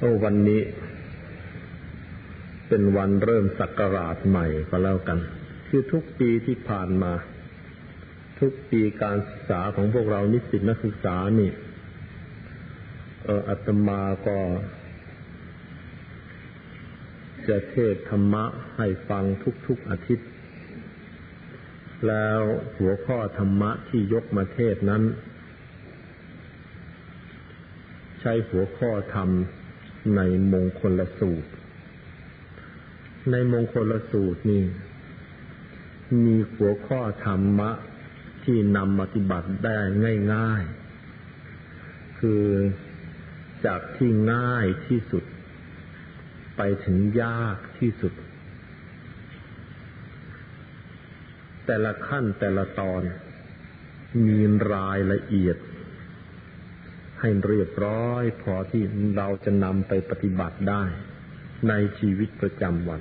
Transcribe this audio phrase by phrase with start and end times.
[0.00, 0.62] โอ้วันนี้
[2.68, 5.18] เป็นวันเริ่มศักราชใหม่ก็แล้วกัน
[5.68, 7.12] คือทุกปีที่ผ่านมา
[8.40, 11.50] ทุกปีการศึกษาของพวกเรานิสิตนักศึกษานี่
[13.24, 14.38] เอออาตมาก็
[17.48, 18.44] จะเทศธรรมะ
[18.76, 19.24] ให้ฟัง
[19.66, 20.28] ทุกๆอาทิตย์
[22.08, 22.40] แล้ว
[22.78, 25.02] หัวข้อธรรมะที่ยกมาเทศนั้น
[28.20, 29.30] ใช้หัวข้อธรรม
[30.16, 30.20] ใน
[30.52, 31.50] มงคลสูตร
[33.30, 34.64] ในมงคลสูตรนี่
[36.24, 37.70] มีหัวข้อธรรมะ
[38.44, 39.78] ที่นำปฏิบัติได้
[40.34, 40.62] ง่าย
[41.46, 42.44] ๆ คือ
[43.66, 45.24] จากที่ง่ายที่สุด
[46.56, 48.12] ไปถึงยากที่สุด
[51.66, 53.02] แต่ละขั้นแต่ละตอน
[54.26, 54.38] มี
[54.74, 55.56] รายละเอียด
[57.20, 58.82] ให้เรียบร้อย พอที่
[59.16, 60.82] เราจะนำไปปฏิบัติได้
[61.68, 63.00] ในชีวิตประจำวัน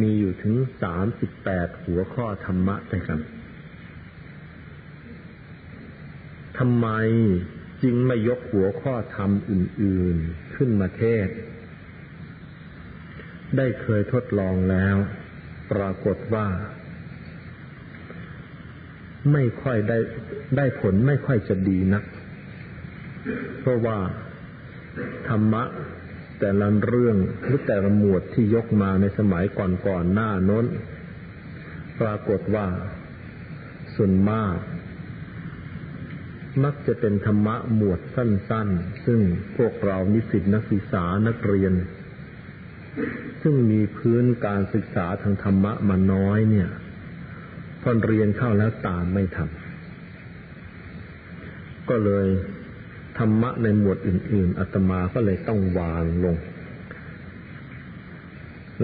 [0.00, 3.20] มีอยู่ถึงสามสิบแปดหัวข้อธรรมะด้วยกัน
[6.58, 6.88] ทำไม
[7.82, 11.28] จึงไม่ยกหัวข้อธรรมอื่น ๆขึ้นมาเทศ
[13.56, 14.96] ได้เคยทดลองแล้ว
[15.72, 16.46] ปรากฏว่า
[19.32, 19.98] ไม่ค่อยได้
[20.56, 22.04] ได้ผลไม่ค่อยจะดีนัก
[23.60, 23.98] เพราะว่า
[25.28, 25.64] ธรรมะ
[26.40, 30.66] แต่ละเรื่องหรือแต่ละหมวดที่ยกมาในสมัยก่อนๆหน้าน้น
[32.00, 32.66] ปรากฏว่า
[33.96, 34.54] ส่วนมาก
[36.64, 39.20] มักจะเป็นธรรมะหมวดสั้น ๆ ซึ่ง
[39.56, 41.72] พวกเรานิสิตนักศึกษานักเรียน
[43.42, 46.68] ซึ่งมีพื้นการศึกษาทางธรรมะมาน้อยเนี่ย
[47.88, 49.50] อเรียนเข้าแล้วตามไม่ทัน
[51.88, 52.26] ก็เลย
[53.18, 56.36] ธรรมะในหมวดอื่น ๆอาตมาก็เลยต้องวางลง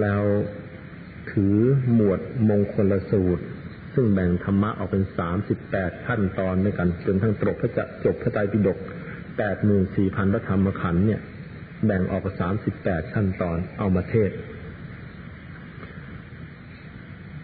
[0.00, 0.22] แล้ว
[1.30, 1.56] ถือ
[1.94, 3.44] หมวดมงคลสูตร
[3.94, 8.78] ซึ่งแบ่งธรรมะออกเป็นสามสิบแปดขั้นตอนด้วยกันจนทั้งจบพระจะจบพระไตรปิฎก
[9.38, 11.20] แปดหมื่นสี่พันพระธรรมขันธ์เนี่ย
[11.86, 14.30] แบ่งออกเป็นสามสิบแปดขั้นตอนเอามาเทศ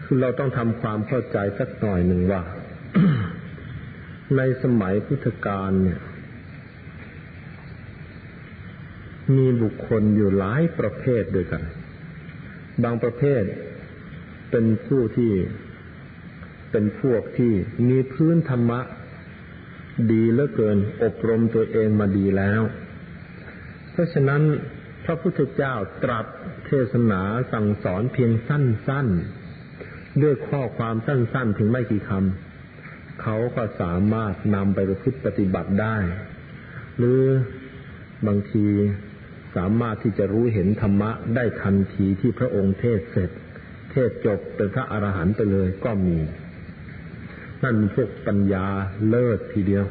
[0.19, 2.41] เราต้องทำความเข้าใจสักหน่อยหนึ่งว่า
[4.37, 5.99] ในสมัยพุทธกาลเนี่ย
[9.35, 11.63] มีบุคคลอยู่หลายประเภทด้วยกัน
[12.83, 13.43] บางประเภท
[14.51, 15.31] เป็นผู้ที่
[16.71, 17.53] เป็นพวกที่
[17.89, 18.79] มีพื้นธรรมะ
[20.11, 22.61] ดีเหลือเกิน อบรมตัวเองมาดีแล้ว
[23.91, 24.41] เพราะฉะนั้น
[25.05, 25.73] พระพุทธเจ้า
[26.03, 26.25] ตรัส
[26.65, 27.21] เทศนา
[27.51, 29.40] สั่งสอนเพียงสั้นๆ
[30.21, 35.95] ด้วยข้อความสั้นๆ ถึงไม่กี่คำเขาก็สามารถนำไปประพฤติปฏิบัติได้
[36.97, 37.21] หรือ
[38.27, 38.65] บางที
[39.55, 43.29] สามารถที่จะรู้เห็นธรรมะได้ทันทีที่พระองค์เทศเสร็จ
[43.91, 46.17] เทศจบเป็นพระอรหันต์ไปเลยก็มี
[47.63, 48.65] นั่นพวกปัญญา
[49.09, 49.85] เลิศทีเดียว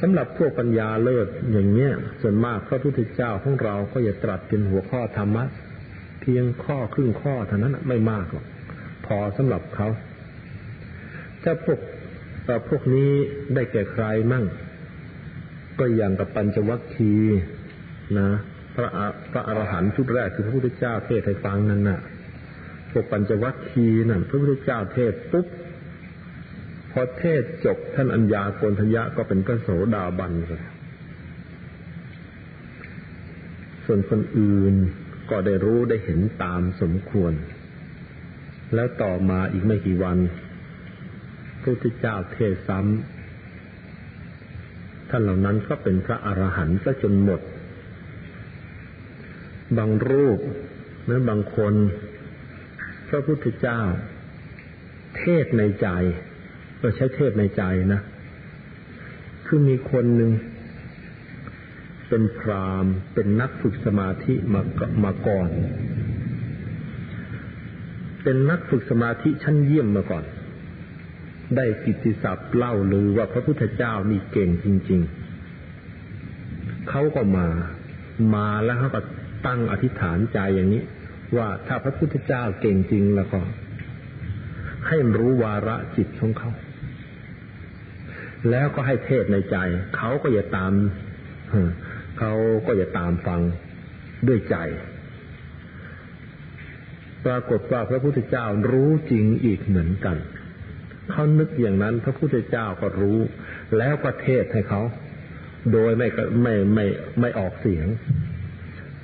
[0.00, 5.44] สำหรับพวกปัญญาเลิศอย่างเนี้ยส่วนมากพระพุทธเจ้าของเราก็จะตรัสเป็นหัวข้อธรรมะ
[6.20, 8.46] เพียงข้อครึ่งข้อเท่านั้นไม่มากหรอก
[9.06, 9.88] พอสำหรับเขา
[11.42, 11.80] ถ้าพวก
[12.68, 13.10] พวกนี้
[13.54, 14.44] ได้แก่ใครมั่ง
[15.78, 17.14] ก็อย่างกับปัญจวัคคี
[18.18, 18.30] นะ
[18.74, 18.88] พระ
[19.30, 22.00] พระอรหันต์ชุดแรกคือพระพุทธเจ้าเทศให้ฟังนั่นน่ะ
[22.90, 25.46] พวกปัญจวัคคีนั่นพระพุทธเจ้าเทศปุ๊บ
[26.90, 30.64] พอเทศจบท่านอัญญาโกณทยะก็เป็นพระโสดาบันเลย
[33.84, 34.74] ส่วนคนอื่น
[35.30, 37.32] ก็ได้รู้ได้เห็นตามสมควร
[38.74, 40.18] แล้วต่อมาอีกไม่กี่วัน
[41.60, 47.40] พระพุทธเจ้าเทศซ้ำท่านเหล่านั้นก็เป็นพระอรหันต์ซะจนหมด
[49.78, 50.38] บางรูป
[51.04, 51.74] หรือบางคน
[53.08, 53.80] พระพุทธเจ้า
[55.18, 55.88] เทศในใจ
[56.80, 57.62] ก็ใช้เทศในใจ
[57.92, 58.00] นะ
[59.46, 60.30] คือมีคนหนึ่ง
[62.10, 64.60] เป็นพรามเป็นนักฝึกสมาธิมา
[65.04, 65.50] มาก่อน
[68.22, 70.24] เป็นนักฝึกสมาธิชั้นเยี่ยมมาก่อน
[71.56, 75.00] ได้กิตติศัพท์เล่าลือว่าพระพุทธเจ้ามีเก่งจริง
[75.80, 77.48] ๆ เขาก็มา
[78.34, 79.00] มาแล้วเขาก็
[79.46, 80.82] ตั้งอธิษฐานใจอย่างนี้
[81.36, 83.40] ว่าถ้าพระพุทธเจ้าเก่งจริงแล้วก็
[84.88, 86.50] ให้รู้วาระจิตของเขา
[88.50, 89.56] แล้วก็ให้เทศในใจ
[89.96, 90.72] เขาก็อย่าตาม
[92.20, 92.34] เขา
[92.66, 93.40] ก็จะตามฟัง
[94.28, 94.56] ด้วยใจ
[97.26, 100.16] ปรากฏว่าพระพุทธเจ้ารู้จริงอีกเหมือนกัน
[101.10, 103.18] เขานึกอย่างนั้นพระพุทธเจ้าก็รู้
[103.76, 104.80] แล้วประเทศให้เขา
[105.72, 106.08] โดยไม่
[106.42, 106.86] ไม่ไม่
[107.20, 107.86] ไม่ออกเสียง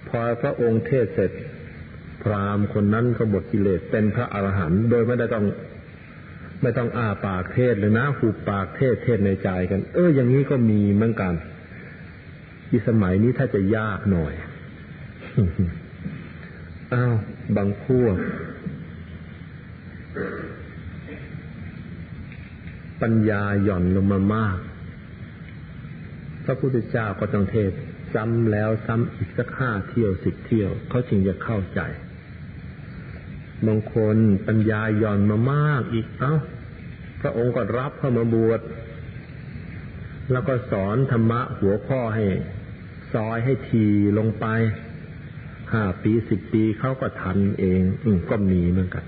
[0.09, 1.33] พอพระองค์เทศเสร็จ
[2.23, 5.45] พราหมณ์คนนั้นก็หมดกิเลสเป็นพระอรหันต์โดยไม่ได้ต้อง
[6.63, 11.35] ไม่ต้องอ้าปากเทศเลยนะหูปากเทศเทศในใจกัน เอออย่างนี้ก็มีเหมือนกัน
[12.69, 14.35] ที่สมัยนี้ถ้าจะยากหน่อย
[16.95, 17.15] อ้าว
[17.57, 18.17] บางพวก
[23.03, 24.59] ปัญญาหย่อนลงมามาก
[26.45, 27.73] พระพุทธเจ้าก็ต้องเทศ
[28.15, 31.81] ซ้ำแล้วซ้ำอีกสักห้าเที่ยวสิบเที่ยว เขาจึงจะเข้าใจ
[33.67, 34.17] บางคน
[34.47, 36.35] ปัญญาหย่อนมามากอีก เอ้า
[37.21, 38.61] พระองค์ก็รับเข้ามาบวช
[40.33, 42.25] แล้วก็สอนธรรมะหัวข้อให้
[43.13, 43.85] ซอยให้ที
[44.19, 44.47] ลงไป
[45.73, 49.05] ห้าปีสิบปีเขาก็ทันเอง อืก็มีเหมือนกัน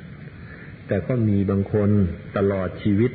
[0.86, 1.90] แต่ก็มีบางคน
[2.36, 3.12] ตลอดชีวิต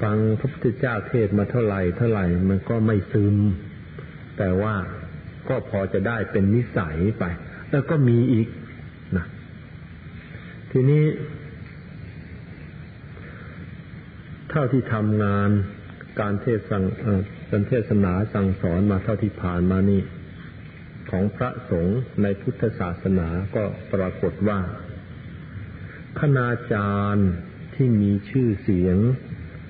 [0.00, 3.36] ฟังพระพุทธเจ้าเทศมาเท่าไหร่เท่าไหร่มันก็ไม่ซึม
[4.38, 4.74] แต่ว่า
[5.48, 7.24] ก็พอจะได้เป็นนิสัยไป
[7.70, 8.48] แล้วก็มีอีก
[9.16, 9.26] นะ
[10.70, 11.04] ทีนี้
[14.50, 15.50] เท่าที่ทำงาน
[16.20, 16.84] การเทศสั่ง
[17.50, 20.02] การเทศนาสั่งสอนมาเท่าที่ผ่านมานี่
[21.10, 24.60] ของพระสงฆ์ในพุทธศาสนาก็ปรากฏว่า
[26.18, 27.30] คณาจารย์
[27.74, 28.98] ที่มีชื่อเสียง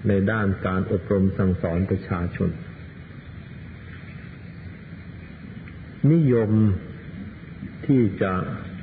[0.09, 2.51] ในด้านการอบรมสั่งสอนประชาชน
[6.13, 6.51] นิยม
[7.87, 8.33] ที่จะ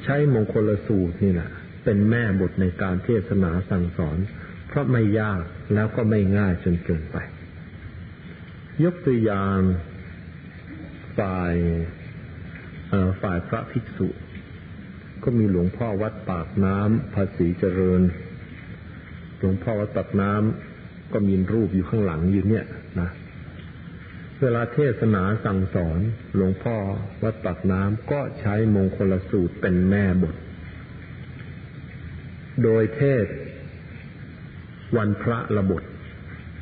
[0.03, 1.49] ใช้มงคลสูตรนี่แหละ
[1.83, 4.17] เป็นแม่บทในการเทศนาสั่งสอน
[4.67, 5.41] เพราะไม่ยาก
[5.73, 7.17] แล้วก็ไม่ง่ายจนเกินไป
[8.83, 9.59] ยกตัวอย่าง
[11.19, 11.55] ฝ่าย
[13.21, 14.07] ฝ่ายพระภิกษุ
[15.23, 18.01] ก็มีหลวงพ่อวัดปากน้ำภาษีเจริญ
[19.39, 22.65] หลวงพ่อวัดปากน้ำก็มีรูปอยู่ข้างหลังอยู่เนี่ย
[22.99, 23.09] นะ
[24.41, 25.99] เวลาเทศนาสั่งสอน
[26.35, 26.75] หลวงพ่อ
[27.23, 30.35] วัดปากน้ำก็ใช้มงคลสูตรเป็นแม่บท
[32.63, 33.25] โดยเทศ
[34.97, 35.83] วันพระระบท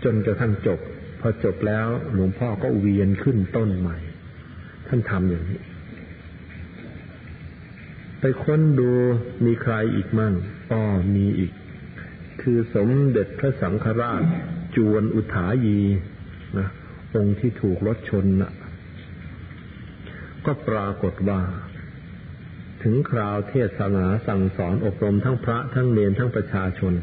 [0.04, 0.80] จนกระทั่งจบ
[1.20, 3.98] พอจบแล้วหลวงพ่อก็เวียนขึ้นต้นใหม่
[4.88, 5.62] ท่านทำอย่างนี้
[8.20, 8.92] ไปค้นดู
[9.46, 10.34] มีใครอีกมั่ง
[10.72, 10.82] อ๋อ
[11.16, 11.52] มีอีก
[12.42, 14.24] คือสมเด็จพระสังฆราช
[14.76, 15.80] จวนอุทายี
[16.58, 16.68] นะ
[17.16, 18.52] องค์ที่ถูกรถชนนะ่ะ
[20.46, 21.42] ก็ปรากฏว่า
[22.84, 26.94] ถึงคราวเทศนาสั่งสอนอบรมทั้งพระทั้งเนรทั้งประชาชน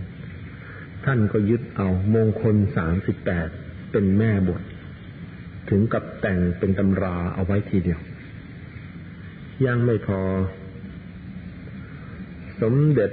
[1.05, 3.49] ท่านก็ยึดเอามงคลสามสิบแปด
[3.95, 4.63] เป็นแม่บท
[5.71, 8.01] ถึงกับแต่งเป็นตำราเอาไว้ทีเดียว
[9.67, 10.21] ยังไม่พอ
[12.61, 13.11] สมเด็จ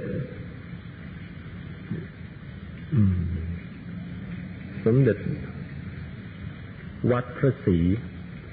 [4.84, 5.18] สมเด็จ
[7.10, 7.78] วัดพระศรี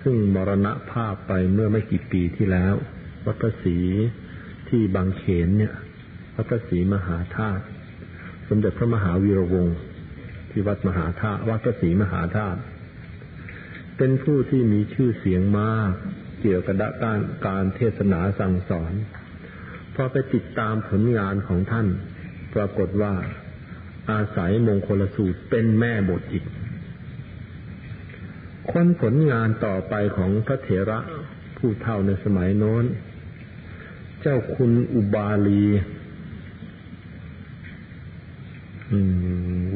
[0.04, 2.76] ซึ่งมรณภาพไปเมื่อไม่กี่ปีที่แล้ว
[3.26, 3.78] วัดพระศรี
[4.70, 5.74] ที่บางเขนเนี่ย
[6.36, 7.64] วัดพระศรีมหาธาตุ
[8.48, 9.78] สมเด็จพระมหาวีระวงศ์
[10.52, 12.60] ที่วัดมหาธาตุวัดพระศรีมหาธาตุ
[13.98, 15.92] เป็นผู้ที่มีชื่อเสียงมาก
[16.42, 18.94] เกี่ยวกับด้านการเทศนาสั่งสอน
[19.96, 21.88] พอไปติดตามผลงานของท่าน
[22.54, 23.14] ปรากฏว่า
[24.12, 26.44] อาศัยมงคลสูตรเป็นแม่บทอีก
[28.72, 31.00] คนผลงานต่อไปของพระเถระ
[31.58, 32.86] ผู้เท่าในสมัยโน้น
[34.22, 35.66] เจ้าคุณอุบาลี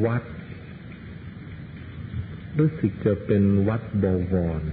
[0.06, 0.24] วัด
[2.60, 4.64] รู้สึกจะเป็นวัดบวร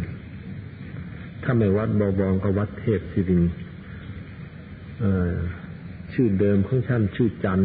[1.42, 3.42] ถ้าไม่วัดบวรก็วัดเทพศิริง
[6.12, 7.60] ชื่อเดิมของท่านชื่อจัน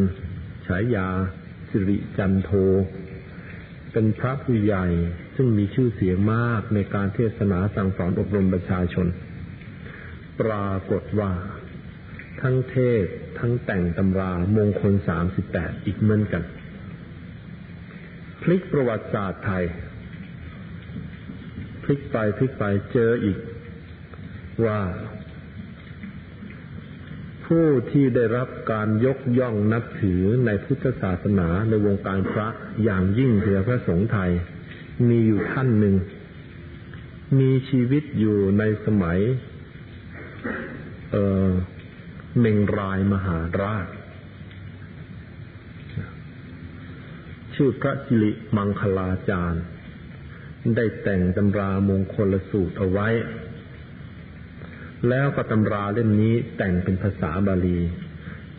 [0.67, 1.07] ฉายา
[1.69, 2.51] สิริจันโท
[3.91, 4.85] เป็นพระผู้ใหญ่
[5.35, 9.07] ซึ่งมีชื่อเสียงมากในการเทศนาสั่งสอนอบรมประชาชน
[10.41, 11.31] ปรากฏว่า
[12.41, 13.05] ทั้งเทศ
[13.39, 16.43] ทั้งแต่งตำรามงคลสามสิบแปดอีกเหมือนกัน
[18.41, 19.63] พลิกประวัติศาสตร์ไทย
[21.85, 22.63] พลิกไปพลิกไป
[22.93, 23.37] เจออีก
[24.65, 24.81] ว่า
[27.45, 32.47] ผู้ที่ได้รับการยกย่องนับถือในพุทธศาสนาในวงการพระ
[32.83, 34.31] อย่างยิ่งเถือพระสงฆ์ไทย
[35.07, 35.95] มีอยู่ท่านหนึ่ง
[37.39, 39.19] มีชีวิตอยู่ในสมัย
[41.11, 41.49] เออ
[42.39, 43.87] เมงรายมหาราช
[47.55, 49.63] ชื่อพระจิริมังคลาจารย์
[50.75, 53.07] ได้แต่งตำรามงคลสูตรเอาไว้
[55.09, 57.79] แล้วก็ตำราเล่มนี้แต่งเป็นภาษาบาลี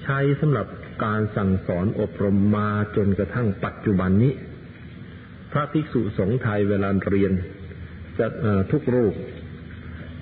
[0.02, 0.66] ใช้สำหรับ
[1.04, 4.32] การสั่งสอนอบรมมาจนกระทั่งปัจจุบันนี้
[5.52, 7.32] พระภิกษุสงฆ์ไทยเวลาเรียน
[8.18, 8.26] จะ
[8.72, 9.14] ทุกรูป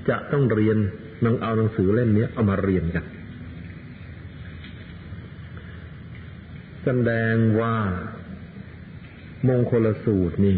[0.09, 0.79] จะต้องเรียน
[1.25, 3.05] นังเอาหนังสือเล่มนี้เอามาเรียนกัน
[6.85, 7.77] แสดงว่า
[9.49, 10.57] มงคลสูตรนี่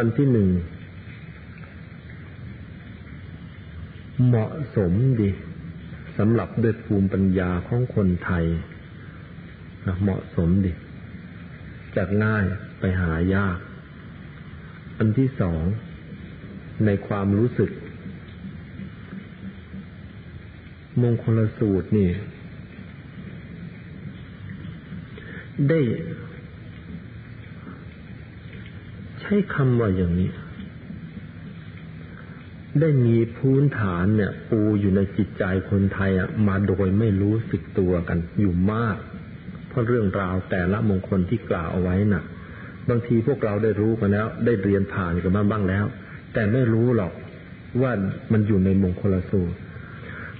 [0.00, 0.48] อันที่หนึ่ง
[4.26, 5.30] เหมาะสมดี
[6.18, 8.44] สำหรับด้วยภูมิปัญญาของคนไทย
[10.02, 10.72] เหมาะสมดี
[11.96, 12.44] จากง่าย
[12.78, 13.58] ไปหายาก
[14.98, 15.62] อันที่สอง
[16.84, 17.70] ในความรู้สึก
[21.02, 22.10] มงคลสูตรนี่
[25.68, 25.80] ได้
[29.17, 30.30] ใช้คำว่าอย่างนี้
[32.80, 38.96] ได้มีพื้นฐานเนี่ย ปูอยู่ในจิตใจคนไทยอะมาโดยไม่รู้สึกตัวกันอยู่มาก
[39.68, 42.24] เพราะเรื่องราวแต่ละมงคลที่กล่าวเอาไว้น่ะ
[42.88, 45.84] บางทีพวกเราได้รู้กันแล้ว ได้เรียนผ่านกันมาบ้างแล้ว
[46.34, 47.12] แต่ไม่รู้หรอก
[47.82, 47.92] ว่า
[48.32, 49.56] มันอยู่ในมงคลสูตร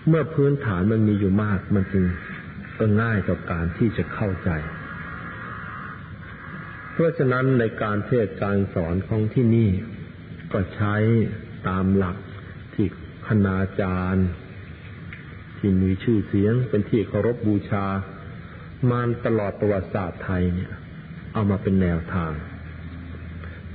[0.08, 2.04] เมื่อพื้นฐานมันมีอยู่มากมันจึง
[2.78, 4.50] ก็ง่ายต่อการที่จะเข้าใจ
[6.98, 9.70] เพราะฉะนั้นในการเทศการสอนของที่นี่
[10.52, 10.94] ก็ใช้
[11.68, 12.16] ตามหลัก
[12.74, 12.86] ที่
[13.26, 14.28] คณาจารย์
[15.58, 17.86] ที่มีชื่อเสียงเป็นที่เคารพบบูชา
[18.90, 20.72] มาตลอดประวัติศาสตร์ไทยเนี่ย
[21.32, 22.32] เอามาเป็นแนวทาง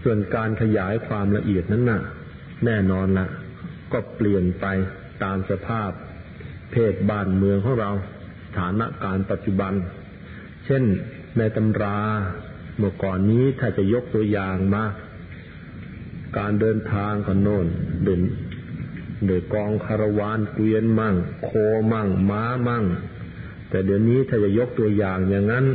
[0.03, 2.01] ส่วนการขยายความละเอียดนั้นน่ะ
[2.65, 3.27] แน่นอนละ
[3.93, 4.65] ก็เปลี่ยนไป
[5.23, 5.91] ตามสภาพ
[6.71, 7.91] เพศบ้านเมืองของเรา
[8.57, 9.73] ฐานะการปัจจุบัน
[10.65, 10.83] เช่น
[11.37, 11.99] ในตำรา
[12.77, 14.85] เมื่อก่อนนี้ถ้าจะยกตัวอย่างมา
[16.37, 17.65] การเดินทางก็โน่น
[18.03, 18.21] เดิน
[19.27, 21.49] โดยกองคารวานเกวียนมั่ง โค
[21.93, 22.83] มั่ง ม้ามั่ง
[23.69, 25.65] แต่เดี๋ยวนี้ถ้าจะยกตัวอย่างอย่างนั้น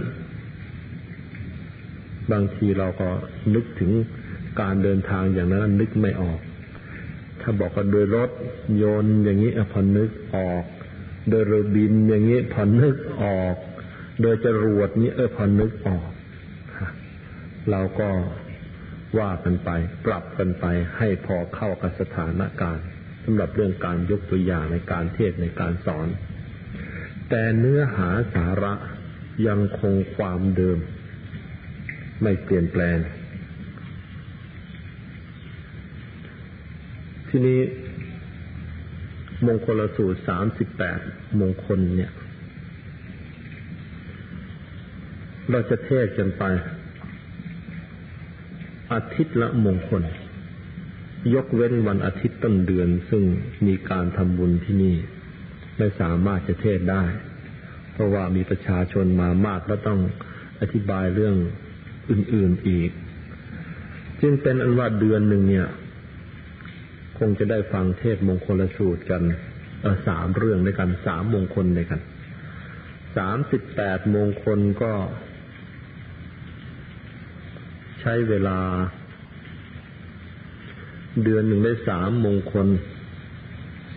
[2.33, 3.09] บางทีเราก็
[3.55, 3.93] นึกถึง
[4.61, 6.41] การเดินทางอย่างนั้นนึกไม่ออก
[7.41, 8.31] ถ้าบอกว่าโดยรถ
[8.83, 10.65] ยนต์อย่างนี้พอนึกออก
[11.31, 13.55] โดยเรือบินอย่างนี้พอนึกออก
[14.23, 16.09] โดยจรวดนี้เออพอนึกออก
[17.71, 18.11] เราก็
[19.19, 19.71] ว่ากันไป
[20.07, 20.67] ปรับกันไป
[20.99, 22.87] ให้พอเข้ากับสถานการณ์
[23.25, 26.09] สำหรับเรื่องการยกตัวอย่างในการเทศในการสอน
[27.29, 28.75] แต่เนื้อหาสาระ
[29.47, 30.79] ยังคงความเดิม
[32.23, 32.99] ไม่เปลี่ยนแปลง
[37.29, 37.61] ทีนี้
[39.47, 40.99] มงคลสูตรสามสิบแปด
[41.41, 42.13] มงคลเนี่ย
[45.51, 46.45] เราจะเทศกันไป
[48.93, 50.03] อาทิตย์ละมงคล
[51.35, 53.23] ยกเว้นวันอาทิตย์ต้นเดือน ซึ่ง
[53.67, 54.97] มีการทำบุญที่นี่
[55.79, 57.05] ไม่สามารถจะเทศได้
[57.93, 60.01] เพราะว่ามีประชาชนมามากแล้วต้อง
[60.61, 61.37] อธิบายเรื่อง
[62.11, 62.91] อื่น ๆอีก
[64.21, 65.69] จึงเป็นอันว่าเดือนหนึ่งเนี่ย
[67.19, 69.23] คงจะได้ฟังเทศมงคลสูตรกัน
[70.07, 72.01] สามเรื่องด้วยกันสามมงคลด้วยกัน
[73.17, 74.93] สามสิบแปดมงคลก็
[78.01, 78.59] ใช้เวลา
[81.25, 82.69] เดือนหนึ่งได้สามมงคล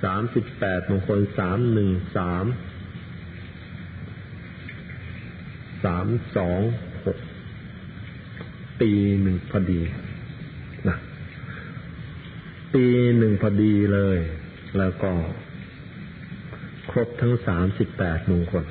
[0.04, 2.46] สามสิบแปดมงคลสามหนึ่งสาม
[5.84, 6.62] สามสอง
[7.06, 7.18] หก
[8.82, 8.92] ปี
[9.22, 9.82] หนึ่งพอดี
[10.88, 10.98] นะ
[12.74, 12.86] ปี
[13.18, 14.18] หนึ่งพอดีเลย
[14.78, 15.12] แล้วก็
[16.92, 18.66] ครบทั้งสามสิบแปดมงคล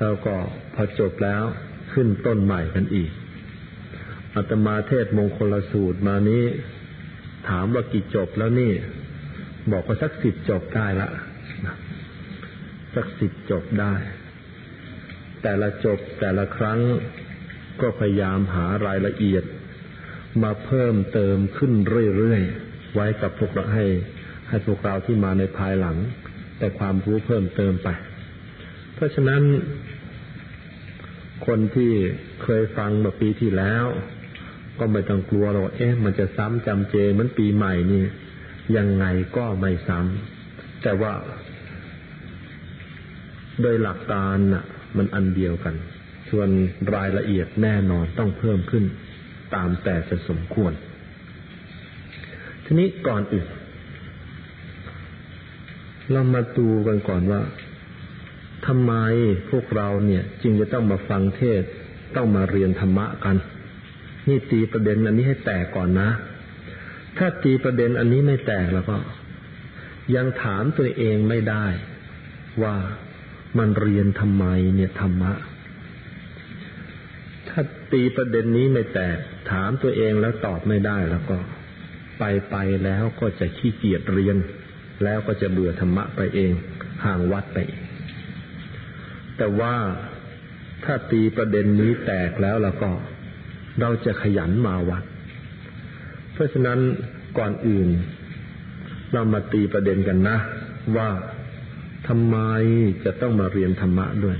[0.00, 0.34] แล้วก็
[0.74, 1.42] พอจบแล้ว
[1.92, 3.10] ขึ้นต้นใหม่กันอีก
[4.36, 6.44] อาตมาเทศมงคลสูตรมานี้
[7.48, 8.72] ถามว่ากี่จบแล้วนี่
[9.72, 11.08] บอกว่าสักสิบจบได้ละ
[12.94, 13.94] สักสิบจบได้
[15.42, 16.80] แต่ละจบแต่ละครั้ง
[17.80, 19.44] ก็พยายามหารายละเอียด
[20.42, 21.72] มาเพิ่มเติมขึ้น
[22.16, 23.86] เรื่อยๆ ไว้กับพวกเราให้
[24.48, 25.96] ให้พวกเราที่มาในภายหลัง
[26.58, 27.88] แต่ความรู้เพิ่มเติมไป
[28.94, 29.42] เพราะฉะนั้น
[31.46, 31.92] คนที่
[32.42, 33.84] เคยฟังเมื่อปีที่แล้ว
[34.78, 38.02] ก็ไม่ต้องกลัวหรอกเอ๊ะมันจะซ้ำจำเจมือนปีใหม่นี่
[38.76, 39.04] ยังไง
[39.36, 41.12] ก็ไม่ซ้ำแต่ว่า
[43.60, 44.64] โดยหลักการน่ะ
[44.96, 45.74] มันอันเดียวกัน
[46.30, 46.48] ส่วน
[46.94, 48.84] รายละเอียดแน่นอนต้องเพิ่มขึ้น
[49.54, 50.72] ตามแต่จะสมควร
[52.64, 53.48] ทีนี้ก่อนอื่น
[56.10, 57.40] เรามาดูกันก่อนว่า
[58.66, 58.92] ทำไม
[59.50, 61.62] พวกเราเนี่ย จึงจะต้องมาฟังเทศ
[62.16, 63.36] ต้องมาเรียนธรรมะกัน
[64.28, 66.10] นี่ตีประเด็นอันนี้ให้แตกก่อนนะ
[67.18, 68.96] ถ้าตีประเด็นอันนี้ไม่แตกแล้วก็
[70.16, 71.66] ยังถามตัวเองไม่ได้
[72.62, 72.76] ว่า
[73.58, 75.32] มันเรียนทำไมเนี่ยธรรมะ
[77.48, 77.60] ถ้า
[77.92, 79.18] ตีประเด็นนี้ไม่แตก
[79.50, 81.38] ถามตัวเองแล้วตอบไม่ได้แล้วก็
[82.18, 84.36] ไปไปแล้วก็จะขี้เกียจเรียน
[85.04, 86.52] แล้วก็จะเบื่อธรรมะไปเอง
[87.04, 87.58] ห่างวัดไป
[89.36, 89.74] แต่ว่า
[90.84, 92.90] ถ้าตีประเด็นนี้แตกแล้วแล้วก็
[93.80, 95.04] เราจะขยันมาวัด
[96.32, 96.78] เพราะฉะนั้น
[97.38, 97.88] ก่อนอื่น
[99.12, 100.36] เรามาตีประเด็นกันนะ
[100.96, 101.08] ว่า
[102.08, 102.36] ทำไม
[103.04, 104.38] จะต้องมาเรียนธรรมะด้วย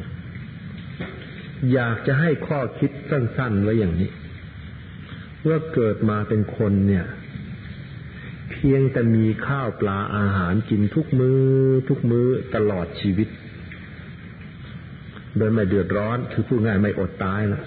[1.72, 4.10] อยากจะให้ข้อคิดสั้นๆไว้อย่างนี้
[5.48, 7.06] ว่าเกิดมาเป็นคนเนี่ย
[8.50, 11.40] เพียงแต่มีข้าวปลาอาหารกินทุกมือ้อ
[11.88, 13.28] ทุกมื้อตลอดชีวิต
[15.36, 17.62] โดยไม่เดือดร้อนคือพูดง่ายไม่อดตายละ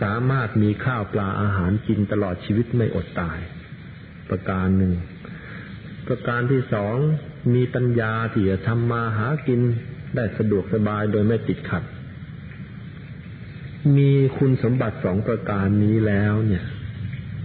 [0.00, 3.38] สามารถมีข้าวปลาอาหารกินตลอดชีวิตไม่อดตาย
[4.30, 4.92] ประการหนึ่ง
[6.08, 6.96] ประการที่สอง
[7.54, 9.60] มีปัญญาที่จะทำมาหากิน
[10.16, 11.84] ได้สะดวกสบายโดยไม่ติดขัด
[13.96, 16.64] มีคุณสมบัติสองประการนี้แล้วเนี่ย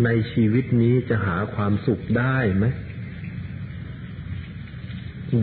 [0.06, 2.66] ในชีวิตนี้จะหาความสุขได้ไหม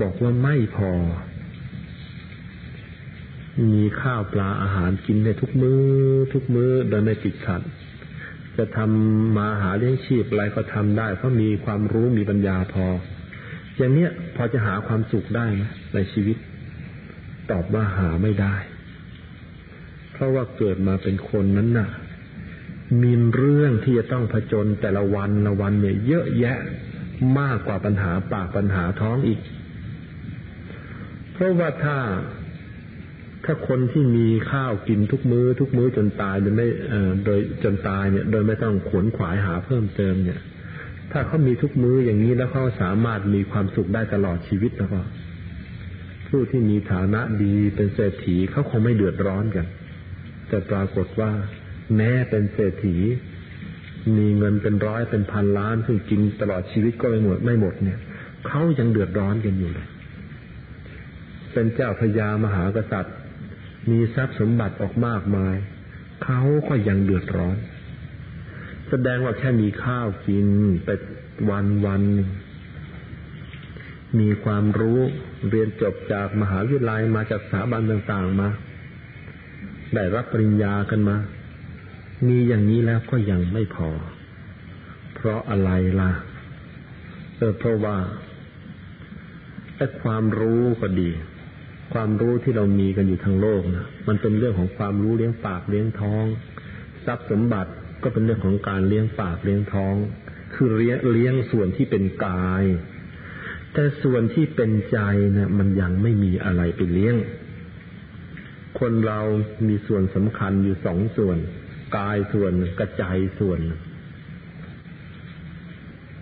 [0.03, 0.93] บอกว่าไม่พอ
[3.73, 5.81] มีข้าวปลาอาหารกินได้ทุกมือ้อ
[6.33, 7.63] ทุกมื้อโดยไม่ติดขัด
[8.57, 12.87] จะทำมาหาเลี้ยงชีพอะไรก็ทำได้ เพราะมีความรู้มีปัญญาพอ
[13.77, 15.63] อย่างเนี้ยพอจะหาความสุขได้ไหม
[15.95, 16.37] ในชีวิต
[17.51, 18.55] ตอบว่าหาไม่ได้
[20.13, 21.89] เพราะว่าเกิดมาเป็นคนนั้นน่ะ
[23.03, 26.59] มีเรื่องที่จะต้องผจญแต่ละวันละวันเนี่ยเยอะแยะ
[27.39, 29.41] มากกว่าปัญหาปากปัญหาท้องอีก
[31.33, 31.97] เพราะว่าถ้า
[33.45, 36.67] ถ้าคนที่มีข้าวกินทุกมือ้อ ทุกมื้อจนตายโดยไม่
[37.25, 40.41] โดยจนตายเนี่ย โดยไม่ต้องขวนขวายหาเพิ่มเติมเนี่ย
[41.13, 45.01] ถ้าเขามีทุกมื้ออย่างนี้แล้วเขาสามารถมีความสุขได้ตลอดชีวิตแล้วก็
[46.29, 49.67] ผู้ที่มีฐานะดีเป็นเศรษฐีเขาคงไม่เดือดร้อนกัน
[50.49, 51.31] แต่ปรากฏว่า
[51.97, 52.97] แม้เป็นเศรษฐี
[54.19, 57.99] มีเงินเป็นร้อยเป็นพันล้านซึ่งกินตลอดชีวิตก็ไม่หมดไม่หมดเนี่ย
[58.47, 59.89] เขายังเดือดร้อนกันอยู่เลย
[61.53, 63.17] เป็นเจ้าพญามหากษัตริย์
[63.91, 65.57] มีทรัพย์สมบัติออกมากมาย
[66.25, 67.57] เขาก็ยังเดือดร้อน
[68.89, 70.47] แสดงว่าแค่มีข้าวกิน
[70.85, 70.89] ไป
[71.51, 72.03] วันวัน
[74.19, 75.01] มีความรู้
[75.49, 78.49] เรียนจบจากมหาวิทยาลัยมาจากสถาบันต่างๆมา
[79.95, 81.17] ได้รับปริญญากันมา
[82.29, 83.91] มีอย่างนี้แล้วก็ยังไม่พอ
[85.15, 85.71] เพราะอะไร
[86.01, 86.13] ล่ะ
[87.37, 87.97] เออเพราะว่า
[89.77, 91.11] แต่ความรู้ก็ดี
[91.93, 96.25] ความรู้ที่เรามีกันอยู่ทั้งโลกนะมันเป็นเรื่องของความรู้เลี้ยงปากเลี้ยงท้อง
[97.07, 99.95] ทรัพย์สมบัติก็เป็นเรื่องของการเลี้ยงปากเลี้ยงท้อง
[100.55, 102.65] คือเลี้ยงเลี้ยงส่วนที่เป็นกาย
[103.73, 104.99] แต่ส่วนที่เป็นใจ
[105.37, 107.17] นะี่ยมันยังไม่มีอะไรไปเลี้ยง
[108.81, 109.21] คนเรา
[109.69, 111.39] มีส่วนสำคัญอยู่สองส่วน
[111.97, 113.05] กายส่วนกระใจ
[113.39, 113.61] ส่วน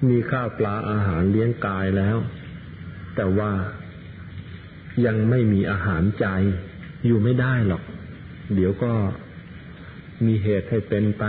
[0.08, 2.16] มีข้าวปลาอาหารเลี้ยงกายแล้ว
[3.16, 3.50] แต่ว่า
[5.06, 6.26] ยังไม่มีอาหารใจ
[7.06, 7.82] อยู่ไม่ได้หรอก
[8.54, 8.92] เดี๋ยวก็
[10.26, 11.24] มีเหตุให้เป็นไป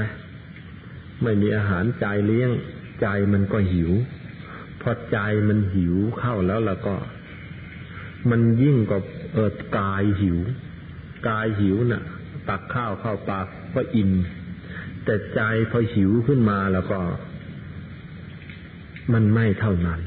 [1.23, 2.51] ไม่มีอาหารใจเลี้ยง
[3.01, 3.91] ใจมันก็หิว
[4.81, 6.95] พอใจมันหิวเข้าแล้วแล้วก็
[8.29, 8.99] มันยิ่งกว่า
[9.33, 10.37] เออกายหิว
[11.27, 12.03] กายหิวน่ะ
[12.49, 13.45] ตักข้าวเข้าปาก
[13.75, 14.11] ก็อิ่ม
[15.05, 16.99] แต่ใจพอหิวขึ้นมาแล้วก็
[19.13, 19.99] มันไม่เท่านั้น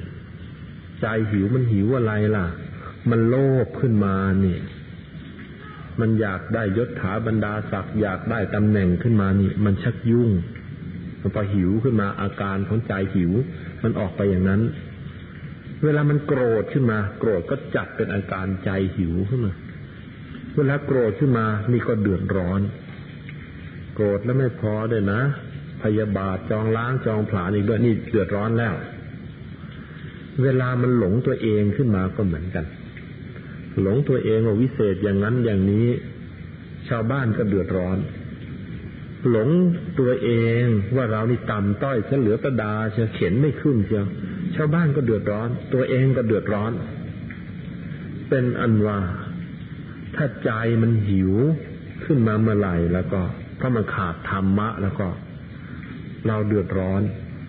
[1.01, 2.47] ใจหิวมันหิวอะไรล่ะ
[3.11, 4.62] มันโลภขึ้นมาเนี่ย
[6.01, 10.31] มันอยากได้ยศถาบรรดาศักดิ์อยากได้ตำแหน่งขึ้นมานี่ มันชักยุ่ง
[11.21, 13.33] มันพอหิวขึ้นมาอาการของใจหิว
[13.83, 14.62] มันออกไปอย่างนั้น
[15.85, 19.53] เวลามันโกรธขึ้นมา โกรธก็จัดเป็นอาการใจหิวขึ้นมา
[20.57, 22.61] เวลาโกรธขึ้นมานี่ก็เดือดร้อน
[23.95, 25.23] โกรธแล้วไม่พอเลยนะ
[25.83, 28.75] พยาบาทจองล้างจองผลาญอีกด้วยนี่เดือดร้อนแล้ว
[30.42, 32.64] เวลามันหลงตัวเองขึ้นมาก็เหมือนกัน
[33.81, 35.89] หลงตัวเองว่าวิเศษอย่างนั้นอย่างนี้
[36.89, 37.99] ชาวบ้านก็เดือดร้อน
[39.31, 39.49] หลง
[40.01, 40.62] ตัวเอง
[40.97, 44.07] ว่าเรานี่ต่ำต้อยเฉลือประดาเชียเข็นไม่ขึ้นเชียว
[44.55, 46.73] ชาวบ้านก็เดือดร้อน ตัวเองก็เดือดร้อน
[48.29, 48.99] เป็นอันว่า
[50.17, 50.51] ถ้าใจ
[50.83, 51.33] มันหิว
[52.05, 53.21] ขึ้นมาเมื่อไหร่แล้วก็
[53.61, 55.09] ถ้ามันขาดธรรมะ แล้วก็
[56.27, 57.03] เราเดือดร้อน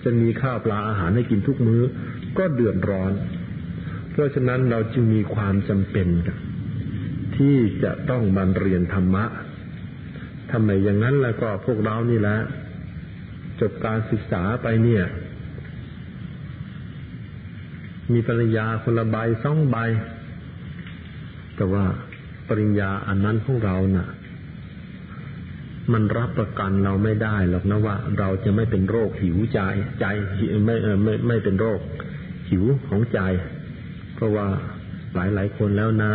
[0.04, 1.84] จะมีข้าวปลาอาหารให้กินทุกมื้อ
[2.38, 3.12] ก็เดือดร้อน
[4.18, 6.08] เพราะฉะนั้นเราจึงมีความจำเป็น
[7.38, 9.26] ที่จะต้องมาเรียนธรรมะ
[10.52, 12.38] ทำไมอย่างนั้นแล้วก็พวกเรานี่แหละ
[13.60, 15.04] จบการศึกษาไปเนี่ย
[18.12, 19.78] มีปริญญาคนละใบสองใบ
[21.56, 21.86] แต่ว่า
[22.48, 24.08] ปริญญาอันนั้นของเรานะ่ะ
[25.94, 29.60] มันรับประกันเราไม่ได้หรอกนะว่า เราจะไม่เป็นโรคหิวใจ
[30.00, 30.06] ใจ
[30.66, 31.80] ไม่เออไม่ไม่เป็นโรค
[32.50, 33.22] หิวของใจ
[34.18, 34.48] เพราะว่า
[35.16, 36.14] หลายหลายคนแล้วนะ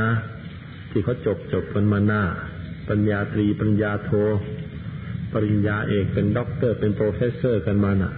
[0.91, 2.23] ที่เขาจบจบกันมาน่ะ
[2.89, 4.11] ปริญญาตรีปริญญาโท
[5.33, 8.13] ปริญญาเอกเป็นด็อกเตอร์เป็น professor กันมาน่ะ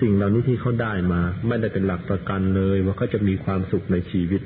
[0.00, 4.42] สิ่งเหล่านี้ที่เขาได้มา ไม่ได้เป็นหลักประกันเลย ว่าเขาจะมีความสุขในชีวิต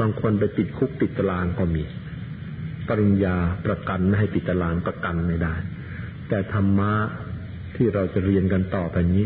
[0.00, 1.82] บางคนไปติดคุกติดตารางก็มี
[2.88, 3.36] ปริญญา
[3.66, 5.54] ประกันไม่ให้ติดตารางประกันไม่ได้
[6.28, 6.92] แต่ธรรมะ
[7.76, 9.24] ที่เราจะเรียนกันต่อไปนี้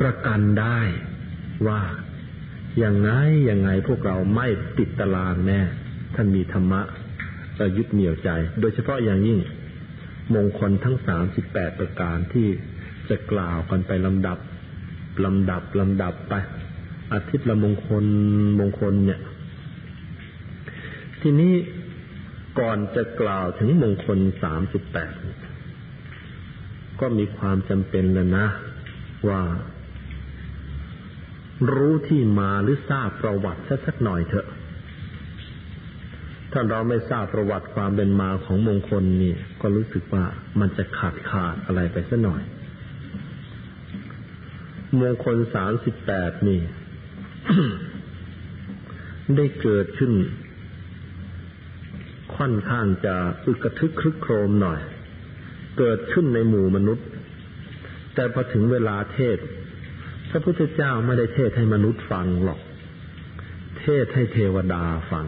[0.00, 0.78] ประกันได้
[1.66, 1.80] ว่า
[2.78, 3.10] อย่างไง
[3.50, 4.46] ยังไงพวกเราไม่
[4.78, 5.60] ติดตารางแน่
[6.14, 6.80] ท่านมีธรรมะ
[7.76, 9.38] ยึดเหนี่ยวใจ โดยเฉพาะอย่างยิ่ง
[10.34, 12.48] มงคลทั้งสามสิบแปดประการที่
[13.08, 14.38] จะกล่าวกันไปลำดับ
[15.24, 16.34] ลำดับลำดับไป
[17.12, 18.04] อาทิตย์ละมงคล
[18.60, 19.20] มงคลเนี่ย
[21.22, 21.54] ทีนี้
[22.58, 25.12] ก่อนจะกล่าวถึงมงคลสามสิบแปด
[27.00, 28.46] ก็มีความจำเป็นแล้วนะ
[29.28, 29.40] ว่า
[31.72, 34.46] รู้ที่มาหรือทราบประวัติสักสักหน่อยเถอะ
[36.52, 40.24] ถ้าเราไม่ทราบประวัติความเป็นมาของมงคลนี่ก็รู้สึกว่า
[40.60, 42.42] มันจะขาดขาดอะไรไปสักหน่อย
[45.00, 46.60] มงคลสามสิบแปดนี่
[49.36, 50.12] ได้เกิดขึ้น
[52.36, 53.16] ค่อนข้างจะ
[53.46, 54.80] อึกระทึกครึกโครมหน่อย
[55.78, 57.06] เกิดขึ้นในหมู่มนุษย์
[58.14, 59.65] แต่พอถึงเวลาเทศพ
[60.36, 62.60] ระพุทธเจ้าไม่ได้เทศให้มนุษย์ฟังหรอก
[63.80, 65.26] เทศให้เทวดาฟัง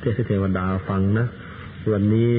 [0.00, 1.28] เทศให้เทวดาฟังนะ
[1.92, 2.36] วันนี้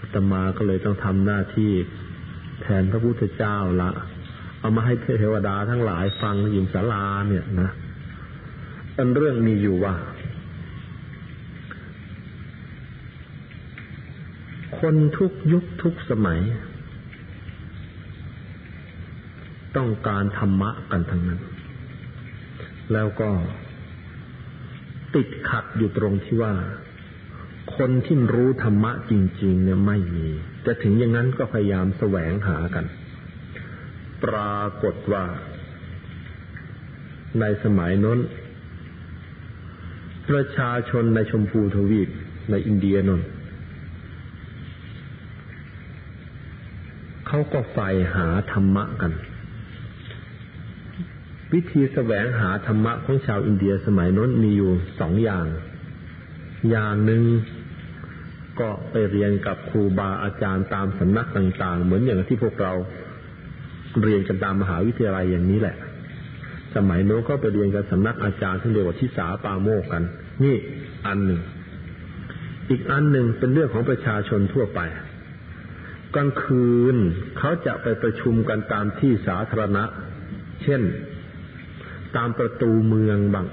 [0.00, 1.72] อาตมาก็เลยต้องทำหน้าที่
[2.62, 3.90] แทนพระพุทธเจ้าละ
[4.60, 7.70] เอามาให้เทวดาทั้งหลายฟังยิมศาลาเนี่ยนะ
[8.96, 9.94] อันเรื่องมีอยู่ว่า
[14.78, 16.40] คนทุกยุคทุกสมัย
[19.76, 21.40] ต้องการธรรมะกันทั้งนั้น
[22.92, 23.30] แล้วก็
[25.14, 26.54] ติดขัดอยู่ตรงที่ว่า
[27.76, 30.28] คนที่รู้ธรรมะจริง ๆ เนี่ยไม่มี
[30.62, 32.84] แต่ถึงอย่างนั้นก็พยายามแสวงหากัน
[34.24, 35.24] ปรากฏว่า
[37.40, 38.18] ในสมัยนั้น
[40.28, 42.08] ประชาชนในชมพูทวีป
[42.50, 43.22] ในอินเดียนน
[47.26, 49.12] เขาก็ใฝ่หาธรรมะกัน
[51.54, 55.46] วิธีแสวงหาธรรมะของชาวอินเดียสมัยนั้นมีอยู่สองอย่าง
[56.70, 57.22] อย่างหนึ่ง
[58.60, 62.72] ก็ไปเรียนกับครูบาอาจารย์ตามสำนักต่าง ๆ เหมือนอย่างที่พวกเรา
[64.02, 65.76] เรียนกันตามมหาวิทยาลัยอย่างนี้แหละ
[66.76, 70.02] สมัยโน้นก็ไปเรียนกับสำนักอาจารย์ที่เรียกว่าทิสาปาโมกกัน
[70.44, 70.56] นี่
[71.06, 71.40] อันหนึ่ง
[72.70, 74.80] อีกอันหนึ่งเป็นเรื่องของประชาชนทั่วไป
[76.14, 76.96] กลางคืน
[77.38, 79.84] เขาจะไปประชุมกันตามที่สาธารณะ
[80.62, 80.82] เช่น
[82.16, 83.46] ตามประตูเมืองบ้าง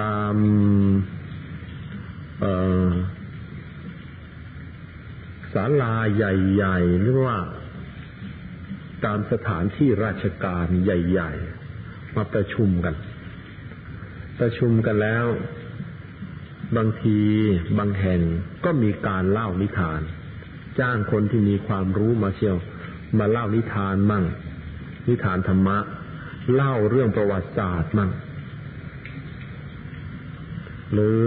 [0.00, 0.34] ตาม
[5.52, 7.38] ศาลาใหญ่ๆหรือว่า
[9.04, 11.32] ตามสถานที่ราชการใหญ่
[11.74, 12.94] ๆ มาประชุมกัน
[14.40, 15.26] ประชุมกันแล้ว
[16.76, 17.18] บางที
[17.78, 18.20] บางแห่ง
[18.64, 20.00] ก็มีการเล่านิทาน
[20.80, 22.56] จ้างคนที่มีความรู้มาเชียว
[23.18, 24.24] มาเล่านิทานมั่ง
[25.08, 25.78] นิทานธรรมะ
[26.54, 28.10] เล่าเรื่องประวัติศาสตร์มั่ง
[30.92, 31.24] หรือ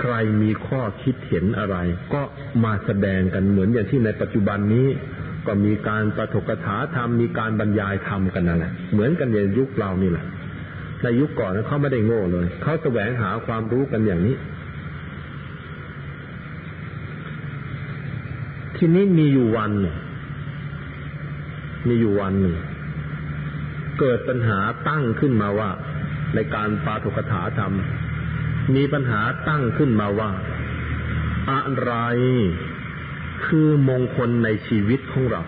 [0.00, 1.76] ใครมีข้อคิดเห็นอะไร
[2.14, 2.22] ก็
[2.64, 4.88] มาแสดงกันเหมือนอย่างที่ในปัจจุบันนี้
[5.46, 10.24] ก็มีการประถกถาธรรมมีการบรรยายธรรมกันนั่นแหละเหมือนกันในยุคเรานี่แหละ
[11.02, 14.36] ในยุคก่อนเขาไม่ได้โง่เลยเขาแสวงหาความรู้กันอย่างนี้
[18.76, 19.96] ทีนี้มีอยู่วันหนึ่ง
[21.88, 22.56] มีอยู่วันหนึ่ง
[24.00, 25.70] เกิดปัญหาตั้งขึ้นมาว่า
[26.34, 27.72] ในการปาฐกถาธรรม
[28.74, 30.30] มีปัญหาตั้งขึ้นมาว่า
[31.50, 31.92] อะไร
[33.46, 35.42] คือมงคลในชีวิตของเรา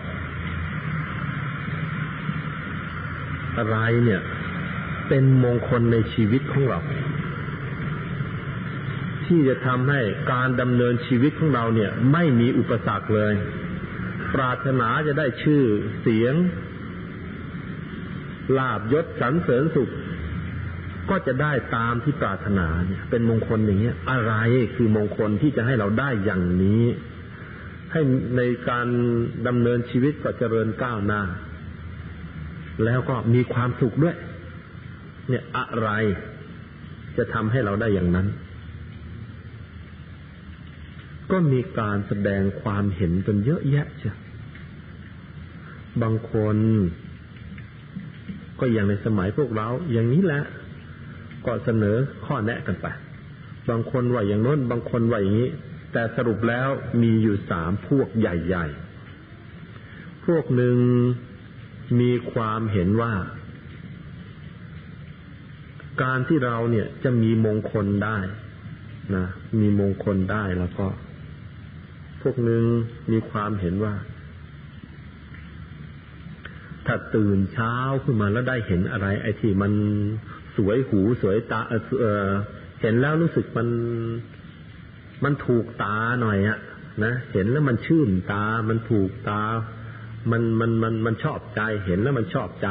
[3.57, 4.21] อะไรเนี่ย
[5.07, 6.79] เป็นมงคลในชีวิตของเรา
[9.25, 13.33] ที่จะทำให้การดำเนินชีวิตของเราเนี่ย ไม่มีอุปสรรคเลย
[14.35, 15.63] ปรารถนาจะได้ชื่อ
[16.01, 16.35] เสียง
[18.57, 19.89] ลาบยศสรรเสริญสุข
[21.09, 24.33] ก็จะได้ตามที่ปรารถนาเนี่ยเป็นมงคลอย่างเงี้ย อะไร
[24.75, 26.83] คือมงคลที่จะให้เราได้อย่างนี้
[27.91, 28.01] ให้
[28.37, 28.87] ในการ
[29.47, 31.21] ดำเนินชีวิตก็เจริญก้าวหน้า
[32.85, 34.15] แล้วก็มีความสุขด้วย
[35.29, 35.89] เนี่ยอะไร
[37.17, 38.27] จะทำให้เราได้อย่างนั้น
[41.31, 44.11] ก็มีการแสดงความเห็นกันเยอะแยะจ้ะ
[46.01, 46.57] บางคน
[48.59, 50.43] ก็อย่างในสมัยพวกเรา อย่างนี้แหละ
[51.45, 52.87] ก็เสนอข้อแนะกันไป
[53.69, 55.49] บางคนว่าอย่างโน้น บางคนว่าอย่างนี้
[55.93, 56.69] แต่สรุปแล้ว
[57.01, 60.77] มีอยู่สามพวกใหญ่ๆ พวกหนึ่ง
[61.99, 63.13] มีความเห็นว่า
[66.03, 68.17] การที่เราเนี่ยจะมีมงคลได้
[69.15, 69.25] นะ
[69.59, 70.85] มีมงคลได้แล้วก็
[72.21, 72.63] พวกหนึ่ง
[73.11, 73.93] มีความเห็นว่า
[76.85, 79.71] ถ้าตื่นเช้าขึ้นมาแล้วได้เห็นอะไร ไอ้ที่มัน
[80.55, 81.73] สวยหูสวยตาเอ
[82.27, 82.29] อ
[82.81, 83.67] เห็นแล้วรู้สึกมัน
[85.23, 86.59] มันถูกตาหน่อยอะ
[87.03, 89.41] นะเห็นแล้วมันชื่นตา มันถูกตา
[90.31, 92.67] มันมันมันมันชอบใจเห็นแล้วมันชอบใจ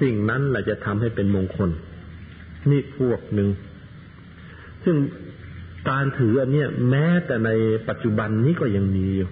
[0.00, 1.70] สิ่งนั้นแหละจะทำให้เป็นมงคล
[2.70, 3.48] นี่พวกหนึ่ง
[4.84, 4.96] ซึ่ง
[5.90, 7.50] การถืออันเนี้ยแม้แต่ใน
[7.88, 9.30] ปัจจุบันนี้ก็ยังมีอยู่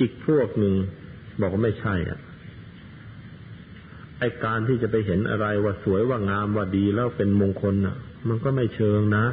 [0.00, 0.74] อีกพวกหนึ่ง
[1.40, 2.20] บอกว่าไม่ใช่อะ
[4.18, 7.96] ไอการที่จะไปเห็นอะไรว่าสวยว่างามว่าดีแล้วเป็นมงคลอะ
[8.28, 9.26] มันก็ไม่เชิงนะ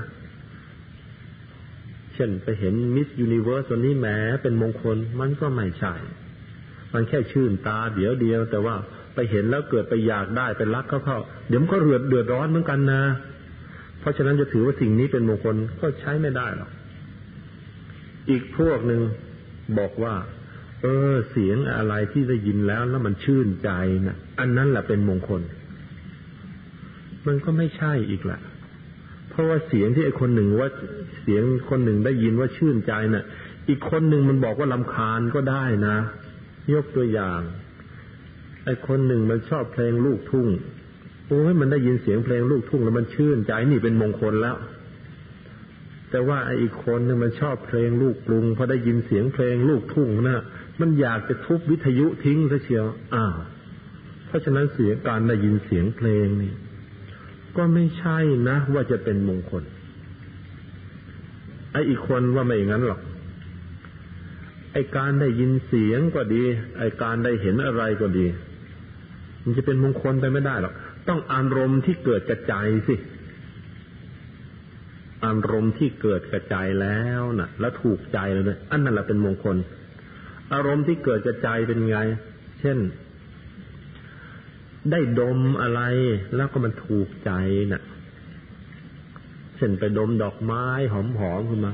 [2.13, 4.07] เช่นไปเห็นมิสยูนิเวอร์สวันนี้แหม
[4.43, 5.93] เป็นมงคล มันก็ไม่ใช่
[6.93, 8.75] มันแค่ชื่นตาเดี๋ยวเดียว แต่ว่า
[9.13, 13.01] ไปเห็นแล้วเกิดไปอยากได้ไปรักเขาเข้าเดี๋ยวมันก็เดือดเดือดร้อนเหมือนกันนะ
[14.07, 16.71] ราะฉะนั้นจะถือว่าสิ่งนี้เป็นมงคลก็ใช้ไม่ได้หรอก
[18.29, 19.01] อีกพวกหนึ่ง
[19.79, 20.15] บอกว่า
[20.81, 23.69] เออ เสียงอะไรที่ได้ยินแล้วแล้วมันชื่นใจ
[24.07, 25.41] นะอันนั้นแหละเป็นมงคล
[27.27, 28.39] มันก็ไม่ใช่อีกแหละ
[29.29, 30.69] เพราะว่าเสียงที่ไอ้คนหนึ่งว่า
[31.21, 33.25] เสียงคนหนึ่งได้ยินว่าชื่นใจนะ่ะ
[33.69, 35.97] อีกคนหนึ่งมันบอกว่าลำคาญก็ได้นะ
[36.73, 37.41] ยกตัวอย่าง
[38.65, 40.47] ไอ้คนหนึ่งมันชอบเพลงลูกทุ่ง
[41.27, 44.57] โอ้ยมันได้ยินเสียงเพลงลูกทุ่งแล้วมันชื่นใจนี่เป็นมงคลแล้ว
[46.11, 50.43] แต่ว่าไอ้อีกคนนึงมันชอบเพลงลูกกรุงพอได้ยินเสียงเพลงลูกทุ่งนะ
[50.79, 53.35] มันอยากจะทุบวิทยุทิ้งซะเชียวอ้าว
[54.27, 56.53] เพราะฉะนั้นเสียงการได้ยินเสียงเพลงนี่
[57.57, 58.17] ก็ไม่ใช่
[58.49, 59.63] นะว่าจะเป็นมงคล
[61.71, 63.01] ไอ้อีกคนว่าไม่อย่างนั้นหรอก
[64.73, 66.43] ไอ้การได้ยินเสียงก็ดี
[66.77, 68.25] ไอ้การได้เห็นอะไรก็ดี
[69.43, 70.73] มันจะเป็นมงคลไปไม่ได้หรอก
[71.09, 72.95] ต้องอารมณ์ที่เกิดกระจายสิ
[75.25, 79.57] อารมณ์ที่เกิดกระจายแล้วนะ่ะ แล้วถูกใจเลยอันนั้นแหละเป็นมงคล
[80.53, 81.97] อารมณ์ที่เกิดกระจายเป็นไง
[82.61, 82.77] เช่น
[84.91, 85.81] ได้ดมอะไร
[86.35, 87.31] แล้วก็มันถูกใจ
[87.73, 87.83] นะ่ะ
[89.57, 90.95] เช่นไปดมดอกไม้ห
[91.31, 91.73] อมๆขึ้นมา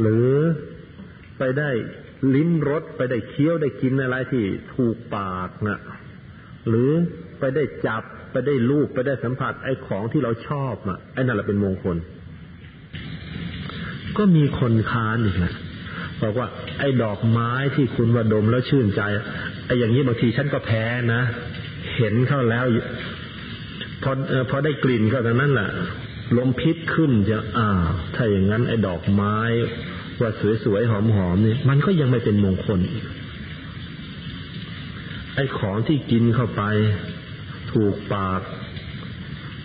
[0.00, 0.32] หรือ
[1.38, 1.70] ไปได้
[2.34, 5.78] ลิ้มรสไปได้เคี้ยวได้กินอะไรที่ถูกปากนะ่ะ
[6.68, 6.90] หรือ
[7.38, 11.96] ไปได้จับไปได้ลูกไปได้สัมผัส ไอ้ของที่เราชอบอะไอ้นั่นแหละเป็นมงคล
[14.16, 15.54] ก็มีคนค้านอีกนะ
[16.22, 16.48] บอกว่า
[16.80, 19.02] ไอ้ดอกไม้ที่คุณว่าดมแล้วชื่นใจ
[19.66, 21.22] ไอ้อย่างนี้บางทีฉันก็แพ้นะ
[21.96, 22.64] เห็นเข้าแล้ว
[24.02, 24.12] พอ
[24.50, 25.70] พอได้กลิ่นก็ตอนนั้นแหละ
[26.36, 27.68] ลมพิษขึ้นจะอ่า
[28.14, 29.36] ถ้าอย่างนั้นไอ้ดอกไม้
[30.20, 30.30] ว่า
[30.64, 30.92] สวยๆห
[31.26, 33.04] อมๆนี่มันก็ยังไม่เป็นมงคลอีก
[35.34, 36.62] ไอ้ของที่กินเข้าไป
[37.72, 38.40] ถูกปาก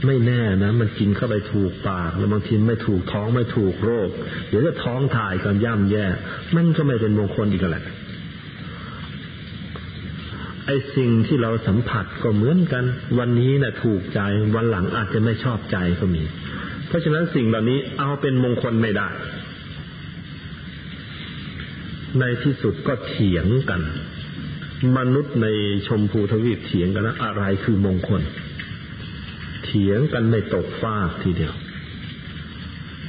[0.05, 4.09] ไม่แน่นะ มันกินเข้าไปถูกปากแล้วบางทีไม่ถูกท้องไม่ถูกโรค
[4.47, 6.05] เดี๋ยวจะท้องถ่ายกันย่ำแย่
[6.55, 7.83] มันก็ไม่เป็นมงคลอีกแหละ
[10.65, 12.83] ไอ้สิ่งที่เราสัมผัสก็เหมือนกัน
[13.19, 14.19] วันนี้นะ่ะถูกใจ
[14.55, 16.23] วันหลังอาจจะไม่ชอบใจก็มี
[16.87, 19.09] เพราะฉะนั้นสิ่งเหล่านี้เอาเป็นมงคลไม่ได้
[22.19, 23.81] ในที่สุดก็เถียงกัน
[24.97, 25.47] มนุษย์ใน
[25.87, 28.21] ชมพูทวีปเถียงกันนะอะไรคือมงคล
[29.63, 31.53] เถียงกันไม่ตกฟากทีเดียว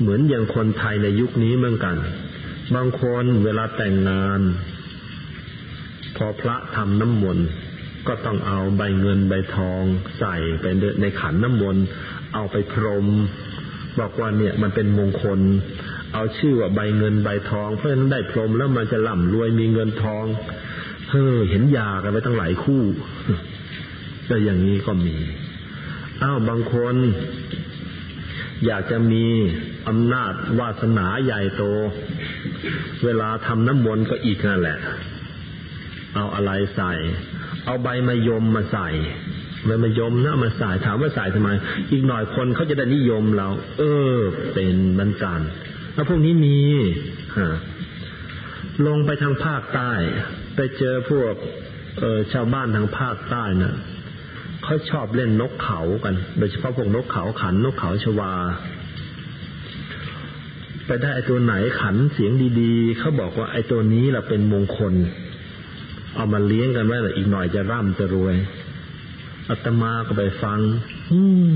[0.01, 1.97] เหมือนอย่างคนไทยในยุคนี้เหมือนกัน
[2.75, 4.41] บางคนเวลาแต่งงาน
[6.17, 7.47] พอพระทำน้ำมนต์
[8.09, 9.83] ก็ต้องเอาใบเงินใบทอง
[10.19, 10.65] ใส่ไป
[11.01, 11.85] ในขันน้ำมนต์
[12.35, 13.07] เอาไปพรม
[14.01, 15.41] บอกว่าเนี่ยมันเป็นมงคล
[16.15, 20.25] เอาชื่อว่าใบเงินใบทอง เพราะฉะนั้นได้พรมแล้วมันจะร่ำรวยมีเงินทอง
[21.11, 22.83] เออเห็นยากันไปตั้งหลายคู่
[24.27, 25.16] แต่อย่างนี้ก็มี
[26.23, 26.94] อ้าวบางคน
[28.66, 29.25] อยากจะมี
[29.88, 31.62] อำนาจวาสนาใหญ่โต
[33.05, 34.79] เวลาทำน้ำมนต์ก็อีกนั่นแหละ
[36.14, 36.92] เอาอะไรใส่
[37.64, 38.88] เอาใบมะยมมาใส่
[39.66, 41.51] ใบมะยมนะมาใส่ถามว่าใส่ทำไม
[41.92, 43.83] อีกหน่อยคนเขาจะได้นิยมเรา เอ
[44.14, 44.16] อ
[44.55, 45.40] เป็นบรรจัน
[45.94, 46.59] แล้วพวกนี้มี
[47.38, 47.49] ฮะ
[48.87, 49.92] ลงไปทางภาคใต้
[50.62, 51.35] ไปเจอพวก
[51.99, 53.75] เออชาวบ้านทางภาคใต้นะ่ะ
[54.62, 58.33] เขาชอบเล่นนกเขากัน โดยเฉพาะพวกนกเขาขันนกเขาชวา
[60.87, 64.94] ไปได้ไอตัวไหนขันเสียงดีๆเขาบอกว่าไอตัวนี้เราเป็นมงคล
[66.14, 68.35] เอามาเลี้ยงกันไว้แต่อีกหน่อยจะร่ำจะรวย
[69.49, 70.59] อาตมาก็ไปฟัง
[71.12, 71.49] อืม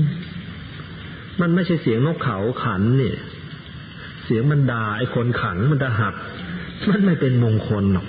[1.41, 3.17] มันไม่ใช่เสียงนกเขาขันเนี่ย
[4.25, 6.15] เสียงมันด่าไอคนขังมันจะหัก
[6.89, 8.07] มันไม่เป็นมงคลหรอก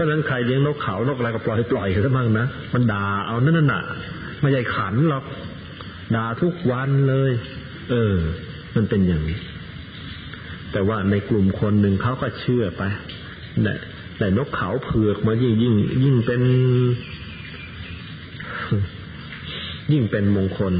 [0.00, 3.82] ราะฉะนั้นใครเลี้ยงนกเขานกอะไรก็ปล่อยปล่อยกันซะบ้างนะมันด่าเอานั่นน่ะ
[4.40, 5.24] ไม่ใช่ขันหรอก
[6.16, 7.30] ด่าทุกวันเลย
[7.90, 8.14] เออ
[8.74, 9.38] มันเป็นอย่างนี้
[10.72, 12.82] แต่ว่าในกลุ่มคนหนึ่งเขาก็เชื่อไป
[13.62, 13.72] แต่
[14.18, 16.42] แต่นกเขาเผือกมายิ่งยิ่ง ยิ่งเป็น
[19.92, 20.72] ยิ่งเป็นมงคล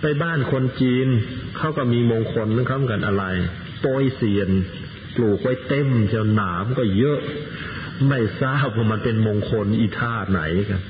[0.00, 1.06] ไปบ้านคนจีน
[1.56, 3.24] เขาก็มีมงคลนึกเขากันอะไร
[3.80, 4.50] โปยเซียน
[5.16, 7.18] ปลูกไว้เต็มเจ้าหนามก็เยอะ
[8.08, 10.82] ไม่ทราบว่ามันเป็นมงคลอีท่าไหนกัน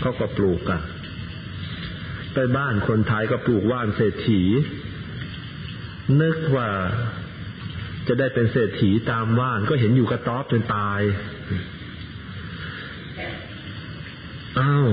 [0.00, 0.80] เขาก็ปลูกกัน
[2.32, 4.42] ไปบ้านคนไทยก็ปลูกว่านเศรษฐี
[6.22, 6.68] นึกว่า
[8.08, 11.00] จะได้เป็นเศรษฐีตามว่านก็เห็นอยู่กระต๊อบจนตาย
[14.58, 14.88] อ้าว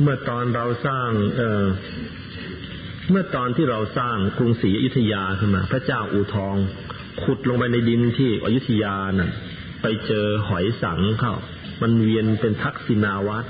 [0.00, 1.64] เมื่อตอนเราสร้าง เออ
[3.10, 6.56] เมื่อตอนที่เราสร้างกรุงศรีอยุธยาขึ้นมา พระเจ้าอู่ทอง
[7.22, 9.32] ขุดลงไปในดินที่อยุธยาน่ะ
[9.82, 11.34] ไปเจอหอยสังเข้า
[11.82, 13.48] มันเวียนเป็นทักษิณาวัตร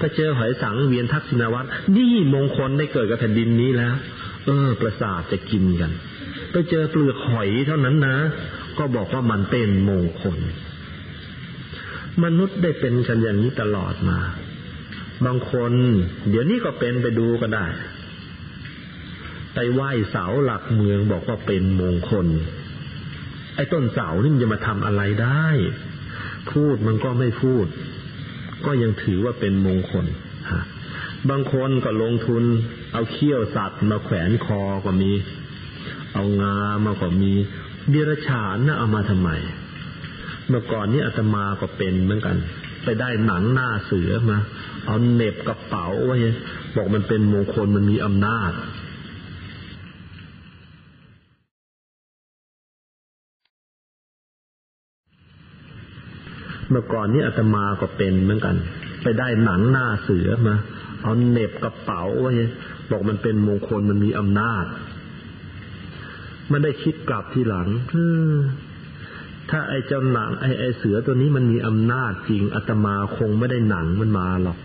[0.00, 3.94] ถ้าเจอหอยสังเวียนทักษิณาวัตรนี่มงคลได้เกิดกับแผ่นดินนี้แล้ว
[4.46, 5.90] เออ ประสาทจะกินกัน
[6.50, 8.16] ไปเจอเปลือกหอยเท่านั้นนะ
[8.78, 10.38] ก็บอกว่ามันเป็นมงคล
[12.24, 14.18] มนุษย์ได้เป็นกันอย่างนี้ตลอดมา
[15.26, 15.72] บางคน
[16.30, 17.66] เดี๋ยวนี้ก็เป็นไปดูก็ได้
[19.54, 22.26] ไปไหว้เสาหลักเมืองบอกว่าเป็นมงคล
[23.54, 25.46] ไอ้ต้นเสานี่มันจะมาทำอะไรได้
[26.52, 27.66] พูดมันก็ไม่พูด
[28.66, 30.06] ก็ยังถือว่าเป็นมงคล
[30.50, 30.62] ฮะ
[31.30, 32.42] บางคนก็ลงทุน
[32.92, 35.12] เอาเขี้ยวสัตว์มาแขวนคอก็มี
[36.14, 37.32] เอางามาก็มี
[37.90, 39.30] เดรัจฉานนะเอามาทำไม
[40.48, 42.36] เมื่อก่อนนี้อาตมาก็เป็นเหมือนกัน
[42.84, 44.38] ไปได้หนังหน้าเสือมา
[44.86, 46.16] เอาเน็บกระเป๋าไว้
[46.76, 48.52] บอกมันเป็นมงคลมันมีอำนาจ
[56.70, 58.56] เมื่อก่อนนี้อาตมาก็เป็นเหมือนกัน
[59.02, 60.54] ไปได้หนังหน้าเสือมา
[61.02, 62.32] เอาเน็บกระเป๋าไว้
[62.90, 64.64] บอกมันเป็นมงคลมันมีอำนาจ
[66.50, 67.68] มันได้คิดกลับทีหลัง
[69.50, 74.58] ถ้าไอ้เจ้าหนัง ไอ้ไอ้เสือตัวนี้มันมีอำนาจจริงอาตมาคงไม่ได้หนังมันมาหรอก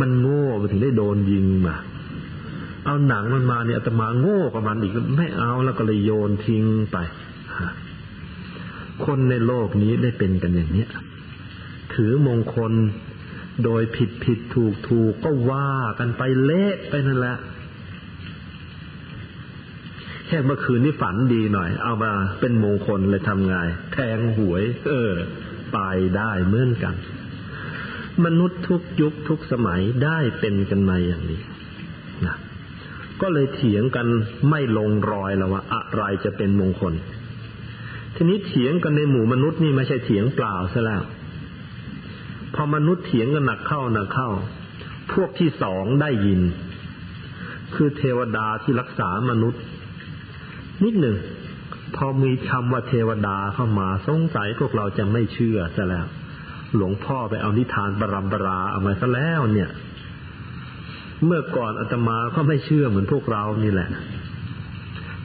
[0.00, 1.76] มันโง่มันถึงได้โดนยิงมา
[2.84, 6.96] เอาหนังมันมาเนี่ยอาตมาโง่กับมันอีกไม่เอาแล้วก็เลยโยนทิ้งไป
[9.04, 10.88] คนในโลกนี้ได้เป็นกันอย่างเนี้ย
[11.94, 12.72] ถือมงคล
[13.64, 17.36] โดยผิดผิดถูกถูกก็ว่ากันไปเละไปนั่นแหละ
[20.26, 23.54] แค่เมื่อคืนนี้ฝันดีหน่อย เอามาเป็นมงคลเลยทำไง
[23.92, 25.12] แทงหวย เออ
[25.72, 25.78] ไป
[26.16, 26.94] ได้เหมือนกัน
[28.24, 31.40] มนุษย์ทุกยุคทุกสมัยได้เป็นกันมาอย่างนี้
[32.26, 32.36] นะ
[33.20, 34.06] ก็เลยเถียงกัน
[34.50, 36.94] ไม่ลงรอยแล้วว่า อะไรจะเป็นมงคล
[38.16, 41.02] ทีนี้เถียงกันในหมู่มนุษย์นี่ไม่ใช่เถียงเปล่าซะแล้ว
[42.62, 44.28] อมนุษย์เถียงกันหนักเข้าหนักเข้า
[45.12, 46.40] พวกที่สองได้ยิน
[47.74, 49.62] คือเทวดาที่รักษามนุษย์
[50.84, 51.16] นิดหนึ่ง
[51.96, 56.06] พอมีคำว่าเทวดาเข้ามาสงสัยพวกเราจะไม่เชื่อซะแล้ว
[56.74, 59.70] หลวงพ่อไปเอานิทานบรมปราเอามาซะแล้วเนี่ย
[61.24, 63.90] เมื่อก่อนอาตมาก็ไม่เชื่อเหมือนพวกเรานี่แหละ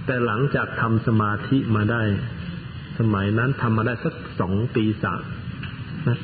[0.05, 2.01] แต่หลังจากทำสมาธิมาได้
[2.99, 5.21] สมัยนั้นทำมาได้สักสองปีสาม
[6.07, 6.17] นะ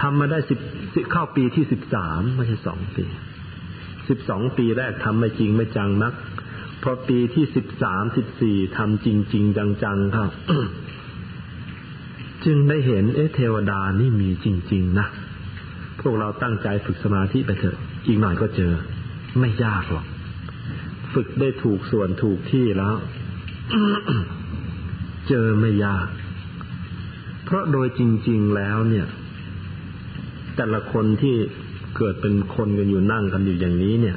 [0.00, 0.54] ทำมาได้สิ
[1.02, 3.04] บเข้าปีที่สิบสามไม่ใช่สองปี
[4.08, 6.14] สิบสองปีแรกทำไม่จริงไม่จังนัก
[6.82, 9.44] พอปีที่สิบสามสิบสี่ทำจริงจริง
[9.82, 10.30] จังๆครับ
[12.44, 15.06] จึงได้เห็นเอเทวดานี่มีจริง ๆ นะ
[16.00, 17.76] พวกเราตั้งใจฝึกสมาธิไปเถอะ
[18.06, 18.72] อีกหน่อยก็เจอ
[19.40, 20.06] ไม่ยากหรอก
[21.14, 22.94] ฝึกได้ถูกส่วนถูกที่แล้ว
[25.28, 26.06] เจอไม่ยาก
[27.44, 29.06] เพราะโดยจริง ๆแล้วเนี่ย
[30.56, 31.36] แต่ละคนที่
[31.96, 34.16] เกิดเป็นคนกันอยู่นั่งกันอยู่อย่างนี้เนี่ย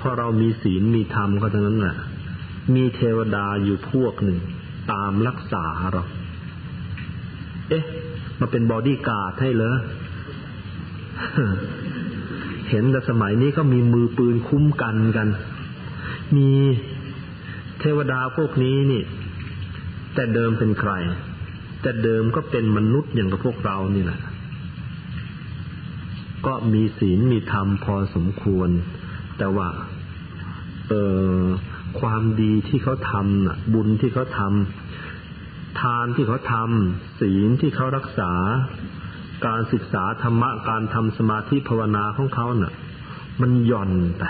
[0.00, 1.96] พอเรามีศีลมีธรรมก็ทั้งนั้นแหละ
[2.74, 4.38] มีเทวดาอยู่พวกหนึ่ง
[4.92, 6.04] ตามรักษาเรา
[7.68, 7.84] เอ๊ะ
[8.40, 9.76] มาเป็นบอดี้การ์ดให้เหรอ
[12.70, 15.28] เห็นแต่สมัยนี้ก็มีมือปืนคุ้มกันกัน
[16.36, 16.50] มี
[17.80, 19.02] เทวดาพวกนี้นี่
[20.14, 20.92] แต่เดิมเป็นใคร
[21.82, 24.20] แต่เดิมก็เป็นมนุษย์อย่างกับพวกเรานี่แหละ
[26.46, 28.68] ก็มีศีลมีธรรมพอสมควร
[29.38, 29.68] แต่ว่า
[30.88, 30.94] เอ
[31.40, 31.42] อ
[32.00, 38.32] ความดีที่เขาทำน่ะบุญที่เขาทำทานที่เขาทำศีลที่เขารักษา
[39.46, 42.72] การศึกษาธรรมะการทำสมาธิภาวนาของเขาเน่ะ
[43.40, 44.22] มันหย่อนไป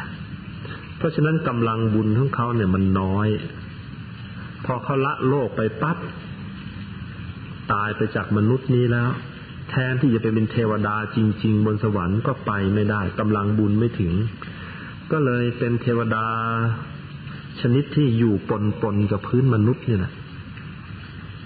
[0.98, 3.28] เพราะฉะนั้นกำลังบุญของเขาเนี่ยมันน้อย
[4.64, 5.98] พอเขาละโลกไปปั๊บ
[7.72, 9.10] ตายไปจากมนุษย์นี้แล้ว
[9.74, 14.12] ทนที่จะไปเป็นเทวดาจริง ๆ บนสวรรค์ก็ไปไม่ได้กำลังบุญไม่ถึง
[15.12, 16.26] ก็เลยเป็นเทวดา
[17.60, 20.12] ชนิดที่อยู่ปนปนกับพื้นมนุษย์เนี่ยนะ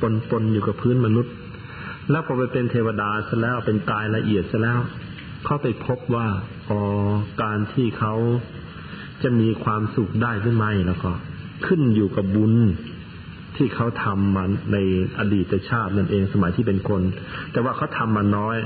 [0.01, 1.33] ปนปนอยู่กับพื้นมนุษย์
[2.11, 4.79] แล้วพอไปเป็นเทวดาซะแล้วเป็นกายละเอียดซะแล้ว
[5.45, 6.27] เขาไปพบว่า
[6.71, 6.81] อ๋อ
[7.43, 8.15] การที่เขา
[9.23, 11.11] จะมีความสุขได้หรือไม่แล้วก็
[11.67, 12.55] ขึ้นอยู่กับบุญ
[13.59, 14.77] ที่เขาทำมาใน
[15.19, 17.03] อดีตชาตินั่นเองสมัยที่เป็นคน
[17.53, 18.57] แต่ว่าเขาทำมาน้อย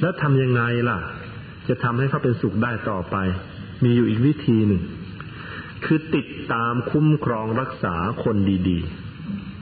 [0.00, 0.98] แล้วทำยังไงล่ะ
[1.68, 3.16] จะทำให้เขาเป็นสุขได้ต่อไป
[3.84, 4.82] มีอยู่อีกวิธีหนึ่ง
[5.84, 7.94] คือติดตามคุ้มครองรักษา
[8.24, 8.36] คน
[8.68, 8.78] ดี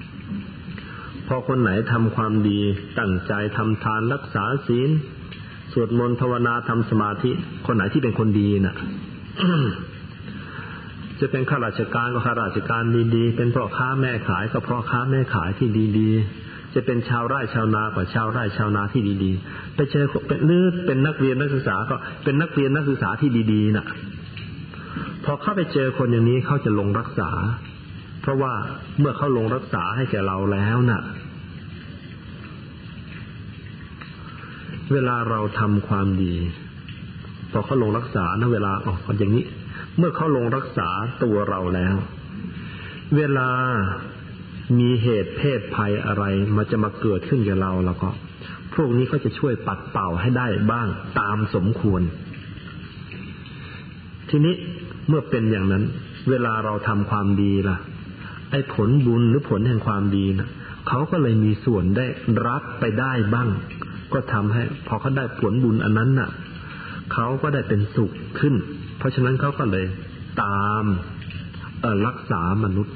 [0.03, 2.61] ๆ พอคนไหนทำความดี
[2.99, 4.91] ตั้งใจทำทานรักษาศีล
[5.73, 7.31] สวดมนต์ภาวนาทำสมาธิ
[7.67, 8.77] คนไหนที่เป็นคนดีน่ะ
[11.21, 12.83] จะเป็นข้าราชการก็ข้าราชการ
[13.15, 23.87] ดีๆ เป็นพ่อค้าแม่ขายก็พ่อค้าแม่ขายที่ดีๆ จะเป็นชาวไร่ชาวนาก็ชาวไร่ชาวนาที่ดีๆ ไปเจอเป็นหรือเป็นนักเรียนนักศึกษาก็เป็นนักเรียนนักศึกษาที่ดีๆน่ะ
[25.25, 27.31] พอเข้าไปเจอคนอย่างนี้เขาจะลงรักษา
[28.21, 28.53] เพราะว่า
[28.99, 31.03] เมื่อเขาลงรักษาให้แก่เราแล้วน่ะ
[34.93, 36.35] เวลาเราทำความดี
[37.53, 39.45] พอเขาลงรักษานะเวลาออกอย่างนี้
[39.99, 40.89] เมื่อเขาลงรักษา
[41.23, 41.95] ตัวเราแล้ว
[43.17, 43.51] เวลา
[44.79, 46.25] มีเหตุเพศภัยอะไร
[46.57, 48.09] มันจะมาเกิดขึ้นกับเราแล้วก็
[48.75, 50.89] พวกนี้ก็จะช่วยปัดเป่าให้ได้บ้าง
[51.21, 52.03] ตามสมควร
[54.31, 54.55] ทีนี้
[55.09, 55.85] เมื่อเป็นอย่างนั้น
[56.31, 57.77] เวลาเราทำความดีล่ะ
[58.51, 60.49] ไอ้ผลบุญหรือผลแห่งความดีนะ
[60.89, 62.07] เขาก็เลยมีส่วนได้
[62.47, 63.49] รับไปได้บ้าง
[64.13, 66.31] ก็ทำให้ พอเขาได้ผลบุญอันนั้นน่ะ
[67.13, 68.55] เขาก็ได้เป็นสุขขึ้น
[69.05, 69.87] ราะฉะนั้นเขาก็เลย
[70.43, 70.85] ตาม
[72.07, 72.95] รักษามนุษย์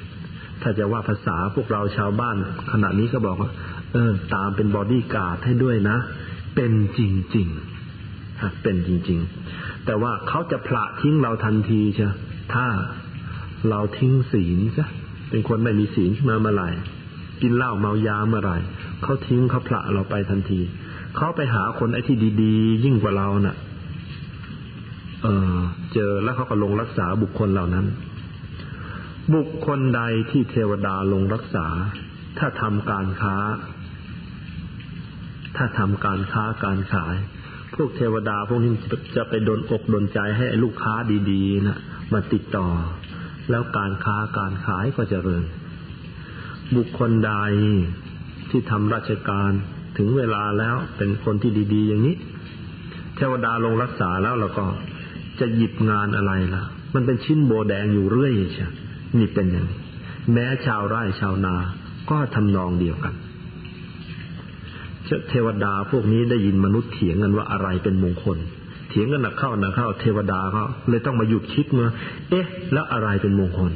[0.63, 2.37] ถ้าจะว่าภาษาพวกเราชาวบ้าน
[2.73, 3.51] ขณะนี้ก็บอกว่า
[3.93, 5.97] เออ ตามเป็นบอดี้การ์ดให้ด้วยนะ
[6.55, 7.01] เป็นจ
[7.37, 9.21] ริงๆเป็นจริง
[9.53, 12.13] ๆ แต่ว่าเขาจะพละทิ้งเราทันทีเชีย
[12.55, 12.67] ถ้า
[13.71, 14.89] เราทิ้งศีลซะ
[15.31, 16.69] เป็นคนไม่มีศีลมาเมื่อไหร่
[17.43, 18.57] กินเหล้าเมายาเมื่อไหร่
[19.03, 20.61] เขาทิ้งเขาพละเราไปทันที
[21.17, 23.57] เขาไปหาคนไอ้ที่ดี ๆ ยิ่งกว่าเราน่ะ
[25.95, 27.87] เจอแล้วเขาก็ลงรักษาบุคคลเหล่านั้น
[29.35, 31.67] บุคคลใดที่เทวดาลงรักษา
[32.39, 33.37] ถ้าทำการค้า
[35.57, 37.17] ถ้าทำการค้าการขาย
[37.75, 38.73] พวกเทวดาพวกนี้
[39.17, 40.95] จะไปดนอกดนใจให้ลูกค้า
[41.31, 41.79] ดีๆนะ
[42.13, 42.69] มาติดต่อ
[43.51, 45.45] แล้วการค้าการขายก็จเจริญ
[46.77, 47.33] บุคคลใด
[48.51, 49.51] ที่ทำราชการ
[49.99, 52.17] ถึงเวลาแล้วเป็นคนที่ดี ๆ อย่างนี้
[53.17, 54.65] เทวดาลงรักษาแล้วเราก็
[55.41, 56.65] จะหยิบงานอะไรล่ะ
[56.95, 58.69] มันเป็นชิ้นโบแดงอยู่เรื่อยใช่
[59.19, 59.79] นี่เป็นอย่างนี้
[60.33, 61.55] แม้ชาวไร่ชาวนา
[62.11, 63.15] ก็ทำนองเดียวกัน
[65.29, 68.39] เทวดาพวกนี้ได้ยินมนุษย์เถียงกันว่าอะไรเป็นมงคล
[68.89, 71.87] เถียงกันหนักเข้าหนักเข้า เทวดาเขาเลยต้องมาหยุดคิดมา
[72.31, 73.73] เอ๊ะ แล้วอะไรเป็นมงคล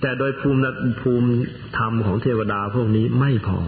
[0.00, 0.60] แต่โดยภูมิ
[1.00, 1.30] ภูมิ
[1.78, 3.58] ธรรมของเทวดาพวกนี้ไม่พอ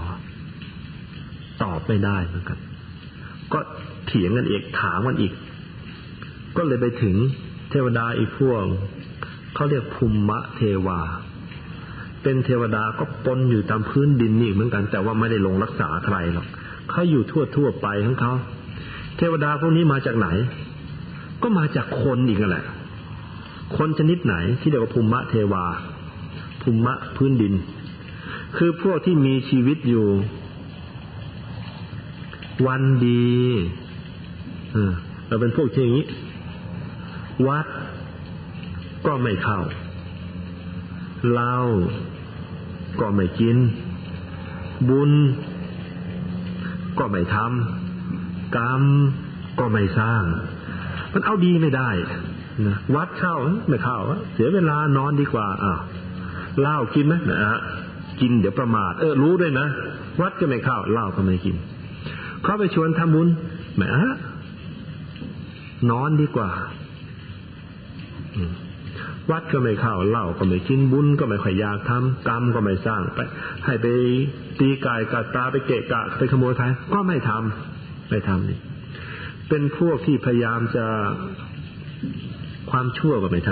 [1.62, 2.58] ตอบไม่ได้เหมือนกัน
[3.52, 3.60] ก็
[4.06, 5.32] เถียงกันอีกถามกันอีก
[6.56, 7.16] ก็เลยไปถึง
[7.70, 8.64] เทวดาอีกพวก
[9.54, 11.00] เขาเรียกภูมิมะเทวา
[12.22, 16.46] เป็นเทวดาก็ปนอยู่ตามพื้นดินนี่เหมือนกัน แต่ว่าไม่ได้ลงรักษาใครหรอก
[16.90, 18.32] เขาอยู่ทั่วทั่วไปของเขา
[19.16, 20.28] เทวดาพวกนี้มาจากไหน
[21.42, 22.64] ก็มาจากคนอีกแหละ
[23.76, 25.64] คนชนิดไหนที่เรียกว่าภูมิมะเทวา
[26.62, 27.54] ภูมิมะพื้นดิน
[28.56, 30.06] คือพวกที่มีชีวิตอยู่
[32.66, 33.36] วันดี
[34.72, 34.92] เออ
[35.26, 36.06] เราเป็นพวกที่อย่างนี้
[37.48, 37.66] วัด
[39.06, 39.60] ก็ไม่เข้า
[41.30, 41.56] เหล้า
[43.00, 43.56] ก็ไม่กิน
[44.88, 45.12] บุญ
[46.98, 48.82] ก็ไม่ทำกรรม
[49.58, 50.24] ก็ไม่สร้าง
[51.12, 51.90] มันเอาดีไม่ได้
[52.66, 53.36] นะวัดเข้า
[53.68, 53.98] ไม่เข้า
[54.34, 55.80] เสียเวลานอนดีกว่าอ้าว
[56.60, 57.60] เหล้ากินไหมนะฮะ
[58.20, 59.66] กินเดี๋ยวประมาท เออรู้ด้วยนะ
[60.20, 61.56] วัดก็ไม่เข้าเหล้าก็ไม่กิน
[62.42, 63.28] เขาไปชวนทำบุญ
[63.76, 63.82] แหม
[65.90, 66.50] นอนดีกว่า
[69.30, 73.18] วัดก็ไม่เข้าเหล้าก็ไม่กินบุญก็ไม่ค่อยอยากทำกรรมก็ไม่สร้างไป
[73.64, 73.86] ให้ไป
[74.60, 76.64] ตีกายกัดตาไปเกะกะไปขโมยใคร
[76.94, 78.58] ก็ไม่ทำไม่ทำนี่
[79.48, 80.86] เป็นพวกที่พยายามจะ
[82.70, 83.50] ความชั่วก็ไม่ท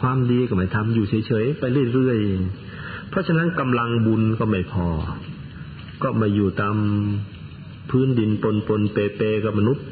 [0.00, 4.86] ความดีก็ไม่ทำอยู่เฉยๆไปเรื่อยๆเพราะฉะนั้นกำลังบุญก็ไม่พอ
[6.02, 6.76] ก็มาอยู่ตาม
[7.90, 9.84] พื้นดินปนปนเปเปกับมนุษย์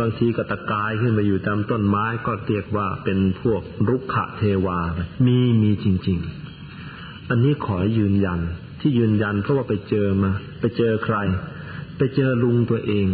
[0.00, 4.78] บางทีก็ตะกายขึ้นมาอยู่ตามต้นไม้ก็เรียกว่าเป็นพวกรุกขะเทวา
[5.26, 6.18] มีมีจริง
[6.74, 8.40] ๆ อันนี้ขอยืนยัน
[8.80, 10.30] ที่ยืนยันเพราะว่าไปเจอมา
[10.60, 11.16] ไปเจอใคร
[11.98, 13.06] ไปเจอลุงตัวเอง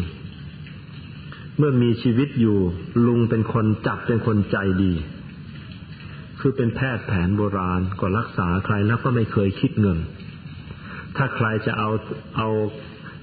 [1.59, 2.59] เมื่อมีชีวิตอยู่
[3.07, 4.93] ลุงเป็นคนจับเป็นคนใจดี
[6.41, 9.99] คือเป็นแพทย์แผนโบราณก็รักษาใครแล้วก็ไม่เคยคิดเงิน
[11.17, 11.91] ถ้าใครจะเอา
[12.37, 12.49] เอา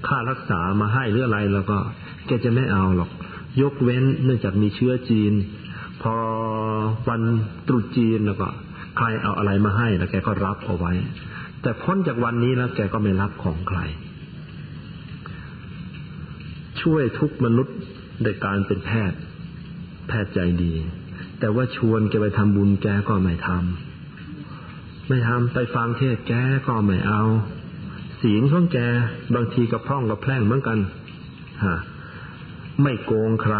[0.06, 1.78] ค่ารักษามาให้หรืออะไรแล้วก็
[2.26, 3.10] แกจะไม่เอาหรอก
[3.62, 5.32] ยกเว้นเนื่องจากมีเชื้อจีน
[6.02, 6.14] พอ
[7.08, 7.22] วัน
[7.68, 8.48] ตรุษจีนแล้วก็
[8.96, 10.92] ใครเอาอะไรมาให้แล้วแกก็รับเอาไว้
[11.62, 13.78] แต่พ้นจากวันนี้แล้วแกก็ไม่รับของใคร
[16.82, 17.76] ช่วยทุกมนุษย์
[18.22, 19.18] ในการเป็นแพทย์
[20.08, 20.74] แพทย์ใจดี
[21.38, 26.32] แต่ว่าชวนแกไปทำบุญแกก็ไม่ทำไม่ทำไปฟังเทศแก
[26.68, 27.22] ก็ไม่เอา
[28.22, 28.78] ศีลของแก
[29.34, 30.78] บางทีก็พร่องกับแพร่งเหมือนกัน
[31.64, 31.76] ฮะ
[32.82, 33.56] ไม่โกงใคร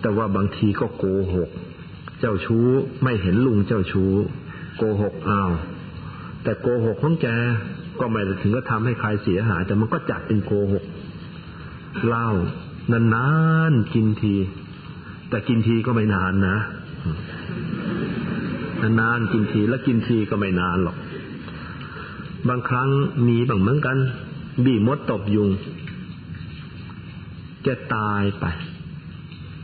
[0.00, 1.04] แต่ว่าบางทีก็โก
[1.34, 1.50] หก
[2.20, 2.66] เจ้าชู้
[3.02, 4.12] ไม่เห็นลุงเจ้าชู้
[4.76, 5.52] โกหกอ้าว
[6.42, 7.26] แต่โกหกของแก
[8.00, 10.84] ก็ไม่ถึงก็ทำให้ใครเสียหาย แต่มันก็จัดเป็นโกหก
[12.06, 12.28] เหล้า
[13.14, 13.28] นา
[13.70, 14.34] นๆกินที
[15.28, 16.56] แต่กินทีก็ไม่นานนะ
[19.00, 20.96] นานๆกินทีแล้วกินทีก็ไม่นานหรอก
[22.48, 22.88] บางครั้ง
[23.28, 23.96] มีบางเหมือนกัน
[24.64, 25.48] บีมดตบยุง
[27.62, 28.44] แกตายไป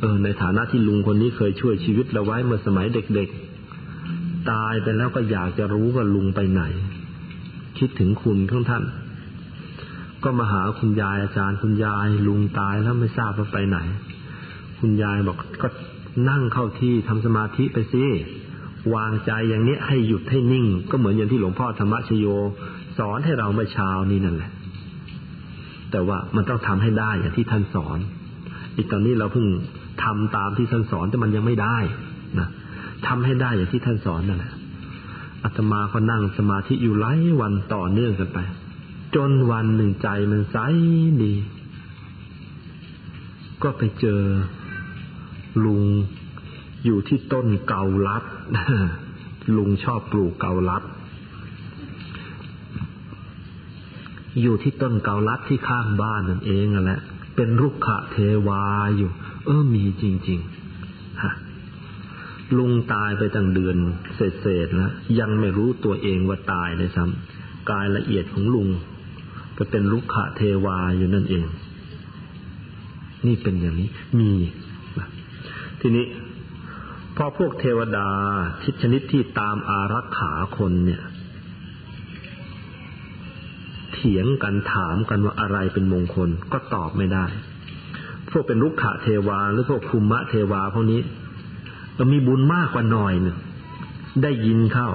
[0.00, 6.62] เออ ในฐานะที่ลุงคนนี้เคยช่วยชีวิตเราไว้เมื่อสมัยเด็กๆ ตายไปแล้วก็อยากจะรู้ว่าลุงไปไหน
[7.78, 8.84] คิดถึงคุณของท่าน
[10.24, 13.78] ก็มาหาคุณยายอาจารย์คุณยาย ลุงตายแล้วไม่ทราบว่าไปไหน
[14.80, 15.68] คุณยายบอกก็
[16.30, 18.04] นั่งเข้าที่ทำสมาธิไปสิ
[18.94, 22.26] วางใจอย่างนี้ให้หยุดให้นิ่ง ก็เหมือนอย่างที่หลวงพ่อธรรมชโย
[22.98, 24.50] สอนให้เราเมื่อเช้านี้นั่นแหละ
[25.96, 27.98] แต่ว่ามันต้องทำให้ได้อย่างที่ท่านสอน
[28.76, 29.46] อีกตอนนี้เราเพิ่ง
[30.04, 31.78] ทำตามที่ท่านสอนแต่มันยังไม่ได้
[32.38, 32.48] นะ
[33.06, 34.52] ทำให้ได้อย่างที่ท่านสอนนั่นแหละ
[35.44, 38.38] อาตมาก็นั่งสมาธิอยู่หลายวันต่อเนื่องกันไป
[39.14, 40.56] จนวันหนึ่งใจมันใส
[41.22, 41.34] ดี
[43.62, 44.22] ก็ไปเจอ
[45.64, 45.82] ลุง
[46.84, 48.24] อยู่ที่ต้นเกาลัด
[49.56, 50.82] ลุงชอบปลูกเกาลัด
[54.40, 57.00] อยู่ที่ต้นเกาลัดที่ข้างบ้านนั่นเองแหละ
[57.36, 58.16] เป็นรุกขะเท
[58.48, 58.64] วา
[58.96, 59.10] อยู่
[59.44, 61.32] เออมีจริงๆฮะ
[62.58, 63.76] ลุงตายไปตั้งเดือน
[64.16, 68.68] เศษๆแล้วยังไม่รู้ตัวเองว่าตายเลยซ้ำกายละเอียดของลุง
[69.58, 71.46] ก็เป็นรุกขะเทวาอยู่นั่นเอง
[73.26, 74.30] นี่เป็นอย่างนี้ มี
[75.80, 76.06] ทีนี้
[77.16, 78.08] พอพวกเทวดา
[78.62, 81.02] ทิชนิดที่ตามอารักขาคนเนี่ย
[83.96, 87.24] เถียงกันถามกันว่าอะไรเป็นมงคลก็ตอบไม่ได้
[88.30, 91.00] พวกเป็นลุกขะเทวาหรือพวกภูมะเทวาพวกนี้
[91.98, 93.36] ก็มีบุญมากกว่าหน่อยหนึ่ง
[94.22, 94.88] ได้ยินเข้า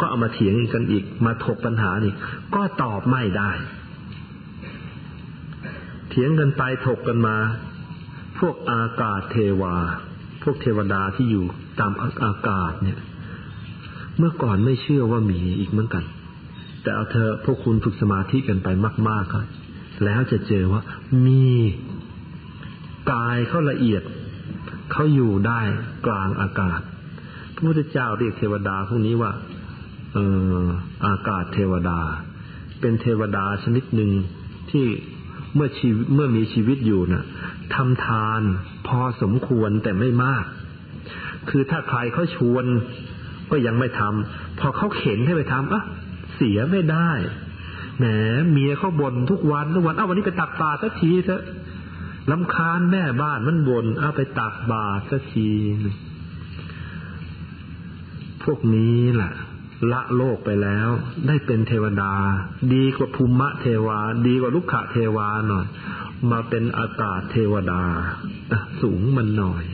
[0.00, 2.16] ก็เอามาเถียงกันอีก มาถกปัญหาอีก
[2.54, 3.50] ก็ตอบไม่ได้
[6.10, 7.36] เถียงกันไปถกกันมา
[8.38, 9.76] พวกอากาศเทวา
[10.42, 11.44] พวกเทวดาที่อยู่
[11.80, 11.92] ตาม
[12.24, 12.98] อากาศเนี่ย
[14.18, 16.04] เมื่อก่อนไม่เชื่อว่ามีอีกเหมือนกัน
[16.84, 18.68] แต่เอาเธอพวกคุณฝึกสมาธิกันไป
[19.08, 19.46] มากๆครับ
[20.04, 20.82] แล้วจะเจอว่า
[21.26, 21.46] มี
[23.12, 24.02] กายเขาละเอียด
[24.92, 25.60] เขาอยู่ได้
[26.06, 26.80] กลางอากาศ
[27.54, 29.32] พระพุทธเจ้าเรียกเทวดาพวกนี้ว่า
[30.14, 30.18] เอ
[30.62, 30.64] อ
[31.06, 31.98] อากาศเทวดา
[32.80, 34.10] เป็นเทวดาชนิดหนึ่ง
[34.70, 34.86] ที่
[35.54, 37.24] เมื่อชีวิตเมื่อมีชีวิตอยู่นะ่ะ
[37.74, 38.40] ทำทาน
[38.88, 40.44] พอสมควรแต่ไม่มาก
[41.50, 42.64] คือถ้าใครเขาชวน
[43.50, 45.82] ก็ยังไม่ทำพอเขาเข็นให้ไปทำอะ
[46.34, 47.10] เสียไม่ได้
[47.98, 48.04] แหม
[48.50, 51.42] เมียเขาบ่นทุกวันทุกวันเอาวันนี้ไปตักบาตรสักทีเถอะ
[52.30, 55.50] ลำคาญแม่บ้านมันบน่นเอาไปตักบาตรสักที
[58.44, 59.32] พวกนี้แหละ
[59.92, 60.88] ละโลกไปแล้ว
[61.26, 62.12] ได้เป็นเทวดา
[62.74, 65.66] ดีกว่าภูมิเทวา ดีกว่าลุกขะเทวาหน่อย
[66.30, 67.82] มาเป็นอากาศเทวดา
[68.82, 69.64] สูงมันหน่อย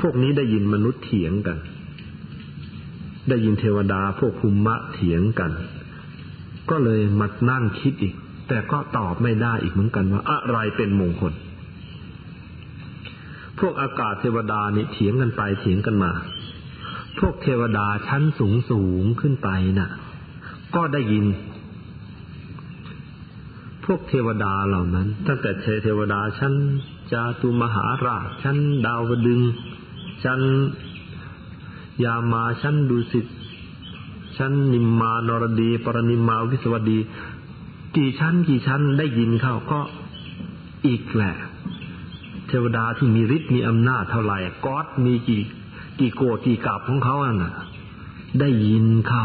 [0.00, 1.58] พวกนี้ได้ยินมนุษย์เถียงกัน
[3.30, 5.52] ได้ยินเทวดาพวกภูมิมะเถียงกัน
[6.70, 8.14] ก็เลยมานั่งคิดอีก
[8.48, 11.32] แต่ก็ตอบไม่ได้อีกเหมือนกันว่าอะไรเป็นมงคล
[13.60, 16.12] พวกอากาศเทวดานี่เถียงกันไปเถียงกันมา
[17.18, 19.90] พวกเทวดาชั้นสูงสูงขึ้นไปนะ่ะ
[20.74, 21.24] ก็ได้ยิน
[23.84, 25.50] พวกเทวดาเหล่านั้น ตั้งแต่
[25.82, 26.54] เทวดาชั้น
[27.12, 28.56] จาตุมหาราชชั้น
[28.86, 29.40] ดาวดึง
[30.24, 30.40] ชั้น
[32.04, 33.26] ยามาชั้นดุสิต
[34.36, 36.98] ชั้นนิมมานรดี ปรนิมมาวิสวดี
[37.96, 39.80] กี่ชั้นกี่ชั้นได้ยินเข้าก็
[40.86, 41.34] อีกแหละ
[42.46, 45.42] เทวดาที่มีฤทธิ์มีอำนาจเท่าไหร่ก๊อดมีกี่
[45.98, 47.52] กี่โกรธกี่กาบของเขาอะนะ
[48.40, 49.24] ได้ยินเข้า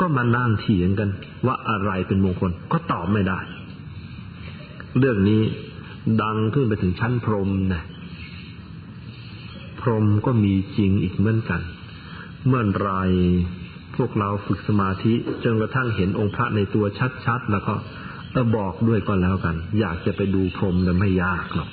[0.00, 1.10] ก็มานั่งเถียงกัน
[1.46, 3.38] ว่าอะไรเป็นมงคล ก็ตอบไม่ได้
[4.98, 5.42] เรื่องนี้
[6.22, 7.82] ดังขึ้นไปถึงชั้นพรหมนะ
[9.88, 11.60] รมก็มีจริงอีกเหมือนกัน
[12.46, 12.90] เมื่อไร
[13.96, 15.14] พวกเราฝึกสมาธิ
[15.44, 16.84] จนกระทั่งเห็นองค์พระในตัว
[17.24, 17.74] ชัดๆ แล้วก็
[18.32, 21.70] เออบอกด้วยก็แล้วกัน อยากจะไปดูพรมแต่ไม่ยากหรอก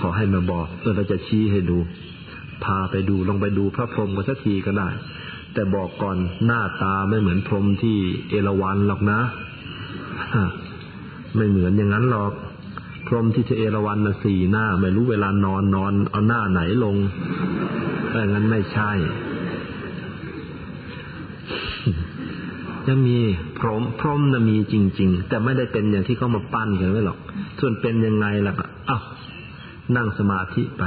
[0.00, 1.78] ขอให้มาบอกเออเราจะชี้ให้ดู
[2.64, 4.88] พาไปดูลองไปดูพระพรหมกันสักทีก็ได้
[5.54, 6.16] แต่บอกก่อน
[6.46, 7.96] หน้าตาไม่เหมือนพรหมที่
[8.30, 9.20] เอราวัณหรอกนะ
[11.36, 12.32] ไม่เหมือนอย่างนั้นหรอก
[13.06, 16.96] พรมที่เอราวัณนะสี่หน้า ไม่รู้เวลานอนนอน เอาหน้าไหนลง
[18.10, 18.90] แต่งั้นไม่ใช่
[22.86, 23.16] จะมี
[23.58, 27.18] พรมพรมนะมีจริง ๆ แต่ไม่ได้เป็นอย่างที่เขามาปั้นกันไว้หรอก
[27.60, 29.02] ส่วนเป็นยังไงล่ะก็อ้าว
[29.96, 30.84] นั่งสมาธิไป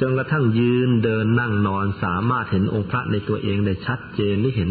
[0.00, 4.70] จนกระทั่งยืนเดินนั่งนอนสามารถเห็นองค์พระในตัวเองได้ชัดเจนหรือเห็น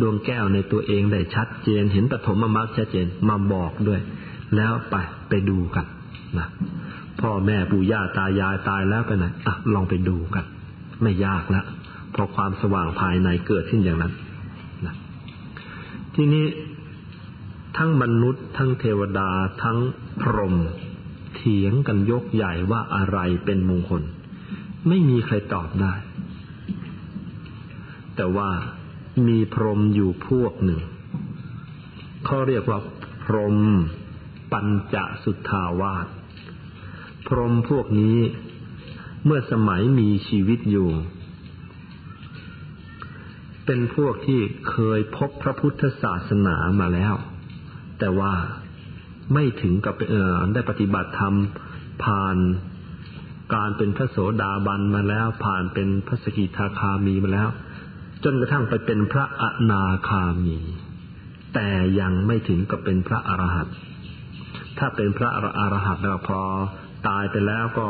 [0.00, 4.00] ดวงแก้วในตัวเองได้ชัดเจน เห็นปฐมมรรคชัดเจนมาบอกด้วย
[4.56, 4.94] แล้วไป
[5.28, 5.86] ไปดูกัน
[6.38, 6.48] นะ
[7.20, 10.44] พ่อแม่ปู่ย่าตายายตายแล้วไปไหนอะลองไปดูกัน
[11.02, 11.66] ไม่ยากแล้ว
[12.10, 14.12] เพราะความสว่างภายในเกิดขึ้นอย่างนั้น
[14.86, 14.94] นะ
[16.14, 16.46] ทีนี้
[17.76, 19.30] ทั้งมนุษย์ ทั้งเทวดา
[19.62, 19.78] ทั้ง
[20.20, 20.54] พรหม
[21.34, 24.02] เถียงกันยกใหญ่ว่าอะไรเป็นมงคล
[24.88, 25.92] ไม่มีใครตอบได้
[28.16, 28.48] แต่ว่า
[29.28, 30.80] มีพรหมอยู่พวกหนึ่ง
[32.24, 32.78] เขาเรียกว่า
[33.24, 33.56] พรหม
[34.54, 36.06] ปัญจสุทธาวาส
[37.26, 38.18] พรมพวกนี้
[39.24, 40.90] เมื่อสมัยมีชีวิตอยู่
[43.66, 44.40] เป็นพวกที่
[44.70, 47.14] เคยพบพระพุทธศาสนามาแล้ว
[47.98, 48.32] แต่ว่า
[49.34, 51.34] ไม่ถึงกับเออได้ปฏิบัติธรรม
[52.04, 52.36] ผ่าน
[53.54, 57.48] การเป็นพระโสดาบันมาแล้ว ผ่านเป็นพระสกิทาคามีมาแล้ว
[58.24, 60.58] จนกระทั่งไปเป็นพระอนาคามี
[61.54, 61.68] แต่
[62.00, 63.76] ยังไม่ถึงกับเป็นพระอรหันต์
[64.78, 66.40] ถ้าเป็นพระอรหันต์แล้วพอ
[67.08, 67.88] ตายไปแล้วก็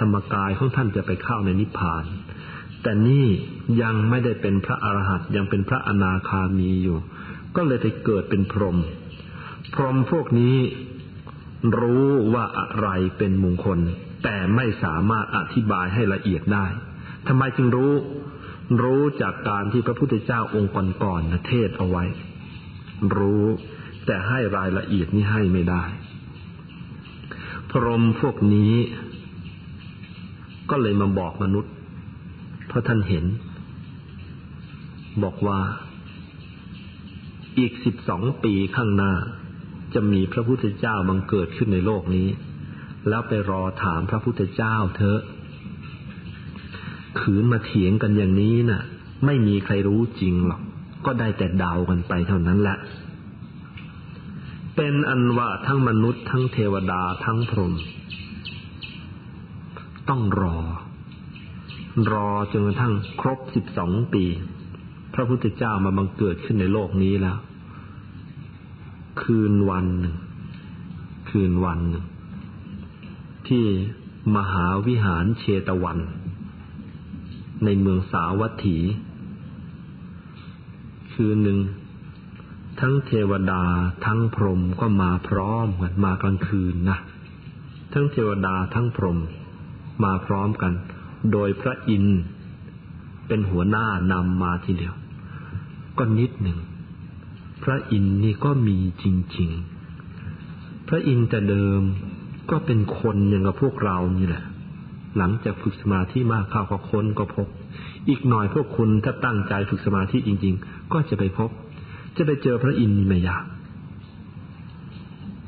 [0.00, 2.04] ธรรมกายของท่านจะไปเข้าในนิพพาน
[2.82, 3.26] แต่นี่
[3.82, 6.98] ยังไม่ได้เป็นพระอรหันต์ยังเป็นพระอนาคามีอยู่
[7.56, 8.78] ก็เลยไปเกิดเป็นพรหม
[9.74, 10.56] พรหมพวกนี้
[11.80, 13.78] รู้ว่าอะไรเป็นมงคล
[14.24, 16.66] แต่ไม่สามารถอธิบายให้ละเอียดได้
[17.28, 17.92] ทำไมจึงรู้
[18.82, 22.04] รู้จากการที่พระพุทธเจ้าองค์ก่อนๆเทศเอาไว้
[23.16, 23.44] รู้
[24.06, 25.84] แต่ให้รายละเอียดนี้ให้ไม่ได้
[27.72, 28.72] พรหมพวกนี้
[30.70, 31.72] ก็เลยมาบอกมนุษย์
[32.68, 33.24] เพราะท่านเห็น
[35.22, 35.60] บอกว่า
[37.58, 39.12] อีกสิบสองปีข้างหน้า
[39.94, 42.28] จะมีพระพุทธเจ้าบังเกิดขึ้นในโลกนี้
[43.08, 45.20] แล้วไปรอถามพระพุทธเจ้าเถอะ
[47.20, 48.82] ขืนมาเถียงกันอย่างนี้น่ะ
[49.26, 50.62] ไม่มีใครรู้จริงหรอก
[51.06, 52.78] ก็ได้แต่เดากันไปเท่านั้นแหละ
[54.76, 57.74] เป็นอันว่าทั้งมนุษย์ทั้งเทวดาทั้งพรหม
[60.08, 60.56] ต้องรอ
[62.12, 64.24] รอจนกระทั่งครบสิบสองปี
[65.14, 67.38] พระพุทธเจ้ามาบังเกิดขึ้นในโลกนี้แล้ว
[69.22, 70.16] คืนวันหนึ่ง
[71.30, 72.04] คืนวันหนึ่ง
[73.48, 73.64] ที่
[74.36, 75.98] มหาวิหารเชตวัน
[77.64, 78.78] ในเมืองสาวัตถี
[81.14, 81.58] คืนหนึ่ง
[82.84, 83.62] ทั้งเทวดา
[84.06, 86.98] ทั้งพรหมก็มาพร้อมกันมากลางคืนนะ
[87.92, 89.18] ทั้งเทวดาทั้งพรหม
[90.04, 90.72] มาพร้อมกัน
[91.32, 92.20] โดยพระอินทร์
[93.26, 94.94] เป็นหัวหน้านำมาทีเดียว
[95.98, 96.58] ก็นิดหนึ่ง
[97.62, 99.04] พระอินทร์นี่ก็มีจ
[99.36, 101.82] ริงๆ พระอินทร์แต่เดิม
[102.50, 104.44] ก็เป็นคนอย่างกับพวกเรานี่แหละ
[105.18, 107.48] หลังจากฝึกสมาธิมากข้าวก็ค้นก็พบ
[108.08, 111.50] อีกหน่อยพวกคุณถ้าตั้งใจฝึกสมาธิจริง ๆ ก็จะไปพบ
[112.16, 113.44] จะไปเจอพระอินทร์นี่ไม่ยาก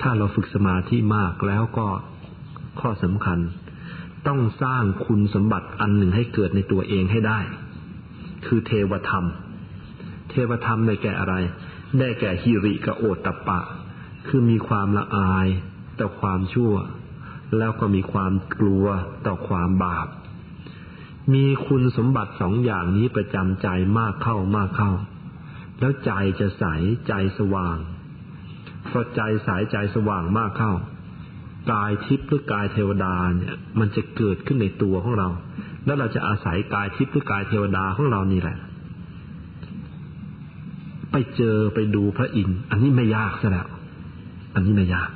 [0.02, 1.86] ถ้าเราฝึกสมาธิมากแล้วก็
[2.80, 3.38] ข้อสำคัญ
[4.26, 7.40] ต้องสร้างคุณสมบัติอันหนึ่งให้เกิดในตัวเองให้ได้
[8.46, 9.24] คือเทวธรรม
[10.30, 11.34] เทวธรรมได้แก่อะไร
[11.98, 13.60] ได้แก่ฮิริกับโอตตปปะ
[14.26, 15.48] คือมีความละอาย
[16.00, 16.72] ต่อความชั่ว
[17.58, 18.86] แล้วก็มีความกลัว
[19.26, 20.08] ต่อความบาป
[21.34, 24.92] มีคุณสมบัติสองอย่างนี้ประจำใจมากเข้ามากเข้า
[25.84, 26.64] แล้วใจจะใส
[27.08, 27.78] ใจสว่าง
[28.90, 30.72] พอใจสายใจสว่างมากเข้า
[31.72, 35.28] กายทิพย์หรือกายเทวดาเนี่ย มันจะเกิดขึ้นในตัวของเรา
[35.84, 38.56] แล้วเราจะอาศัยกายทิพย์หรือกายเทวดาของเรานี่แหละ
[41.10, 43.68] ไปเจอไปดูพระอินทร์อันนี้ไม่ยากซะแล้ว
[44.54, 45.10] อันนี้ไม่ยาก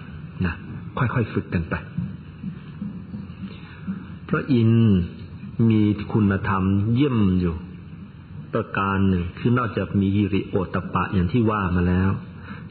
[0.46, 0.54] นะ
[0.98, 1.74] ค่อยๆฝึกกันไป
[4.28, 4.92] พระอินทร์
[5.68, 5.80] มี
[6.12, 6.62] คุณธรรม
[6.94, 7.56] เยี่ยมอยู่
[8.52, 12.10] ประการหนึ่ง คือนอกจากมีฮิริโอตปะอย่างที่ว่ามาแล้ว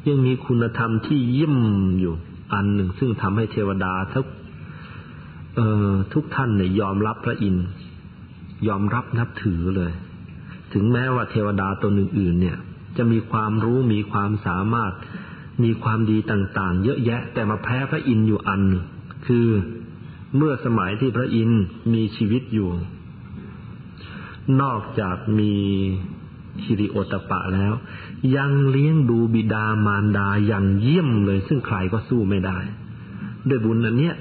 [0.07, 1.55] ยังมีคุณธรรมที่ยี่ม
[1.99, 2.13] อยู่
[2.53, 4.27] อันหนึ่ง ซึ่งทำให้เทวดาทุก
[5.55, 5.61] เอ
[5.91, 7.67] อทุกท่านเนี่ยยอมรับพระอินทร์
[8.67, 9.91] ยอมรับนับถือเลย
[10.73, 12.57] ถึงแม้ว่าเทวดาตนอื่นๆ เนี่ย
[12.97, 14.93] จะมีความรู้มีความสามารถ
[15.63, 18.85] มีความดีต่างๆ เยอะแยะ แต่มาแพ้พระอินทร์อยู่อันหนึ่ง
[19.27, 19.47] คือ
[20.35, 21.61] เมื่อสมัยที่พระอินทร์
[21.93, 22.69] มีชีวิตอยู่
[24.61, 25.53] นอกจากมี
[26.63, 27.73] ฮิริโอตปะแล้ว
[28.35, 32.57] ยังเลี้ยงดูบิดามารดาอย่างเยี่ยมเลย ซึ่งใครก็สู้ไม่ได้
[33.47, 34.15] ด้วยบุญอันเนี้ย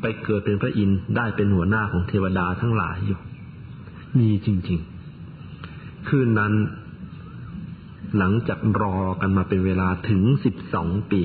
[0.00, 3.20] ไปเกิดเป็นพระอินทร์ได้เป็นหัวหน้าของเทวดาทั้งหลายอยู่
[4.18, 4.80] มีจริง
[5.44, 6.52] ๆ คืนนั้น
[8.18, 11.22] หลังจากรอกันมาเป็นเวลาถึงสิบสองปี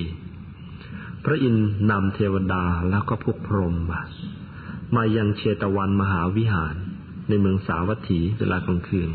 [1.24, 4.02] พระอินทร์นำเทวดาแล้วก็พวกพรหมมา
[4.96, 6.76] มายังเชตวันมหาวิหาร
[7.28, 9.10] ในเมืองสาวัตถีเวลากลางคืน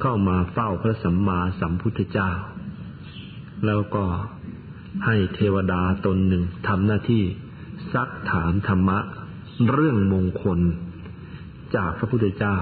[0.00, 2.30] เข้ามาเฝ้าพระสัมมาสัมพุทธเจ้า
[3.66, 4.04] แล้วก็
[5.06, 7.24] ให้เทวดาตนหนึ่งทำหน้าที่
[7.92, 8.98] ซักถามธรรมะ
[9.72, 10.58] เรื่องมงคล
[11.76, 12.56] จากพระพุทธเจ้า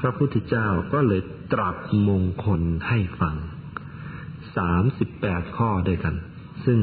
[0.00, 1.20] พระพุทธเจ้าก็เลย
[1.52, 1.76] ตรัส
[2.08, 3.36] มงคลให้ฟัง
[4.56, 6.14] สามสิบแปดข้อด้วยกัน
[6.64, 6.78] ซึ่ง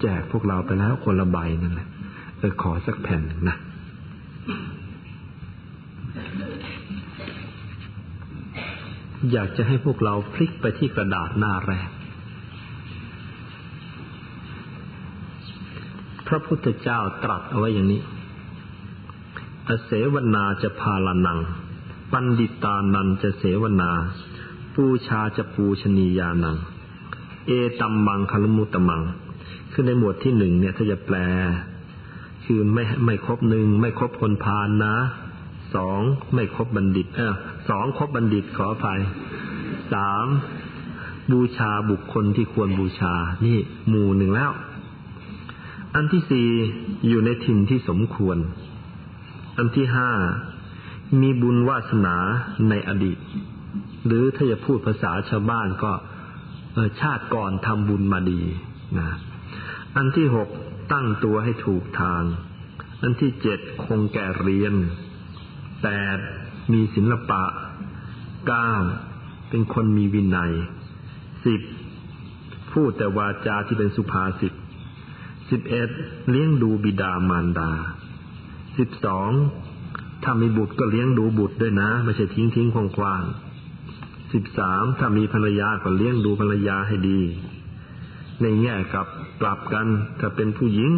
[0.00, 1.88] แจกพวกเราไปแล้วคนละใบนั่นแหละ
[2.38, 3.56] เออขอสักแผ่นนะ
[9.32, 11.88] อยากจะให้พวกเราพลิกไปที่กระดาษหน้าแรก
[16.26, 18.02] พระพุทธเจ้าตรัสเอาไว้อย่างนี้
[19.68, 21.38] อเสวนาจะพาลานัง
[22.12, 23.90] ปันดิตานันจะเสวนา
[24.74, 26.56] ปูชาจะปูชนียานัง
[27.46, 27.50] เอ
[27.80, 29.02] ตัมมังคลมุตตมัง
[29.72, 31.16] คือในหมวดที่หนึ่งเนี่ยถ้าจะแปล
[32.44, 34.96] คือไม่ไม่ครบหนึ่งไม่ครบคนพาลนะ
[35.74, 36.00] สอง
[36.34, 37.34] ไม่ครบบัณฑิต เออ
[37.68, 39.00] สองครบบัณฑิตขออภัย
[39.92, 40.26] สาม
[41.32, 43.14] บูชาบุคคลที่ควรบูชา
[43.46, 43.58] นี่
[43.88, 44.52] หมู่หนึ่งแล้ว
[45.94, 46.48] อันที่สี่
[47.08, 48.38] อยู่ในถิ่นที่สมควร
[49.58, 50.10] อันที่ห้า
[51.20, 52.16] มีบุญวาสนา
[52.68, 53.18] ในอดีต
[54.06, 55.92] หรือถ้าจะพูดภาษาชาวบ้านก็
[57.00, 58.40] ชาติก่อนทำบุญมาดี
[58.98, 59.08] นะ
[59.96, 60.48] อันที่หก
[60.92, 62.22] ตั้งตัวให้ถูกทาง
[63.02, 64.74] อันที่เจ็ดคงแก่เรียน
[65.82, 66.18] แปด
[66.72, 67.42] มีศิลปะ
[68.46, 68.70] เก้า
[69.48, 70.52] เป็นคนมีวินัย
[71.44, 71.60] สิบ
[72.72, 74.52] พูดแต่วาจาที่เป็นสุภาษิต
[75.50, 75.88] สิบเอ็ด
[76.30, 77.70] เลี้ยงดูบิดามารดา
[78.78, 79.30] สิบสอง
[80.24, 83.22] ถ้ามีบุตรก็เลี้ยงดูบุตรด้วยนะ ไม่ใช่ทิ้งทิ้งควางควาง
[84.32, 87.20] สิบสามถ้ามีภรรยาก็เลี้ยงดูภรรยาให้ดี
[88.40, 89.06] ในแง่กับ
[89.40, 89.86] ปรับกัน
[90.20, 90.90] ถ้าเป็นผู้หญิง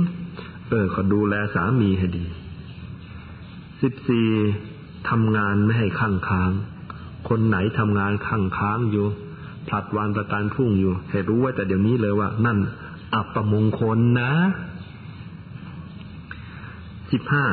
[0.68, 2.26] เออก็ดูแลสามีให้ดี
[3.83, 4.29] สิบสี่
[5.11, 6.51] ทำงานไม่ให้ข้างค้าง
[7.29, 9.07] คนไหนทำงานข้างค้างอยู่
[9.68, 12.59] ผลัดวันประการพรุ่งอยู่ ให้รู้ไว้แต่เดี๋ยวนี้เลยว่า นั่น
[13.14, 14.33] อัปมงคลนะ
[17.12, 17.47] สิบห้า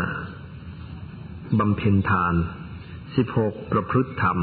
[1.60, 2.34] บำเพ็ญทาน
[3.16, 4.38] สิบหกประพฤติธรรม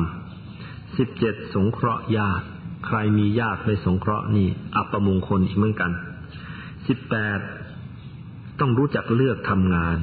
[0.96, 2.46] สิบเจ็ดสงเคราะห์ญาติ
[2.86, 5.90] ใครมีญาติไปสงเคราะห์นี่ อัปมงคลอีกเหมือนกัน
[6.88, 7.40] สิบแปด
[8.60, 9.98] ต้องรู้จักเลือกทำงาน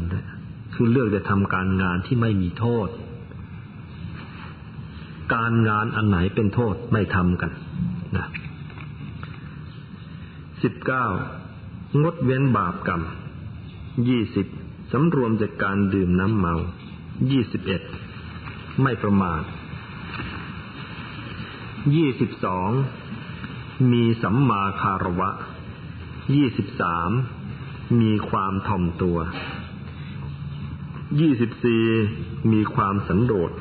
[0.82, 2.88] คือเลือกจะทำการงานที่ไม่มีโทษ
[5.36, 7.52] การงานอันไหนเป็นโทษไม่ทำกัน
[8.18, 8.26] นะ
[10.64, 11.06] สิบเก้า
[12.02, 13.02] งดเว้นบาปกรรม
[14.08, 14.48] ยี่สิบ
[14.92, 16.54] สำรวมจากการดื่มน้ำเมา
[17.32, 17.82] ยี่สิบเอ็ด
[18.82, 19.42] ไม่ประมาท
[21.96, 22.70] ยี่สิบสอง
[23.92, 25.30] มีสัมมาคารวะ
[26.36, 27.10] ยี่สิบสาม
[28.02, 29.18] มีความถ่อมตัว
[31.20, 31.84] ยี่สิบสี่
[32.54, 33.52] มีความสันโดษ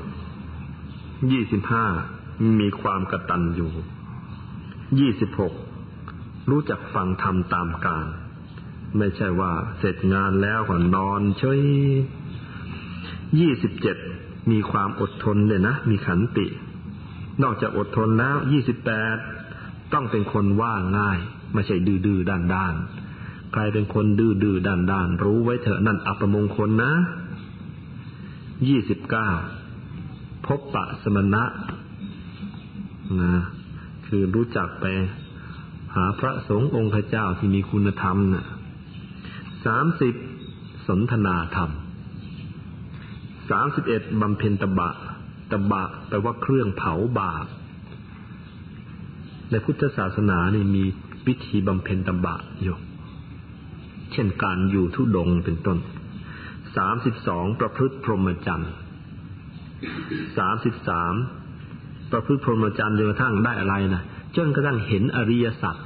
[1.32, 1.86] ยี่สิบห้า
[2.60, 3.72] มีความกระตันอยู่
[5.00, 5.54] ยี่สิบหก
[6.50, 8.06] รู้จักฟังธรรมตามการ
[8.98, 11.60] ไม่ใช่ว่าเสร็จงานแล้วก็นอนเฉย
[13.40, 13.96] ยี่สิบเจ็ด
[14.50, 16.46] มีความอดทนเลยนะ มีขันติ
[17.42, 19.16] นอกจากอดทนแล้วยี่สิบแปด
[19.92, 21.18] ต้องเป็นคนว่าง่าย
[21.54, 22.74] ไม่ใช่ดื้อดื้อด้านด้าน
[23.52, 26.92] ใครเป็นคนดื้อดื้อด้านด้านรู้ไว้เถอะนั่นอัปมงคลนะ
[28.66, 29.30] ยี่สิบเก้า
[30.46, 31.44] พบปะสมณะ
[33.20, 33.32] นะ
[34.06, 34.86] คือรู้จักไป
[35.94, 38.46] หาพระสงฆ์องค์พระเจ้าที่มีคุณธรรมนะ่ะ
[39.66, 40.14] สามสิบ
[40.88, 41.70] สนทนาธรรม
[43.50, 44.90] สามสิบเอ็ดบำเพ็ญตบะ
[45.50, 47.46] ตบะแปลว่าเครื่องเผาบาป
[49.50, 50.84] ในพุทธศาสนานี่มี
[51.26, 52.76] วิธีบำเพ็ญตบะอยู่
[54.12, 55.78] เช่นการอยู่ทุดงเป็นต้น
[56.78, 58.72] สามสิบสองประพฤติพรหมจรรย์
[60.38, 61.14] สามสิบสาม
[62.12, 64.02] ประพฤติพรหมจรรย์จนกระทั่งได้อะไรนะ
[64.36, 65.76] จนกระทั่งเห็นอริยสัจ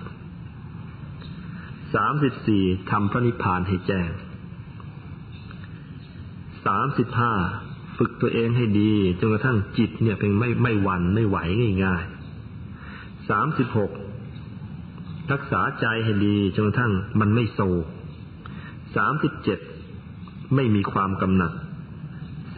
[1.94, 4.10] สามสิบสี่ทำพระนิพพานให้แจ้ง
[6.66, 7.32] สามสิบห้า
[7.98, 11.38] ฝึกตัวเองให้ดีจนกระทั่งจิตเนี่ยเป็นไม่ไม่หวั่นไม่ไหว
[11.84, 13.90] ง่ายๆสามสิบหก
[15.32, 17.86] รักษาใจให้ดีจนกระทั่งมันไม่โศก
[18.96, 19.58] สามสิบเจ็ด
[20.54, 21.52] ไม่มีความกำหนัด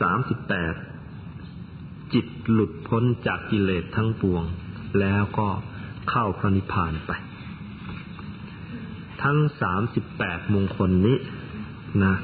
[0.00, 0.74] สามสิบแปด
[2.14, 4.42] จิตหลุดพ้นจากกิเลสทั้งปวง
[5.00, 5.48] แล้วก็
[6.10, 7.12] เข้าพระนิพพานไป
[9.22, 11.18] ทั้งสามสิบแปดมงคลนี้
[12.04, 12.14] นะ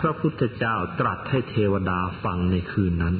[0.00, 3.16] พระพุทธเจ้าตรัสให้เทวดาฟังในคืนนั้น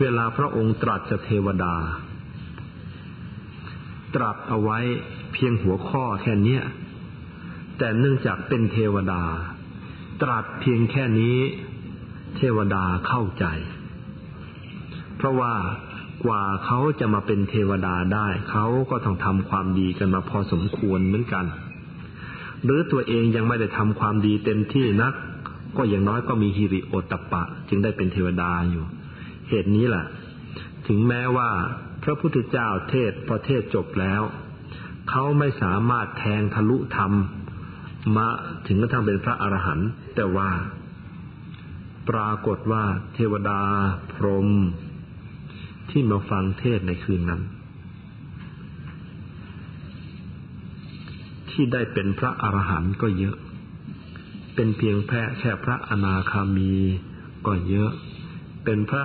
[0.00, 1.74] เวลาพระองค์ตรัสจะเทวดา
[4.14, 4.78] ตรัสเอาไว้
[5.32, 6.62] เพียงหัวข้อแค่เนี้ย
[7.78, 9.22] แต่เนื่องจากเป็นเทวดา
[10.22, 11.36] ตรัสเพียงแค่นี้
[12.36, 13.44] เทวดาเข้าใจ
[15.16, 15.54] เพราะว่า
[16.24, 21.46] กว่าเขาจะมาเป็นเทวดาได้ เขาก็ต้องทำความดีกันมาพอสมควรเหมือนกัน
[22.64, 25.14] หรือตัวเองยังไม่ได้ทำความดีเต็มที่นัก
[25.76, 28.84] ก็อย่างน้อยก็มีฮิริโอตปปะจึงได้เป็นเทวดาอยู่
[29.48, 30.06] เหตุนี้แหละ
[30.86, 31.50] ถึงแม้ว่า
[32.04, 34.22] พระพุทธเจ้าเทศพอเทศจบแล้ว
[35.10, 37.12] เขาไม่สามารถแทงทะลุธรรม
[38.14, 38.26] มา
[38.66, 40.50] ถึงกระทั่งเป็นพระอรหันต์แต่ว่า
[42.08, 42.84] ปรากฏว่า
[43.14, 43.60] เทวดา
[44.12, 44.48] พรหม
[45.90, 47.42] ที่มาฟังเทศในคืนนั้น
[51.50, 53.36] ที่ได้เป็นพระอรหันต์ก็เยอะ
[54.54, 56.72] เป็นเพียงแค่แค่พระอนาคามี
[57.46, 57.90] ก็เยอะ
[58.64, 59.04] เป็นพระ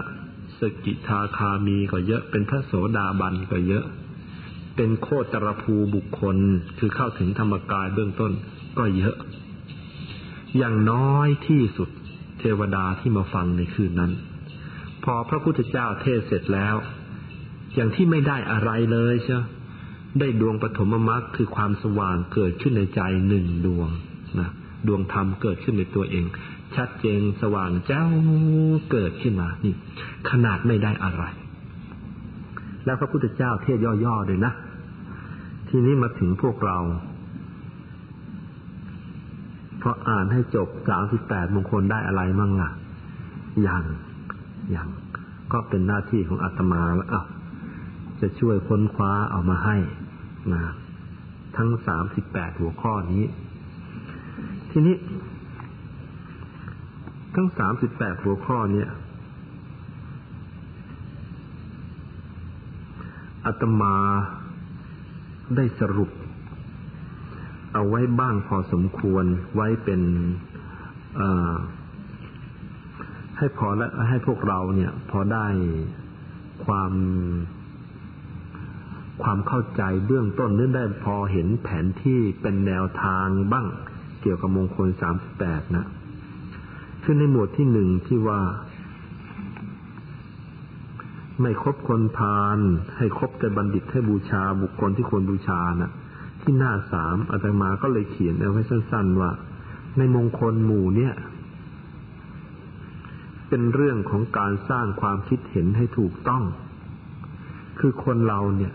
[0.59, 3.85] สกิทาคามีก็เยอะ เป็นพระโสดาบันก็เยอะ
[4.75, 6.37] เป็นโคตรภูบุคคล
[6.79, 8.31] คือเข้าถึงธรรมกายเบื้องต้น
[8.77, 9.15] ก็เยอะ
[10.57, 11.89] อย่างน้อยที่สุด
[12.39, 14.11] เทวดาที่มาฟังในคืนนั้น
[15.03, 16.75] พอพระพุทธเจ้าเทศเสร็จแล้ว
[17.75, 19.39] อย่างที่ไม่ได้อะไรเลยใช่
[20.19, 23.89] ได้ดวงปฐมมรรคคือความสว่างเกิดขึ้นในใจหนึ่งดวง
[24.39, 24.49] นะ
[24.87, 26.25] ดวงธรรมเกิดขึ้นในตัวเอง
[26.75, 28.05] ชัดเจนสว่างเจ้า
[28.91, 29.73] เกิดขึ้นมานี่
[30.29, 31.23] ขนาดไม่ได้อะไร
[32.85, 34.53] แล้วพระพุทธเจ้าเทศย่อๆเลยนะ
[35.69, 36.77] ทีนี้มาถึงพวกเรา
[39.81, 42.69] พออ่านให้จบสามสิบแปดมงคลได้อะไรมั่งล่ะ
[43.67, 43.83] ยัง
[44.75, 44.87] ยัง
[45.51, 47.23] ก็เป็นหน้าที่ของอาตมาแล้วอะ
[48.21, 49.77] จะช่วยค้นคว้าเอามาให้
[50.53, 50.61] นะ
[51.57, 53.25] ทั้งสามสิบแปดหัวข้อนี้
[54.71, 54.95] ทีนี้
[57.35, 58.89] ทั้งสามสิบแปดหัวข้อเนี่ย
[63.45, 63.95] อาตมา
[65.55, 66.09] ได้สรุป
[67.73, 70.01] เอาไว้บ้างพอสมควรไว้เป็น
[73.37, 75.47] ให้พอและให้พวกเราเนี่ย พอได้
[76.65, 76.93] ความ
[79.23, 83.67] ความเข้าใจเบื้องต้นนึกได้พอเห็นแผนที่เป็นแนวทางบ้าง
[84.21, 85.85] เกี่ยวกับมงคลสามสิบแปดนะ
[87.03, 88.39] คือในหมวดที่หนึ่งที่ว่า
[91.41, 92.57] ไม่คบคนพาล
[92.97, 95.91] ให้คบแต่บัณฑิตให้บูชาบุคคลที่ควรบูชานะ่ะ
[96.41, 99.31] ที่หน้าสามอาตมาก็เลยเขียนเอาไว้สั้น ๆ ว่า
[99.97, 101.13] ในมงคลหมู่เนี่ย
[103.49, 106.43] เป็นเรื่องของการสร้างความคิดเห็นให้ถูกต้อง
[107.79, 108.73] คือคนเราเนี่ย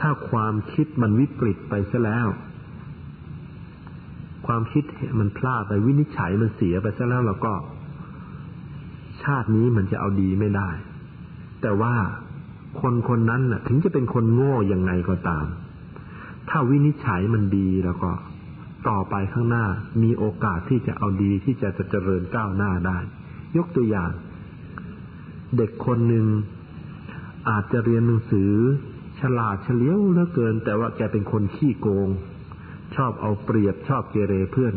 [0.00, 2.28] ถ้าความคิดมันวิปริตไปซะแล้ว
[4.46, 4.84] ความคิด
[5.20, 7.54] มันพลาดไปวินิจฉัยมันเสียไปซะแล้วเราก็
[9.22, 10.70] ชาตินี้มันจะเอาดีไม่ได้
[11.62, 11.94] แต่ว่า
[12.80, 15.46] คนคนนั้นน่ะถึงจะเป็นคนโง่ยังไงก็ตาม
[16.50, 18.12] ถ้าวินิจฉัยมันดีแล้วก็
[18.88, 19.66] ต่อไปข้างหน้า
[20.02, 22.98] มีโอกาสที่จะเอาดีที่จะจะเจริญก้าวหน้าได้
[23.56, 24.10] ยกตัวอย่าง
[25.56, 26.26] เด็กคนหนึ่ง
[27.50, 28.52] อาจจะเรียนหนังสือ
[29.20, 32.08] ฉลาดเฉลียวเหลือเกิน แต่ว่าแกเป็นคนขี้โกง
[32.96, 34.74] ชอบเอาเปรียบชอบเกเรเพื่อน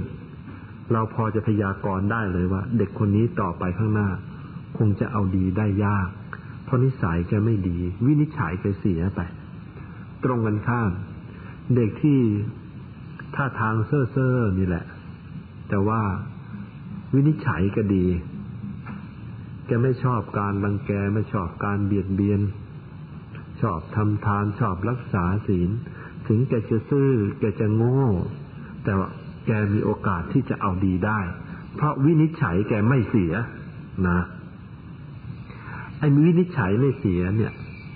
[0.92, 4.10] เราพอจะพยากรณ์ได้เลยว่า เด็กคนนี้ต่อไปข้างหน้า
[4.78, 6.10] คงจะเอาดีได้ยาก
[6.64, 9.20] เพราะนิสัยแกไม่ดี วินิจฉัยแกเสียไป
[10.24, 10.92] ตรงกันข้าม
[11.76, 12.20] เด็กที่
[13.36, 14.86] ท่าทางเซ่อเซ่อนี่แหละ
[15.70, 16.02] แต่ว่า
[17.14, 18.06] วินิจฉัยก็ดี
[19.66, 22.42] แกไม่ชอบการรังแกไม่ชอบการเบียดเบียน
[23.62, 25.70] ชอบทำทานชอบรักษาศีล
[26.28, 27.10] ถึงแกจะซื่อ
[27.40, 28.04] แกจะโง่
[28.84, 29.10] แต่ว่า
[29.46, 31.20] แกมีโอกาสที่จะเอาดีได้
[31.76, 33.34] เพราะวินิจฉัยแกไม่เสีย
[34.08, 34.20] นะ
[36.00, 37.54] ไอ้วินิจฉัยไม่เสียเนี่ย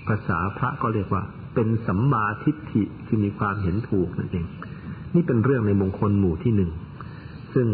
[0.08, 1.22] ภาษาพระก็เรียกว่า
[1.54, 4.46] เป็นสัมมาทิฏฐิคือมีความเห็นถูกนั่นเอง
[5.14, 6.70] นี่เป็นเรื่องในมงคลหมู่ที่หนึ่ง
[7.54, 7.66] ซึ่ง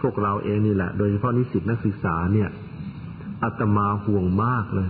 [0.00, 2.48] พวกเราเองนี่แหละ โดยเฉพาะนิสิตนักศึกษาเนี่ย
[3.42, 4.88] อาตมาห่วงมากเลย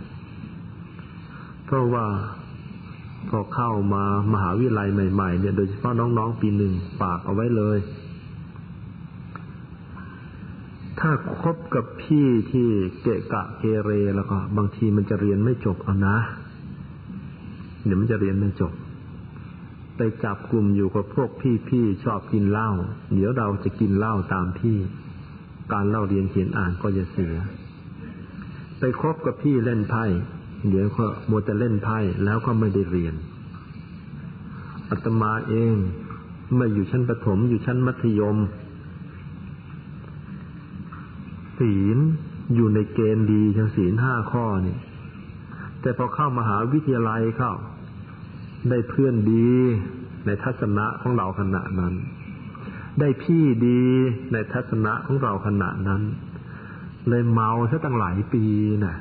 [1.65, 2.05] เพราะว่า
[3.29, 7.79] พอเข้ามามหาวิทยาลัยใหม่ๆเนี่ย โดยเฉพาะน้องๆปีหนึ่งฝากเอาไว้เลย
[11.01, 11.11] ถ้า
[11.43, 12.69] คบกับพี่ที่
[13.03, 16.17] เกะกะเกเรแล้วก็ บางทีมันจะเรียนไม่จบเอานะ
[17.87, 18.73] เดี๋ยวมันจะเรียนไม่จบ
[19.97, 21.31] ไปจับกลุ่มอยู่กับพวก
[21.69, 22.71] พี่ๆชอบกินเหล้า
[23.15, 24.79] เดี๋ยวเราจะกินเหล้าตามพี่
[25.73, 27.35] การเล่าเรียนเขียนอ่านก็จะเสีย
[28.79, 30.05] ไปคบกับพี่เล่นไพ่
[30.71, 33.15] เดี๋ยวก็มัวแต่เล่นไพ่แล้วก็ไม่ได้เรียน
[34.91, 35.75] อาตมาเอง
[36.59, 38.37] มื่อยู่ชั้นประถมอยู่ชั้นมัธยม
[41.59, 41.99] ศีล
[42.55, 44.77] อยู่ในเกณฑ์ดีทั้งศีลห้าข้อนี่
[45.81, 47.53] แต่พอเข้ามหาวิทยาลัยเข้า
[48.71, 49.51] ได้เพื่อนดี
[50.27, 51.95] ในทัศนะของเราขณะนั้น
[53.01, 53.83] ได้พี่ดี
[54.33, 56.03] ในทัศนะของเราขณะนั้น
[57.09, 58.45] เลยเมาซะตั้งหลายปี
[58.85, 58.97] นะ่ะ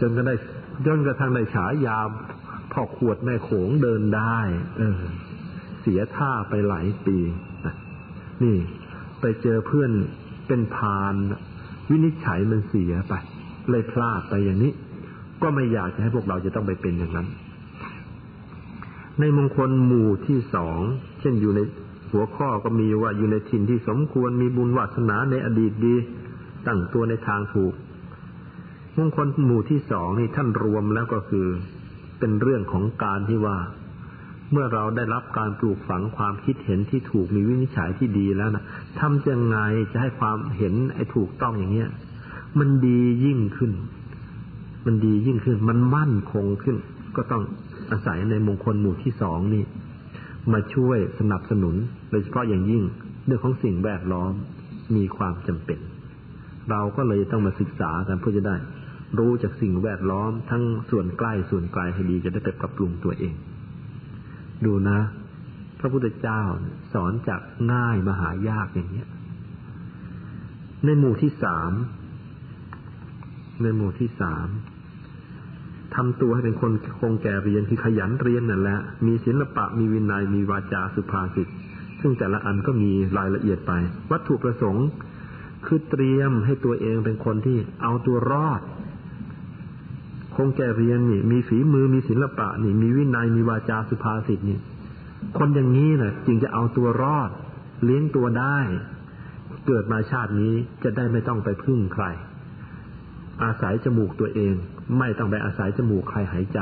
[0.00, 0.34] จนก็ได้
[0.86, 1.98] จนกระทั่งได้ฉายา
[2.72, 4.38] พ่อขวดแม่โขงเดินได้
[4.78, 5.02] เออ
[5.80, 7.18] เสียท่าไปหลายปี
[8.42, 8.56] นี่
[9.20, 9.90] ไปเจอเพื่อน
[10.46, 11.14] เป็นพาน
[11.90, 13.14] วินิจฉัยมันเสียไป
[13.70, 14.72] เลยพลาดไปอย่างนี้
[15.42, 17.26] ก็ไม่อยากจะให้พวกเราจะต้องไปเป็นอย่างนั้น
[19.20, 20.78] ในมงคลหมู่ที่สอง
[21.20, 21.60] เช่นอยู่ใน
[22.12, 25.94] หัวข้อก็มีว่าอยู่ในถิ่นที่สมควรมีบุญวาสนาในอดีตดี
[26.66, 27.74] ตั้งตัวในทางถูก
[28.96, 31.46] มงคลหมู่ที่สองนี่ท่านรวมแล้วก็คือ
[32.18, 33.58] เป็นเรื่องของการที่ว่า
[34.52, 38.64] เมื่อเราได้รับการปลูกฝังความคิดเห็นที่ถูกมีวินิจฉัยที่ดีแล้วนะ
[39.00, 39.58] ทำยังไง
[39.92, 41.90] จะให้ความเห็นไอ้ถูกต้องอย่างเงี้ย
[42.58, 43.72] มันดียิ่งขึ้น
[44.90, 46.76] มันดียิ่งขึ้น มันมั่นคงขึ้น
[47.16, 47.42] ก็ต้อง
[47.92, 49.64] อาศัยในมงคลหมู่ที่สองนี่
[50.52, 51.74] มาช่วยสนับสนุน
[52.10, 52.82] โดยเฉพาะอย่างยิ่ง
[53.26, 54.32] เรื่องของสิ่งแวดล้อม
[54.96, 55.78] มีความจำเป็น
[56.70, 58.56] เราก็เลยต้องมาศึกษากันเพื่อจะได้
[59.18, 63.34] รู้จากสิ่งแวดล้อมทั้งส่วนใกล้ส่วนไกลให้ดีจะได้ไปปรับปรุงตัวเอง
[64.64, 65.00] ดูนะ
[65.80, 66.42] พระพุทธเจ้า
[66.92, 67.40] สอนจาก
[67.72, 69.08] ง่ายมาหายากอย่างเนี้ย
[70.84, 71.72] ในหมู่ที่สาม
[73.62, 74.48] ในหมู่ที่สาม
[75.96, 81.48] ทำตัวให้เป็นคนคงแก่เรียนคือขยันเรียนนั่นแหละ มีศิลปะ มีวินัย มีวาจาสุภาษิต
[82.00, 83.72] ซึ่งแต่ละอันก็มีรายละเอียดไป
[84.10, 84.86] วัตถุประสงค์
[85.66, 88.60] คือเตรียมให้ตัวเองเป็นคนที่เอาตัวรอด
[90.36, 94.58] คงแก่เรียนนี่ มีฝีมือ มีศิลปะนี่ มีวินัย มีวาจาสุภาษิตนี่
[95.38, 97.30] คนอย่างนี้น่ะ จึงจะเอาตัวรอด
[97.84, 98.58] เลี้ยงตัวได้
[99.66, 102.04] เกิดมาชาตินี้จะได้ไม่ต้องไปพึ่งใคร
[103.42, 104.54] อาศัยจมูกตัวเอง
[104.98, 106.60] ไม่ต้องไปอาศัยจมูกใครหายใจ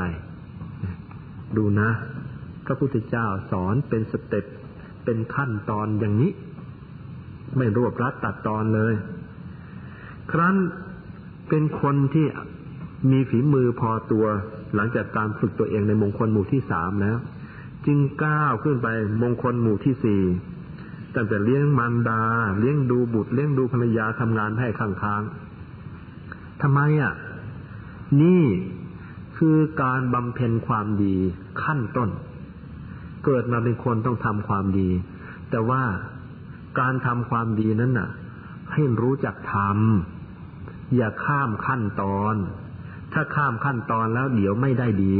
[1.57, 1.89] ดูนะ
[2.65, 4.45] พระพุทธเจ้าสอนเป็นสเต็ป
[5.03, 6.31] เป็นขั้นตอนอย่างนี้
[7.57, 8.93] ไม่รวบรัดตัดตอนเลย
[10.31, 10.55] ครั้น
[11.49, 12.25] เป็นคนที่
[13.11, 14.25] มีฝีมือพอตัว
[14.75, 17.17] หลังจากการฝึกตัวเองในมงคลหมู่ที่สามแล้ว
[17.85, 18.87] จึงก้าวขึ้นไป
[19.21, 20.23] มงคลหมู่ที่สี่
[21.15, 22.21] ตั้งแต่เลี้ยงมารดา
[22.59, 25.46] เลี้ยงดูบุตรเลี้ยงดูภรรยาทำงานให้ข้างๆ
[26.61, 27.13] ทำไมอะ
[28.21, 28.43] นี่
[29.37, 31.15] คือการบำเพ็ญความดี
[31.63, 32.09] ขั้นต้น
[33.25, 34.89] เกิดมาเป็นคนต้องทำความดี
[35.49, 35.83] แต่ว่า
[36.79, 38.09] การทำความดีนั้นน่ะ
[38.73, 42.35] ให้รู้จักทำอย่าข้ามขั้นตอน
[43.13, 45.15] ถ้าข้ามขั้นตอนแล้วเดี๋ยวไม่ได้ดี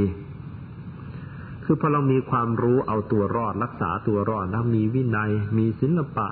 [1.63, 6.29] คือพอเรามีความรู้เอาตัวรอดรักษาตัวรอดแล้วมีวินัย มีศิลปะ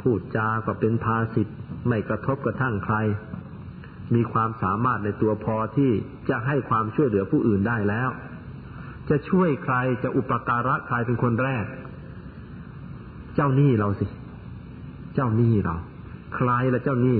[0.00, 1.56] พูดจาก็เป็นภาสิทธ์
[1.88, 2.96] ไม่กระทบกระทั่งใคร
[4.14, 5.90] มีความสามารถในตัวพอที่
[6.28, 8.08] จะให้ความช่วยเหลือผู้อื่นได้แล้ว
[9.08, 11.64] จะช่วยใครจะอุปการะใครเป็นคนแรก
[13.34, 14.06] เจ้าหนี้เราสิ
[15.14, 15.76] เจ้าหนี้เรา
[16.34, 17.18] ใครละเจ้าหนี้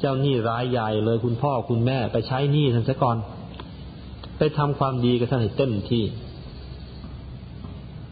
[0.00, 3.16] เจ้าหนี้รายใหญ่เลยคุณพ่อคุณแม่ไปใช้หนี้ท่านซะก่อน
[4.38, 6.04] ไปทำความดีกับท่านให้เต็มที่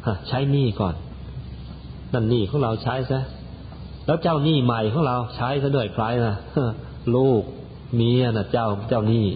[0.07, 0.95] ฮะใช้หนี้ก่อน
[2.13, 3.21] นั่นหนี้ของเราใช้ซะ
[4.07, 6.37] แล้วเจ้าหนี้ใหม่ของเราใช้ซะด้วยใครนะ
[7.15, 7.43] ลูก
[7.95, 9.27] เมียนะเจ้าเจ้าหนี้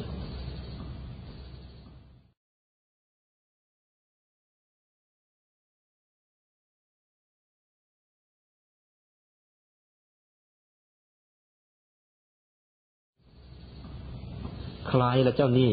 [14.88, 15.70] ใครละเจ้าหนี้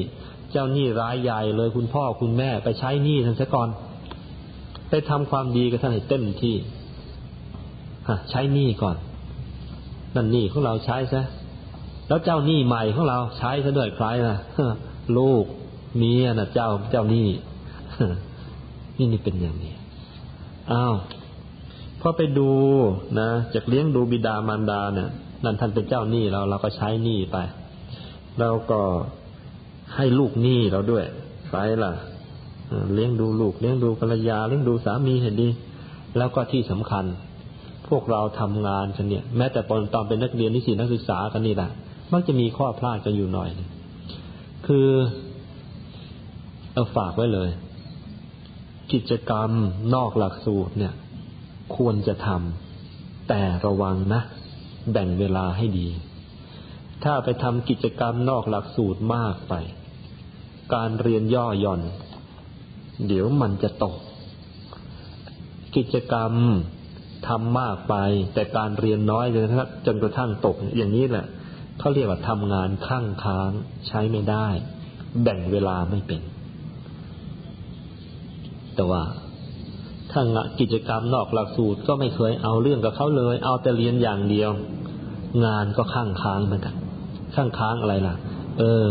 [0.52, 3.70] เจ้าหนี้ร้ายใหญ่เลยคุณพ่อคุณแม่ไปใช้หนี้ท่านซะก่อน
[4.90, 6.56] ไปทำความดีกับท่านให้เต็มที่
[8.30, 8.96] ใช้หนี้ก่อน
[10.16, 11.22] นั่นหนี้ของเราใช้ซะ
[12.08, 14.38] แล้วเจ้าหนี้ใหม่ของเราใช้ซะด้วยใครนะ
[15.18, 15.46] ลูก
[15.98, 17.28] เมียนะเจ้าเจ้าหนี้
[18.98, 19.74] นี่นี่เป็นอย่างนี้
[20.72, 20.96] อ้าว
[22.02, 22.52] พอไปดู
[23.20, 25.10] นะจากเลี้ยงดูบิดามารดาเนี่ย
[25.44, 27.38] นั่นท่านเป็นเจ้าหนี้เราเราก็ใช้หนี้ไป
[28.40, 28.82] แล้วก็
[29.96, 31.06] ให้ลูกหนี้เราด้วย
[31.52, 31.92] ไปล่ะ
[32.94, 35.50] เลี้ยงดูลูกเลี้ยงดูภรรยาเลี้ยงดูสามีเห็นดี
[36.18, 37.06] แล้วก็ที่สำคัญ
[37.88, 41.70] พวกเราทำงานกันเนี่ย แม้แต่ตอนตอนเป็นนักเรียนนิสิตนักศึกษากันนี่แหละ
[42.12, 43.50] มักจะมีข้อพลาดกันอยู่หน่อย
[44.68, 44.88] คือ
[46.74, 47.50] เอาฝากไว้เลย
[48.94, 49.50] กิจกรรม
[49.96, 50.94] นอกหลักสูตรเนี่ย
[51.76, 54.22] ควรจะทำแต่ระวังนะ
[54.92, 55.88] แบ่งเวลาให้ดี
[57.04, 59.54] ถ้าไปทำกิจกรรมนอกหลักสูตรมากไป
[60.74, 61.82] การเรียนย่อหย่อน
[63.08, 63.96] เดี๋ยวมันจะตก
[65.76, 66.32] กิจกรรม
[67.28, 67.96] ทำมากไป
[68.34, 69.46] แต่การเรียนน้อยจน
[69.86, 71.26] จนกระทั่งตก อย่างนี้แหละ
[71.80, 73.50] เขาเรียกว่าทำงานข้างค้าง
[73.88, 74.48] ใช้ไม่ได้
[75.24, 76.22] แบ่งเวลาไม่เป็น
[78.76, 79.04] แต่ว่า
[80.12, 80.28] ถ้าง
[80.60, 84.52] กิจกรรมนอกหลักสูตรก็ไม่เคยเอาเรื่องกับเขาเลย เอาแต่เรียนอย่างเดียว
[85.46, 86.76] งานก็ข้างค้างเหมือนกัน
[87.36, 88.16] ข้างค้างอะไรล่ะ
[88.60, 88.90] เออ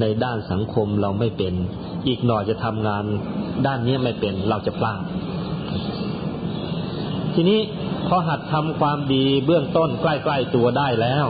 [0.00, 1.54] ในด้านสังคมเราไม่เป็น
[2.08, 3.04] อีกหน่อยจะทำงาน
[3.66, 5.00] ด้านนี้ไม่เป็น เราจะพลาด
[7.34, 7.60] ทีนี้
[8.08, 11.26] พอหัดทำความดีเบื้องต้นใกล้ ๆตัวได้แล้ว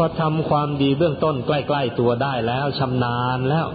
[0.00, 3.66] พอทำความดีเบื้องต้นใกล้ ๆตัวได้แล้วชำนาญแล้ว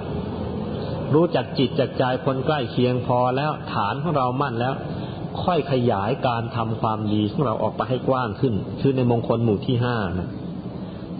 [1.13, 4.73] รู้จักจิตจักใจคนใกล้เคียงพอแล้วฐานของเรามั่นแล้ว
[5.43, 10.29] ค่อยขยายการทำความดีของเราออกไปให้กว้างขึ้น คือในมงคลหมู่ที่ห้านะ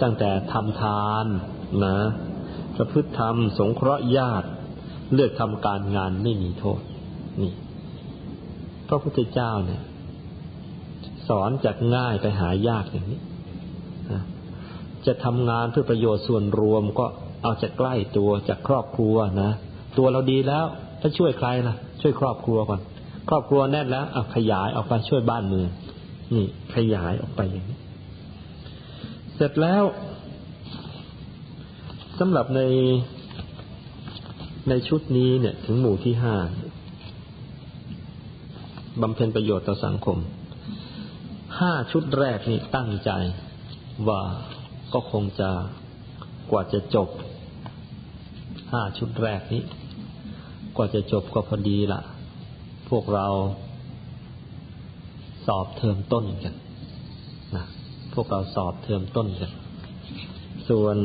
[0.02, 1.26] ตั้งแต่ทำทาน
[1.86, 1.98] นะ
[2.76, 4.48] ประพฤติธรรม สงเคราะห์ญาติ
[5.14, 6.82] เลือกทำการงานไม่มีโทษ
[7.42, 7.54] นี่
[8.88, 9.82] พระพุทธเจ้าเนี่ย
[11.28, 13.22] สอนจากง่ายไปหายากอย่างนี้
[15.08, 17.06] จะทำงานเพื่อประโยชน์ส่วนรวมก็
[17.44, 19.52] เอาจากใกล้ตัวจากครอบครัวนะ
[19.98, 20.66] ตัวเราดีแล้ว
[21.02, 22.82] ถ้าช่วยใครนะช่วยครอบครัวก่อน
[23.30, 25.68] ครอบครัวแน่นแล้วอขยายออกไปช่วยบ้านเมือง
[26.34, 26.46] นี่
[26.76, 27.80] ขยายออกไปอย่างนี้
[29.36, 29.84] เสร็จแล้ว
[32.20, 32.62] สำหรับใน
[34.70, 36.36] ในชุดนี้เนี่ยถึงหมู่ที่ห้า
[39.02, 40.18] บำเพ็ญประโยชน์ต่อสังคม
[41.60, 43.12] ห้าชุดแรกนี่ตั้งใจ
[44.08, 44.22] ว่า
[44.94, 45.50] ก็คงจะ
[46.52, 47.10] กว่าจะจบ
[48.72, 49.64] ห้าชุดแรกนี้
[50.76, 52.02] กว่าจะจบก็พอดีละ
[52.90, 53.28] พวกเรา
[55.46, 56.56] สอบเทอมต้นกัน
[57.56, 57.66] นะ
[58.14, 59.52] พวกเราสอบเทอมต้นกัน
[60.70, 60.98] ส่วน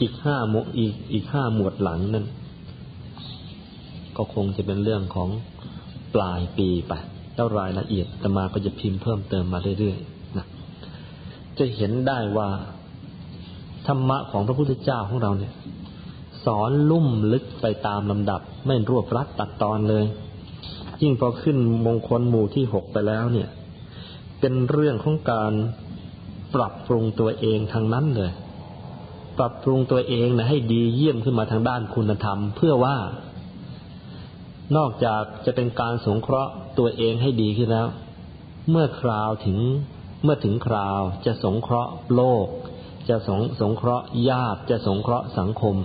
[0.00, 2.26] อีกห้าหมวดอีกอีกห้าหมวดหลังนั้น
[4.16, 5.28] ก็คงจะเป็นเรื่องของ
[6.14, 6.92] ปลายปีไป
[7.34, 10.19] แล้วรายละเอียดแต่มาก็จะพิมพ์เพิ่มเติมมาเรื่อยๆ
[11.60, 12.48] จะเห็นได้ว่า
[13.86, 15.52] ธรรมะของพระพุทธเจ้าของเราเนี่ย
[16.44, 20.04] สอนลุ่มลึกไปตามลำดับ ไม่รวบรัดตัดตอนเลย
[21.02, 23.48] ยิ่งพอขึ้นมงคลหมู่ที่หกไปแล้วเนี่ย
[24.40, 25.52] เป็นเรื่องของการ
[26.54, 28.32] ปรับปรุงตัวเองทางนั้นเลย
[29.38, 32.96] ปรับปรุงตัวเองนะให้ดีเยี่ยมขึ้นมาทางด้านคุณธรรม เพื่อว่า
[34.76, 37.86] นอกจากจะเป็นการสงเคราะห์ตัวเองให้ดีขึ้นแล้ว
[38.70, 39.58] เมื่อคราวถึง
[40.22, 42.46] เมื่อถึงคราวจะสงเคราะห์โลก
[43.08, 45.76] จะสงสงเคราะห์ญาติจะสงเคราะห์สังคม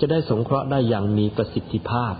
[0.00, 2.14] จะได้สงเคราะห์ได้อย่างมีประสิทธิภาพ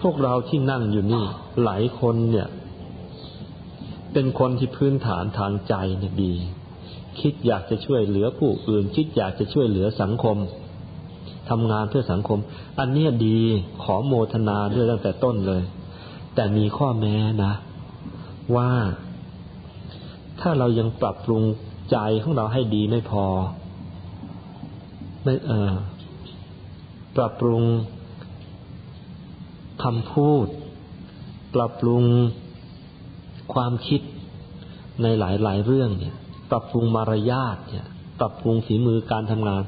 [0.00, 1.24] พวกเราที่นั่งอยู่นี่
[1.64, 2.48] หลายคนเนี่ย
[4.12, 6.34] เป็นคนที่พื้นฐานทางใจเนี่ยดี
[7.20, 10.36] คิดอยากจะช่วยเหลือผู้อื่น คิดอยากจะช่วยเหลือสังคม
[11.50, 12.38] ทำงานเพื่อสังคม
[12.78, 13.40] อันนี้ดี
[13.82, 15.62] ขอโมทนาด้วยตั้งแต่ต้นเลย
[16.34, 17.52] แต่มีข้อแม้นะ
[18.56, 18.70] ว่า
[20.46, 21.42] ถ้าเรายังปรับปรุง
[21.90, 23.26] ใจของเราให้ดีไม่พอ
[25.24, 25.72] ไม่เออ
[27.16, 27.62] ปรับปรุง
[29.82, 30.46] คำพูด
[31.54, 32.02] ปรับปรุง
[33.54, 34.00] ความคิด
[35.02, 36.16] ในหลายหลายเรื่องเนี่ย
[36.50, 37.86] ปรับปรุงมารยาทเนี่ย
[38.20, 39.62] ปรับปรุงฝีมือการทำงาน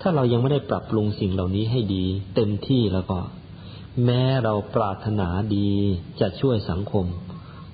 [0.00, 2.04] ถ้าเรายังไม่ได้ปรับปรุงสิ่งเหล่านี้ให้ดี
[2.34, 3.18] เต็มที่แล้วก็
[4.04, 5.68] แม้เราปรารถนาดี
[6.20, 7.06] จะช่วยสังคม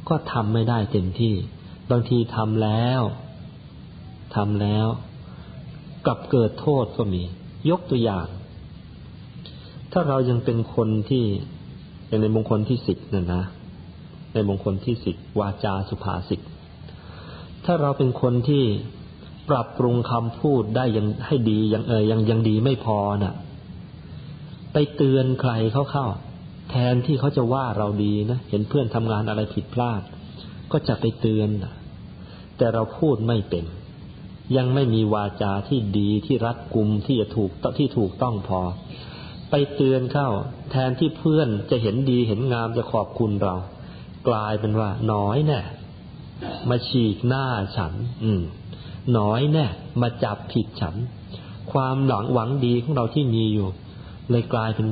[0.08, 1.34] ก็ทำไม่ได้เต็มที่
[1.92, 3.02] บางทีทำแล้ว
[4.36, 4.86] ทำแล้ว
[6.06, 7.22] กลับเกิดโทษก็มี
[7.70, 8.26] ยกตัวอย่าง
[9.92, 11.24] ถ้าเรายังเป็นคนที่
[12.06, 13.44] อย่างในมงคลที่สิบนั่นนะ
[14.34, 16.40] ในมงคลที่สิบวาจาสุภาษิต
[17.64, 18.64] ถ้าเราเป็นคนที่
[19.50, 23.34] ปรับปรุงคำพูดได้ยังให้ดียังเออยังยังดีไม่พอนะ่ะ
[24.72, 26.06] ไปเตือนใครเข้าเข้า
[26.70, 30.02] แทนที่เขาจะว่าเราดีนะ เห็นเพื่อนทำงานอะไรผิดพลาด
[30.72, 31.72] ก็จะไปเตือนนะ
[32.62, 33.64] แต่เราพูดไม่เป็น
[34.56, 38.60] ยังไม่มีวาจาที่ดีที่รัดกุมที่จะถูกที่ถูกต้องพอ
[39.50, 40.28] ไปเตือนเข้า
[40.70, 43.54] แทนที่เพื่อนจะเห็นดีเห็นงามจะขอบคุณเรา
[44.28, 45.60] กลายเป็นว่า น้อยแน่
[46.68, 47.92] มาฉีกหน้าฉัน
[48.24, 48.42] อืม
[49.18, 49.66] น้อยแน่
[50.00, 50.94] มาจับผิดฉัน
[51.72, 53.68] ความหลังหวังดีของเราที่มีอยู่
[54.30, 54.88] เลยกลายเป็น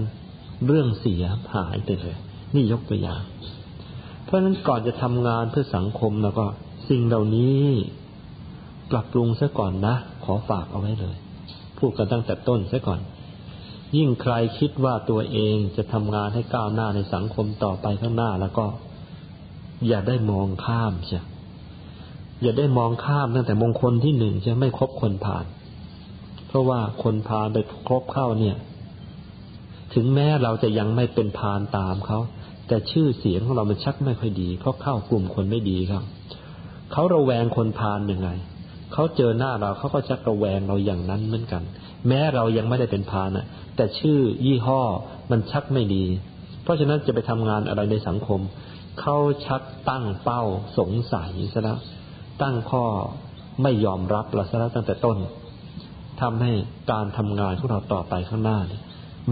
[0.67, 1.25] เรื่องเสีย
[1.55, 2.17] หายไปเลย
[2.55, 3.23] นี่ยกตัวอย่าง
[4.25, 6.47] เพราะฉะนั้นก่อนจะทำงานเพื่อสังคมแล้วก็
[6.91, 7.63] สิ่งเหล่านี้
[8.91, 9.95] ปรับปรุงซะก่อนนะ
[10.25, 11.17] ขอฝากเอาไว้เลย
[11.79, 13.01] พูดกันตั้งแต่ต้นซะก่อน
[13.97, 18.67] ยิ่งใครคิดว่าตัวเองจะทำงานให้ก้าวหน้าในสังคมต่อไปข้างหน้าแล้วก็
[19.89, 21.23] อย่าได้มองข้ามใช่
[22.43, 25.47] อย่าได้มองข้ามตั้งแต่มงคลที่หนึ่งจะไม่ครบคนผ่าน
[26.47, 27.57] เพราะว่าคนพาไป
[27.87, 28.57] ครบเข้าเนี่ย
[29.95, 32.19] ถึงแม้เราจะยังไม่เป็นพานตามเขา
[32.69, 36.05] แต่ชื่อเสียงของเรามันชักไม่ค่อยดี เพราะเข้ากลุ่มคนไม่ดีครับ
[36.93, 38.31] เขาระแวงคนพานยังไง
[38.93, 41.63] เขาเจอหน้าเราเขาก็ชักระแวงเราอย่างนั้นเหมือนกัน
[42.09, 43.47] แม้เรายังไม่ได้เป็นพานอะ
[43.77, 44.83] แต่ชื่อยี่ห้อ
[45.31, 46.05] มันชักไม่ดี
[46.63, 48.41] เพราะฉะนั้นจะไปทำงานอะไรในสังคม
[49.01, 50.43] เขาชักตั้งเป้า
[50.79, 51.79] สงสัยซะแล้ว
[52.43, 52.85] ตั้งข้อ
[53.63, 55.19] ไม่ยอมรับเราซะแล้วตั้งแต่ต้น
[56.23, 56.53] ทำให้
[56.93, 58.83] การทำงานของเราต่อไปข้างหน้าเนี่ย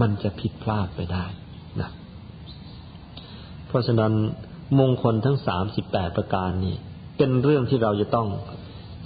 [0.01, 1.25] มันจะผิดพลาดไปได้
[1.81, 1.89] นะ
[3.67, 4.13] เพราะฉะนั้น
[4.79, 6.75] มงคลทั้งสามสิบแปดประการนี้
[7.21, 8.27] เป็นเรื่องที่เราจะต้อง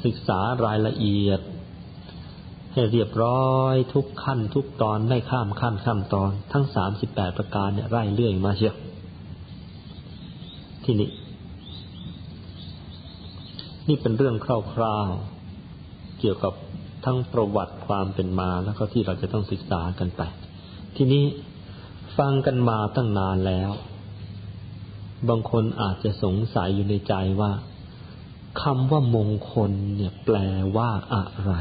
[0.06, 1.40] ศึกษารายละเอียด
[2.73, 8.76] ให้เรียบร้อยทุกขั้นทุกตอนไม่ข้ามขั้นข้ามตอน ทั้งสามสิบแปดประการเนี่ยไล่เรื่อยมาเชียว
[10.84, 11.10] ที่นี่
[13.88, 14.35] นี่เป็นเรื่อง
[14.73, 16.53] คร่าวๆเกี่ยวกับ
[17.06, 20.22] ทั้งประวัติความเป็นมาแล้วก็ที่เราจะต้องศึกษากันไป
[20.95, 21.23] ทีนี้
[22.18, 23.72] ฟังกันมาตั้งนานแล้ว
[25.30, 27.52] บางคนอาจจะสงสัยอยู่ในใจว่า
[28.62, 30.38] คำว่ามงคลเนี่ย แปล
[30.78, 31.54] ว่าอะไร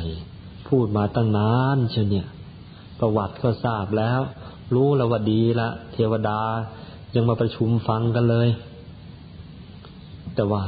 [0.69, 2.27] พูดมาตั้งนานเชียเนี่ย
[2.99, 4.21] ประวัติก็ทราบแล้ว
[4.75, 6.41] รู้แล้วว่าดีละ เทวดา
[7.15, 8.49] ยังมาประชุมฟังกันเลย
[10.35, 10.63] แต่ว่า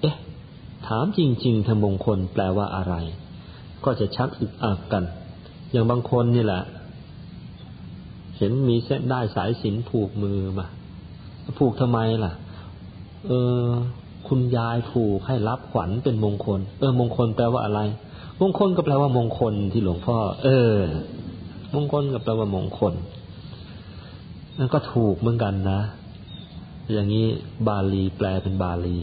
[0.00, 0.16] เอ๊ะ
[0.86, 2.94] ถามจริงๆธรรมงคลแปลว่าอะไร
[3.84, 5.04] ก็จะชักอึกอักกัน
[5.70, 6.62] อย่างบางคนนี่แหละ
[8.36, 10.66] เห็นมีเส้นได้สายสินผูกมือมา
[11.58, 12.32] ผูกทำไมล่ะ
[13.26, 13.32] เอ
[13.64, 13.68] อ
[14.30, 17.80] คุณยายผูกให้รับขวัญเป็นมงคล เออ มงคลแปลว่าอะไร
[18.40, 20.76] มงคลก็แปลว่ามงคลที่หลวงพ่อ เออ
[21.74, 22.94] มงคลก็แปลว่ามงคล
[24.58, 25.80] นั่นก็ถูกเหมือนกันนะ
[26.92, 27.26] อย่างนี้
[27.68, 28.98] บาลีแปลเป็นบาลี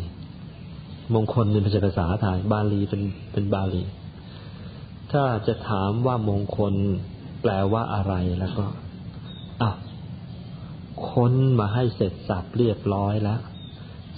[1.13, 3.01] มงคลเป็นภาษาภาษาไทย บาลีเป็น
[3.33, 3.83] เป็นบาลี
[5.11, 6.73] ถ้าจะถามว่ามงคล
[7.41, 8.65] แปลว่าอะไรแล้วก็
[9.61, 9.69] อะ
[11.09, 13.39] ค้นมาให้เสร็จสับเรียบร้อยแล้ว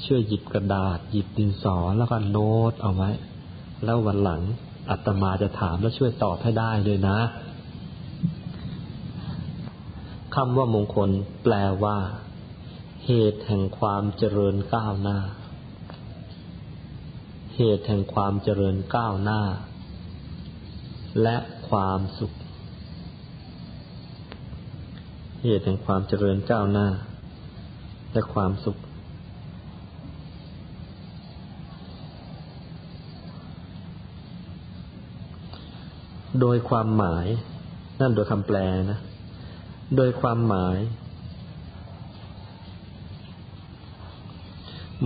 [0.05, 3.09] ช่วยหยิบกระดาษ หยิบดินสอแล้วก็โน้ตเอาไว้
[3.83, 4.41] แล้ววันหลัง
[4.89, 7.19] อัตมาจะถามแล้วช่วยตอบให้ได้ด้วยนะ
[10.35, 11.09] คำว่ามงคล
[11.43, 11.53] แปล
[11.83, 11.97] ว่า
[13.05, 15.17] เหตุแห่งความเจริญก้าวหน้า
[17.55, 19.41] เหตุแห่งความเจริญก้าวหน้า
[21.21, 21.37] และ
[21.69, 22.33] ความสุข
[25.43, 26.87] เหตุแห่งความเจริญก้าวหน้า
[28.13, 28.77] และความสุข
[36.41, 37.25] โดยความหมาย
[37.99, 38.57] นั่นโดยคำแปล
[38.91, 38.99] นะ
[39.97, 40.77] โดยความหมาย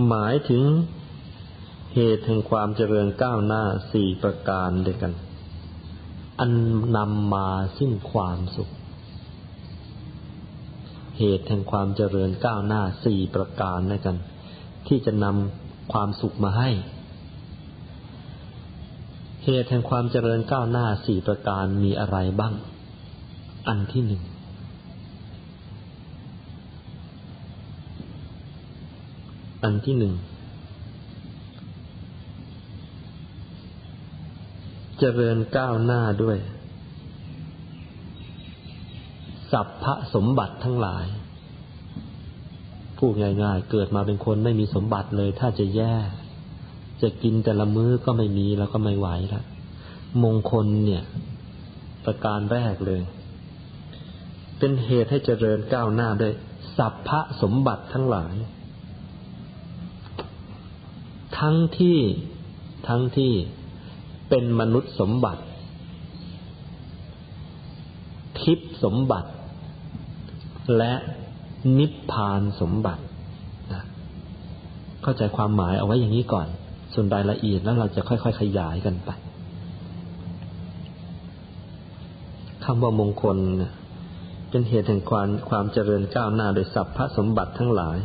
[0.08, 0.62] หมายถึง
[1.94, 5.12] เหตุแห่งความเจริญก้าวหน้าสี่ประการด้วยกัน
[6.40, 6.52] อัน
[6.96, 7.48] นำมา
[7.78, 8.70] ซึ่งความสุข
[11.18, 14.16] เหตุแห่งความเจริญก้าวหน้าสี่ประการด้วยกัน
[14.86, 16.70] ที่จะนำความสุขมาให้
[19.44, 22.54] เหตุแห่งความเจริญก้าวหน้าสี่ประการมีอะไรบ้าง
[23.68, 24.22] อันที่หนึ่ง
[29.64, 30.14] อันที่หนึ่ง
[34.98, 36.38] เจริญก้าวหน้าด้วย
[39.52, 41.06] สัพพะสมบัติทั้งหลาย
[42.98, 43.12] พูด
[43.42, 45.94] ง่ายๆ เกิดมาเป็นคนไม่มีสมบัติเลยถ้าจะแย่
[47.04, 49.42] จะกินแต่ละมื้อก็ไม่มีแล้วก็ไม่ไหวละ
[50.22, 51.04] มงคลเนี่ย
[52.04, 53.02] ประการแรกเลย
[54.58, 56.32] เป็นเหตุให้เจริญก้าวหน้าด้วย
[56.76, 58.34] สัพพะสมบัติทั้งหลาย
[61.38, 61.98] ทั้งที่
[62.88, 63.32] ทั้งที่
[64.28, 65.42] เป็นมนุษย์สมบัติ
[68.40, 69.30] ทิพสมบัติ
[70.76, 70.92] และ
[71.78, 73.02] นิพพานสมบัติ
[73.72, 73.82] นะ
[75.02, 76.48] เข้าใจความหมายเอาไว้อย่างนี้ก่อน
[76.94, 79.10] ส่วนรายละเอียดแล้วเราจะค่อย ๆ ขยายกันไป
[82.64, 83.36] คำว่ามงคล
[84.50, 87.98] เป็นเหตุแห่งความความเจริญก้าวหน้าโดยสัพพะสมบัติทั้งหลาย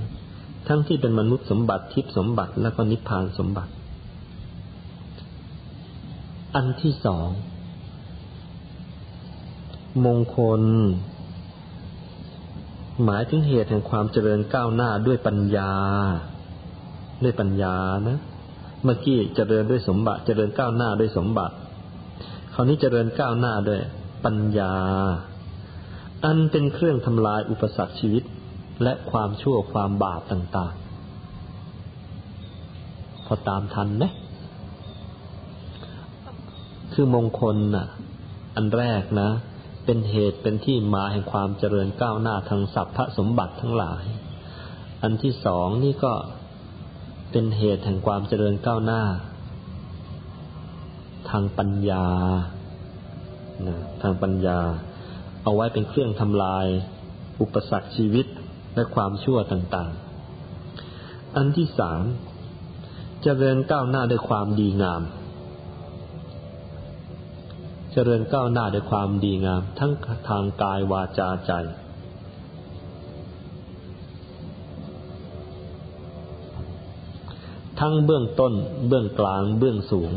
[0.68, 3.72] ทั้งที่เป็นมนุษย์สมบัติทิพย์สมบัติและก็นิพพานสมบัติ
[6.56, 7.30] อันที่สอง
[10.06, 10.62] มงคล
[13.06, 15.72] หมายถึงเหตุแห่งความเจริญก้าวหน้าด้วยปัญญา
[17.24, 17.76] ด้วยปัญญา
[18.08, 18.20] นะ
[18.84, 21.56] เมื่อกี้เจริญด้วยสมบัติ เจริญก้าวหน้าด้วยสมบัติ
[22.54, 23.82] คราวนี้เจริญก้าวหน้าด้วย
[24.26, 24.74] ปัญญา
[26.26, 28.24] อันเป็นเครื่องทำลายอุปสรรคชีวิต
[28.84, 34.06] และความชั่วความบาปต่างๆ พอตามทันไหม
[36.94, 37.88] คือมงคลน่ะ
[38.56, 39.30] อันแรกนะ
[39.86, 44.04] เป็นเหตุเป็นที่มาแห่งความเจริญก้าวหน้าทางสัพพสมบัติทั้งหลาย
[45.02, 46.14] อันที่สองนี่ก็
[47.32, 49.02] เป็นเหตุแห่งความเจริญก้าวหน้า
[51.30, 52.06] ทางปัญญา
[53.68, 54.60] นะทางปัญญา
[55.44, 56.66] เอาไว้เป็นเครื่องทำลาย
[57.42, 58.26] อุปสรรคชีวิต
[58.76, 62.02] และความชั่วต่างๆ อันที่สาม
[63.24, 65.02] เจริญก้าวหน้าด้วยความดีงาม
[67.94, 69.92] เจริญก้าวหน้าด้วยความดีงาม ทั้ง
[70.30, 71.52] ทางกายวาจาใจ
[77.80, 78.54] ทั้งเบื้องต้น
[78.88, 80.12] เบื้องกลางเบื้องสูง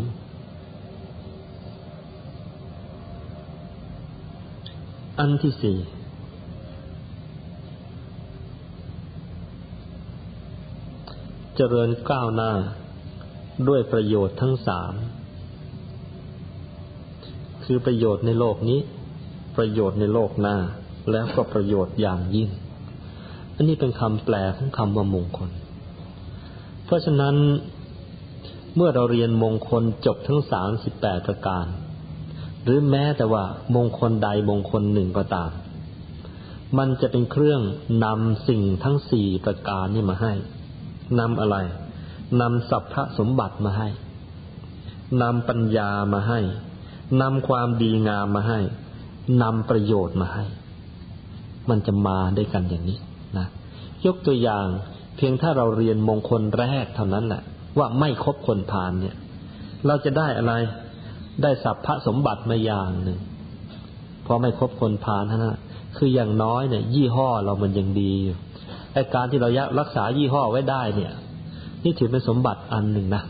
[5.18, 5.78] อันที่สี่
[11.56, 12.52] เจริญก้าวหน้า
[13.68, 14.93] ด้วยประโยชน์ทั้งสาม
[17.64, 18.80] คือประโยชน์ในโลกนี้
[19.56, 20.56] ประโยชน์ในโลกหน้า
[21.10, 22.48] แล้วก็ประโยชน์อย่างยิ่ง
[23.55, 25.51] อันนี้เป็นคำแปลของคำว่ามงคล
[26.93, 27.36] ราะฉะนั้น
[28.77, 31.66] เมื่อเราเรียนมงคลจบทั้งสามสิบแปดประการ
[32.62, 33.44] หรือแม้แต่ว่า
[33.74, 35.51] มงคลใดมงคลหนึ่งก็ตาม
[36.78, 37.60] มันจะเป็นเครื่อง
[38.05, 40.32] นำสิ่งทั้งสี่ประการนี่มาให้
[41.20, 41.56] นำอะไร
[42.40, 43.89] นำสัพพะสมบัติมาให้
[45.23, 46.40] นำปัญญามาให้
[47.20, 48.60] นำความดีงามมาให้
[49.43, 50.44] นำประโยชน์มาให้
[51.69, 52.98] มันจะมาด้วยกันอย่างนี้
[53.39, 53.47] นะ
[54.06, 54.66] ยกตัวอย่าง
[55.16, 57.43] เพียงถ้าเราเรียนมงคลแรกเท่านั้นแหละ
[57.78, 59.16] ว่าไม่ครบคนพานเนี่ย
[59.86, 60.52] เราจะได้อะไร
[61.43, 63.18] ได้สัพพะสมบัติมาอย่างหนึ่ง
[64.26, 65.59] พอไม่ครบคนพาลนะ
[65.97, 68.12] คืออย่างน้อยเนี่ย ยี่ห้อเรามันยังดี
[68.93, 71.12] ไอการที่เรายักรักษายี่ห้อไว้ได้เนี่ย
[71.84, 73.22] นี่ถือเป็นสมบัติอันหนึ่งนะ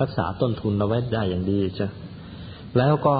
[0.00, 1.86] รักษาต้นทุนเราไว้ได้อย่างดีจ้ะ
[2.78, 3.16] แล้วก็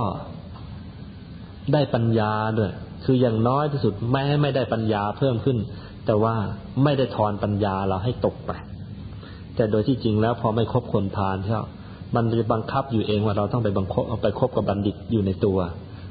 [1.73, 2.71] ได้ปัญญาด้วย
[3.05, 5.59] คืออย่างน้อยที่สุดแม้ไม่ได้ปัญญาเพิ่มขึ้น
[6.07, 6.35] แต่ว่า
[6.85, 8.53] ไม่ได้ทอนปัญญาเราให้ตกไป
[9.57, 11.63] แต่โดยที่จริงแล้วพอไม่ครบคนพาลเท่า
[12.15, 15.59] มันจะบังคับอยู่เองว่าเราต้องไปบังคับเอาไปคบกับบัณฑิตอยู่ในตัว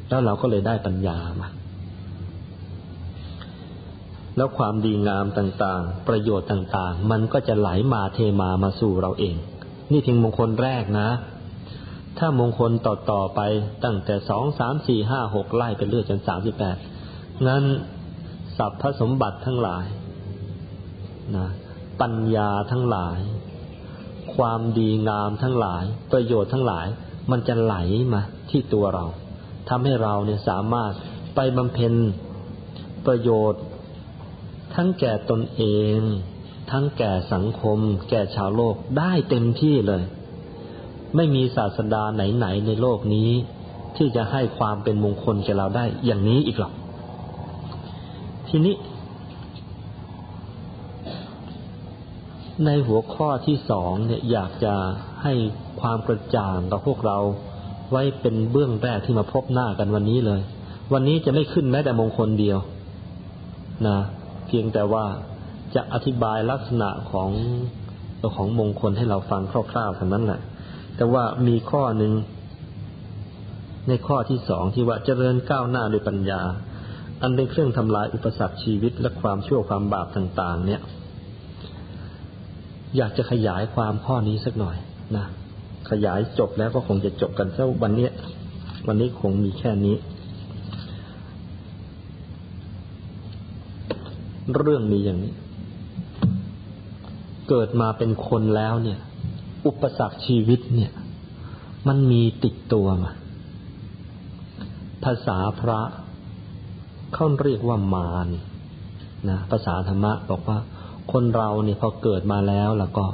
[0.10, 1.48] แล้วเราก็เลยได้ปัญญามา
[4.38, 9.36] แล้วความดีงามต่างๆ ประโยชน์ต่างๆ มันก็จะไหลมาเทมามาสู่เราเอง
[9.92, 11.10] นี่เพียงมงคลแรกนะ
[12.18, 13.40] ถ้ามงคลต่อๆไป
[13.84, 16.78] ตั้งแต่สองสามสี่ห้าหกไล่ไปเรื่อยจนสามสิบแปด
[17.48, 17.64] งั้น
[18.58, 19.86] สัพพสมบัติทั้งหลาย
[21.36, 21.48] นะ
[22.02, 23.20] ปัญญาทั้งหลาย
[24.36, 26.88] ความดีงามทั้งหลาย ประโยชน์ทั้งหลาย
[27.32, 27.76] มันจะไหล
[28.14, 29.06] มาที่ตัวเรา
[29.70, 30.92] ทำให้เราเนี่ยสามารถ
[31.36, 31.94] ไปบำเพ็ญ
[33.06, 33.64] ประโยชน์
[34.76, 35.64] ทั้งแก่ตนเอ
[35.98, 36.00] ง
[36.72, 37.80] ทั้งแก่สังคม
[38.10, 40.04] แก่ชาวโลกได้เต็มที่เลย
[41.16, 43.30] ไม่มีศาสดาไหนๆในโลกนี้
[43.98, 46.74] ที่จะให้ความเป็นมงคลแก่เราได้อย่างนี้อีกหรอก
[48.50, 48.76] ทีนี้
[52.66, 54.74] ในหัวข้อที่สองเนี่ยอยากจะ
[55.24, 55.34] ให้
[55.82, 57.18] ความกระจ่างกับพวกเรา
[57.92, 60.42] ไว้เป็นเบื้องแรกที่มาพบหน้ากันวันนี้เลย
[60.94, 62.58] วันนี้จะไม่ขึ้นแม้แต่มงคลเดียว
[63.88, 63.98] นะ
[64.48, 65.06] เพียงแต่ว่า
[65.76, 67.30] จะอธิบายลักษณะของ
[68.36, 69.42] ของมงคลให้เราฟัง
[69.72, 70.42] คร่าวๆเท่านั้นแหละ
[70.98, 72.14] แต่ว่ามีข้อหนึ่ง
[73.88, 76.42] ในข้อที่สองที่ว่าเจริญก้าวหน้าโดยปัญญา
[77.22, 80.82] อันเป็นเครื่องทำลายอุปสรรคชีวิตและความชั่วความบาปต่าง ๆ เนี่ย
[82.98, 84.78] อยากจะขยายความข้อนี้สักหน่อย
[85.16, 85.26] นะ
[85.90, 88.10] ขยายจบแล้วก็คงจะจบกันแค่วันนี้
[88.88, 89.96] วันนี้คงมีแค่นี้
[94.56, 95.34] เรื่องมีอย่างนี้
[97.50, 99.00] เกิดมาเป็นคนแล้วเนี่ย
[99.66, 100.92] อุปสรรคชีวิตเนี่ย
[101.88, 103.12] มันมีติดตัวมา
[105.04, 105.80] ภาษาพระ
[107.16, 108.28] เขาเรียกว่ามาร
[109.30, 110.58] นะภาษาธรรมะบอกว่า
[111.12, 113.06] คนเราเนี่ยพอเกิดมาแล้วแล้วก็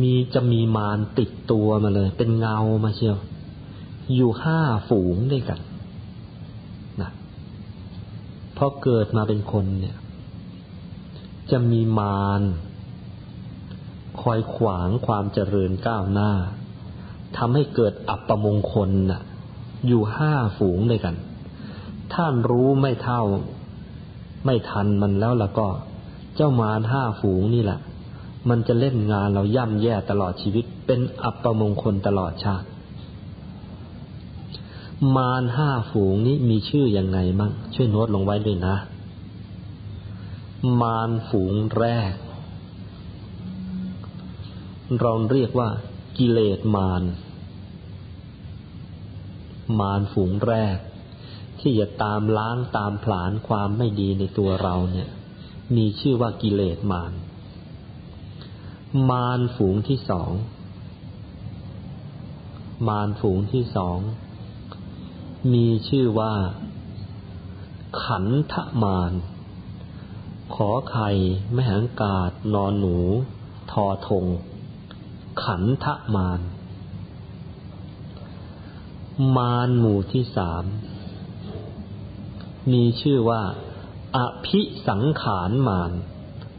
[0.00, 3.18] มีจะมีมารติดตัวมาเลย เป็นเงามาเชียว
[4.14, 5.60] อยู่ห้าฝูงด้วยกัน
[7.00, 7.10] นะ
[8.56, 9.96] พอเกิดมาเป็นคนเนี่ย
[11.50, 12.42] จะมีมาร
[14.22, 16.32] คอยขวางความเจริญก้าวหน้า
[17.36, 19.22] ทำให้เกิดอัปมงคลน่ะ
[19.86, 21.14] อยู่ห้าฝูงด้วยกัน
[22.14, 23.22] ท่านรู้ไม่เท่า
[24.44, 25.68] ไม่ทันมันแล้วล้วก็
[26.36, 27.80] เจ้ามารห้าฝูงนี่แหละ
[28.48, 32.66] มันจะเล่นงานเราย่ำแย่ตลอดชีวิต เป็นอัปมงคลตลอดชาติ
[35.16, 38.76] มารห้าฝูงนี้มีชื่ออยังไงมั่งช่วยโน้ตลงไว้ด้วยนะ
[40.80, 42.12] มารฝูงแรก
[45.00, 45.68] เราเรียกว่า
[46.18, 47.02] กิเลสมาร
[49.80, 50.76] มารฝูงแรก
[51.60, 55.10] ที่จะตามล้างตามผลาญความไม่ดีในตัวเราเนี่ย
[55.76, 57.12] มีชื่อว่ากิเลสมาร
[59.10, 60.30] มารฝูงที่สอง
[62.88, 63.98] มารฝูงที่สอง
[65.52, 66.34] มีชื่อว่า
[68.04, 69.12] ขันธมาร
[70.54, 71.10] ขอไข่
[71.52, 72.98] แม่หังกาดนอนหนู
[73.72, 74.24] ทอทง
[75.44, 76.40] ขันธมาร
[79.36, 80.64] มารหมู่ที่สาม
[82.72, 83.42] มีชื่อว่า
[84.16, 85.92] อภิสังขารมาร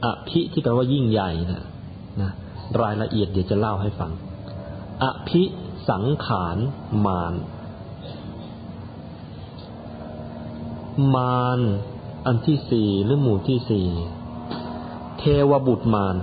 [0.05, 1.63] อภิที่แปลว่ายิ่งใหญ่นะ
[2.21, 2.31] นะ
[2.81, 4.11] รายละเอียดเดี๋ยวจะเล่าให้ฟัง
[5.03, 5.43] อภิ
[5.89, 6.57] สังขาร
[7.05, 7.33] มาร
[11.15, 11.59] มาร
[12.25, 13.87] อันที่สี่หรือหมู่ที่สี่
[15.17, 16.15] เทวบุตรมาร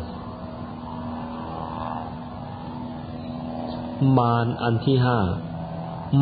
[4.18, 5.18] มารอันที่ห้า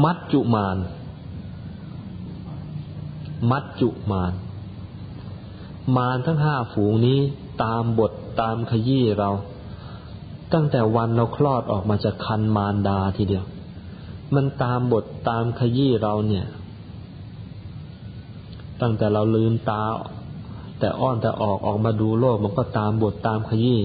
[0.05, 0.77] มัจจุมาร
[3.51, 4.33] มัจจุมาร
[5.97, 7.19] มารทั้งห้าฝูงนี้
[7.63, 9.31] ตามบทตามขยี้เรา
[10.53, 13.45] ตั้งแต่วันเราคลอดออกมาจากคันมารดาทีเดียว
[14.35, 16.47] มันตามบทตามขยี้เราเนี่ย
[18.81, 19.83] ตั้งแต่เราลืมตา
[20.79, 23.81] แต่อ้อนแต่ออกออกมาดูโลกมันก็ตามบทตามขยี้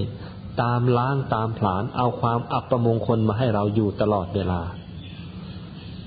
[0.62, 4.60] ตามล้างตามผลาญเอาความอับประมงคลมาให้เราอยู่ตลอดเวลา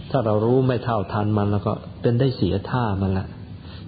[0.10, 3.28] ถ้าเรารู้ไม่เท่าทันมันแล้วก็เป็นได้เสียท่ามันละ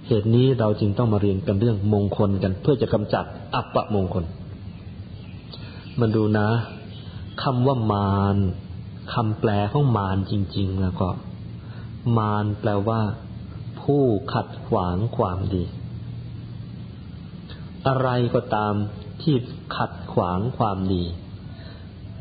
[0.08, 3.24] เหตุนี้เราจึงต้องมาเรียนกันเรื่องมงคลกัน เพื่อจะกำจัด
[3.54, 4.24] อัปมงคล
[6.00, 6.48] มันดูนะ
[7.42, 8.36] คำว่ามาร
[9.14, 11.08] คำแปลของมารจริง ๆ แล้วก็
[12.18, 13.00] มารแปลว่า
[13.82, 14.02] ผู้
[14.34, 15.64] ขัดขวางความดี
[17.86, 18.74] อะไรก็ตาม
[19.22, 19.36] ที่
[19.76, 21.04] ขัดขวางความดี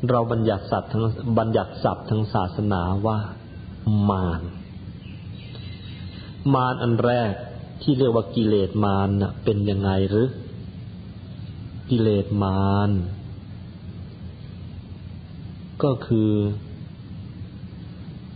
[0.09, 1.03] เราบัญญัติสัตว์ทั้ง
[1.39, 3.17] บัญญัติศัพท์ทางศาสนาว่า
[4.09, 4.41] มาร
[6.55, 7.31] มารอันแรก
[7.81, 10.27] ที่เรียกว่ากิเลสมารนะเป็นยังไงหรือ
[11.89, 12.91] กิเลสมาร
[15.83, 16.31] ก็คือ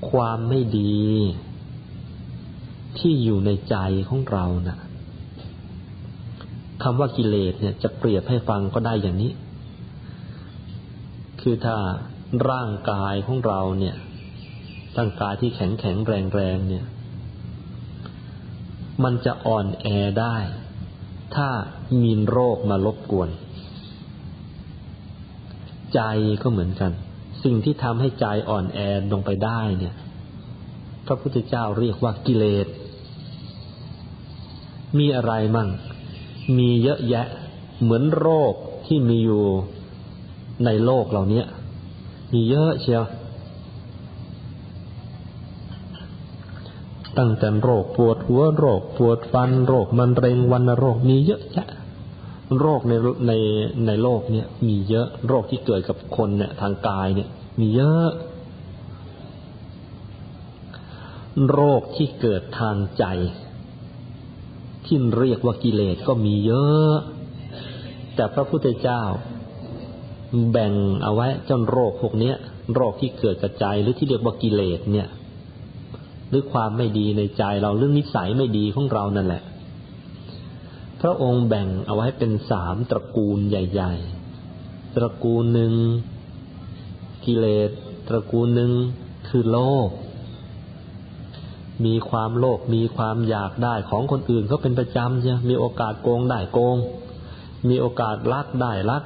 [0.10, 1.00] ความไม่ดี
[3.00, 3.76] ที่อยู่ในใจ
[4.10, 4.78] ของเรานะ่ะ
[6.84, 9.32] คำว่ากิเลสเนี่ยจะเปรียบให้ฟังก็ได้อย่างนี้
[11.42, 11.78] คือถ้า
[12.50, 13.96] ร่างกายของเราเนี่ย
[14.98, 16.86] ร่างกายที่แข็งแข็งแรงแรงเนี่ย
[19.04, 19.86] มันจะอ่อนแอ
[20.20, 20.38] ได้
[21.36, 21.50] ถ้า
[22.02, 23.30] มีโรคมาลบกวน
[25.94, 26.02] ใจ
[26.42, 26.92] ก็เหมือนกัน
[27.44, 28.80] สิ่งที่ทำให้ใจอ่อนแอ
[29.12, 29.96] ลงไปได้เนี่ย
[31.06, 32.68] พระพุทธเจ้าเรียกว่ากิเลส
[34.98, 35.70] มีอะไรมั่ง
[36.58, 37.28] มีเยอะแยะ
[37.82, 38.54] เหมือนโรค
[38.88, 39.44] ที่มีอยู่
[40.66, 41.44] ในโลกเหล่านี้
[42.34, 43.04] มีเยอะเชียว
[47.18, 51.70] ตั้งแต่โรคปวดหัวโรคปวดฟันโรคมันเร็งวันโรคมีเยอะแยะ
[52.60, 52.94] โรคใน
[53.28, 53.32] ใน
[53.86, 57.30] ในโลกเนี่ย มีเยอะโรคที่เกิดกับคนเนี่ยทางกายเนี่ย
[57.60, 58.10] มีเยอะ
[61.52, 63.06] โรคที่เกิดทางใจ
[64.86, 66.96] ที่เรียกว่ากิเลสก็มีเยอะ
[68.16, 69.02] แต่พระพุทธเจ้า
[70.52, 70.74] แบ่ง
[71.04, 72.34] เอาไว้จนโรคพวกนี้
[72.76, 75.08] โรคที่เกิดกระจหรือที่เรียกว่ากิเลสเนี่ย
[76.32, 79.44] หรือความไม่ดีในใจเราเรื่องนิสัยไม่ดีของเรานั่นแหละ
[81.02, 83.94] พระองค์แบ่งเอาไว้เป็นสามตระกูลใหญ่
[84.46, 85.74] ๆ ตระกูลหนึ่ง
[87.26, 87.70] กิเลส
[88.08, 88.72] ตระกูลหนึ่ง
[89.30, 89.90] คือโลภ
[91.86, 96.78] มีความโลภมีความอยากได้ของคนอื่นเขาเป็นประจำใช่มีโอกาสโกงได้โกง
[97.70, 99.04] มีโอกาสลักได้ลัก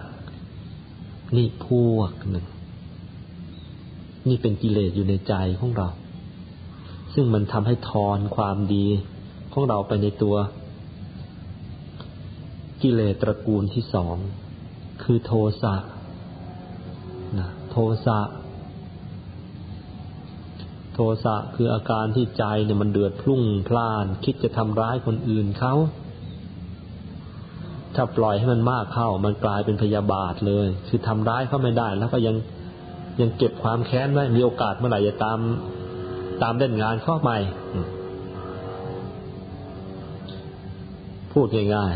[1.36, 2.46] นี่พวกหนึ่ง
[4.28, 5.90] นี่เป็นกิเลสอยู่ในใจของเรา
[7.16, 8.86] ซึ่งมันทำให้ทอนความดี
[9.54, 10.36] ของเราไปในตัว
[12.82, 14.16] กิเลสตระกูลที่สอง
[15.04, 15.76] คือโทสะ
[17.40, 18.20] นะโทสะ
[20.94, 25.76] โทสะคืออาการที่ใจเนี่ยมันเดือดพลุ่งพล่าน คิดจะทำร้ายคนอื่นเขา
[27.96, 32.36] ถ้าปล่อยให้มันมากเข้า มันกลายเป็นพยาบาทเลย คือทำร้ายเขาไม่ได้ แล้วก็ยัง
[33.22, 35.40] ยังเก็บความแค้นไว้มีโอกาสเมื่อไหร่จะตาม
[36.42, 37.38] ตามเล่นงานเข้าใหม่
[41.34, 41.94] พูดง่าย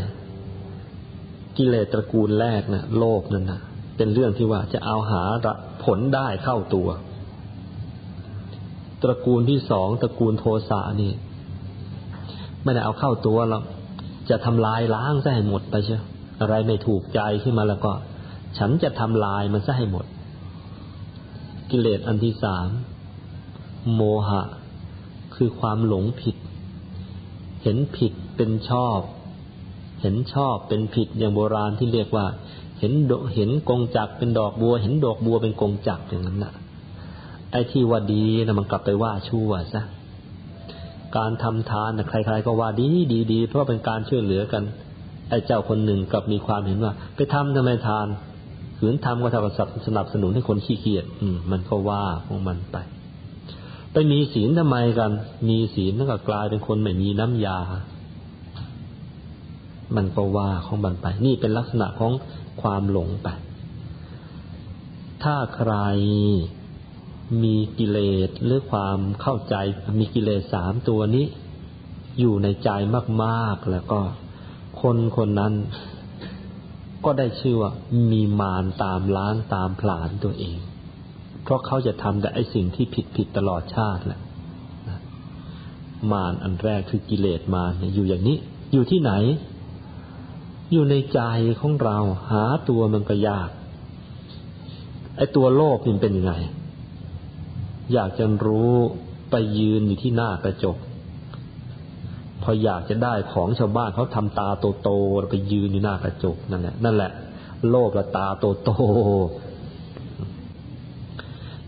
[0.78, 3.60] ๆกิเลสตระกูลแรกนะโลภนั่นนะ
[3.96, 5.22] เป็นเรื่องที่ว่าจะเอาหา
[5.84, 6.88] ผลได้เข้าตัว
[9.02, 11.12] ตระกูลที่สองตระกูลโทสะนี่
[12.62, 13.64] ไม่ได้เอาเข้าตัวหรอก
[14.30, 16.02] จะทำลายล้างซะให้หมดไปเชียว
[16.40, 17.92] อะไรไม่ถูกใจขึ้นมาแล้วก็
[18.58, 20.04] ฉันจะทำลายมันซะให้หมด
[21.70, 22.68] กิเลสอันที่สาม
[23.94, 24.42] โมหะ
[25.34, 26.36] คือความหลงผิด
[27.62, 29.00] เห็นผิดเป็นชอบ
[30.02, 32.26] เห็นชอบเป็นผิดอย่างโบราณที่เรียกว่า
[32.78, 32.92] เห็น
[33.34, 36.54] เห็นกงจักเป็นดอกบัว เห็นดอกบัวเป็นกงจักอย่างนั้นนะ่ะ
[37.52, 39.82] ไอ้ที่ว่าดีนะมันกลับไปว่าชั่วซะ
[41.16, 44.62] การทำทานนะใคร ๆ ก็ว่าดีดีดี เพราะเป็นการช่วยเหลือกัน
[45.30, 48.06] ไอ้เจ้าคนหนึ่งกลับมีความเห็นว่า ไปทำทำไมทาน
[48.78, 49.52] ขืนทำก็เท่ากับ
[49.86, 52.76] สนับสนุนให้คนขี้เกียจอืม มันก็ว่าของมันไป
[53.92, 55.10] ไปมีศีลทำไมกัน
[55.48, 57.58] มีศีลแล้วก็กลายเป็นคนไม่มีน้ำยา
[59.96, 62.12] มันก็ว่าของมันไป นี่เป็นลักษณะของ
[62.62, 63.28] ความหลงไป
[65.22, 65.72] ถ้าใคร
[67.42, 67.98] มีกิเล
[68.28, 69.54] สหรือความเข้าใจ
[69.98, 71.26] มีกิเลสสามตัวนี้
[72.18, 72.70] อยู่ในใจ
[73.24, 74.00] มากๆแล้วก็
[74.80, 75.54] คนคนนั้น
[77.04, 77.72] ก็ได้ชื่อว่า
[78.12, 80.58] มีมารตามล้างตามผลาญตัวเอง
[81.42, 84.20] เพราะเขาจะทำแต่ไอสิ่งที่ผิดผิดตลอดชาติแหละ
[86.12, 88.38] มารอันแรกคือกิเลสมารเนี่ยอยู่อย่างนี้
[88.72, 89.12] อยู่ที่ไหน
[90.72, 91.20] อยู่ในใจ
[91.60, 91.98] ของเรา
[92.30, 93.50] หาตัวมันก็ยาก
[95.16, 96.32] ไอตัวโลภมันเป็นยังไง
[97.92, 98.74] อยากจะรู้
[99.30, 100.76] ไปยืนอยู่ที่หน้ากระจก
[102.42, 104.48] พออยากจะได้ของชาวบ้านเขาทำตา
[104.82, 107.12] โตๆไปยืนอยู่หน้ากระจกนั่นแหละนั่นแหละ
[107.70, 108.26] โลภละตา
[108.64, 109.49] โตๆ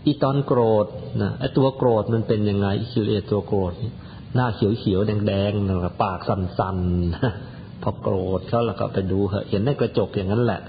[0.05, 0.85] อีตอนโกรธ
[1.21, 3.73] นะไอตัวโกรธมันเป็นยังไงอิคิเลสตัวโกรธ
[4.35, 5.51] หน้าเขียวเขียวแดงแดง
[6.01, 9.19] ปากสั่นๆพอโกรธเขาแล้วก็ไปดู
[9.49, 10.61] เห็นในกระจกอย่างนั้นแหละ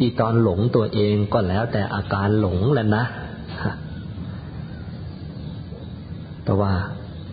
[0.00, 3.04] อีตอนหลงตัวเองก็แล้วแต่อาการหลงแหละนะ
[6.44, 6.72] แต่ว่า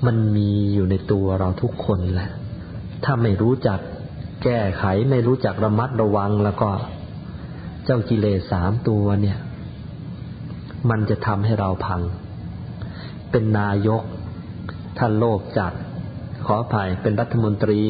[0.06, 2.30] มันมีอยู่ในตัวเราทุกคนแหละ
[3.04, 3.80] ถ้าไม่รู้จัก
[4.44, 6.70] แก้ไขไม่รู้จักระมัดระวังแล้วก็
[7.86, 9.38] เจ้ากิเลสสามตัวเนี่ย
[10.90, 12.02] มันจะทำให้เราพัง
[13.32, 14.02] เป็นนายก
[14.98, 15.74] ท่านโลภจัด
[16.46, 17.82] ขออภัยเป็นรัฐมนตรี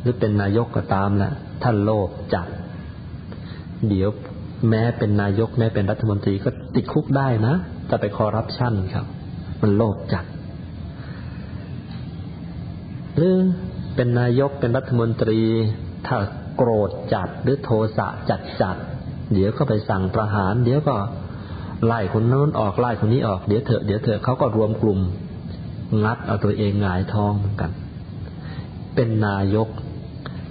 [0.00, 1.32] หรือเป็นนายกก็ตามแหละ
[1.62, 2.46] ท่านโลภจัด
[3.88, 4.10] เดี๋ยว
[4.68, 7.54] แม้เป็นนายกแม้เป็นรัฐมนตรีก็ติดคุกได้นะ
[7.86, 9.06] แต่ไปคอร์รัปชันครับ
[9.60, 10.24] มันโลภจัด
[13.16, 13.36] หรือ
[13.94, 15.40] เป็นนายกเป็นรัฐมนตรี
[16.06, 16.16] ถ้า
[16.56, 18.76] โกรธจัดหรือโทสะจัดจัด
[19.32, 20.96] เดี๋ยวก็ไปสั่งประหาร เดี๋ยวก็
[21.86, 25.00] ไล่คนโน้นออกไล่คนนี้ออกเดี๋ยวเถอะเดี๋ยวเถอะเขาก็รวมกลุ่ม
[26.04, 27.70] งัดเอาตัวเองหงายท้องเหมือนกัน
[28.94, 29.68] เป็นนายก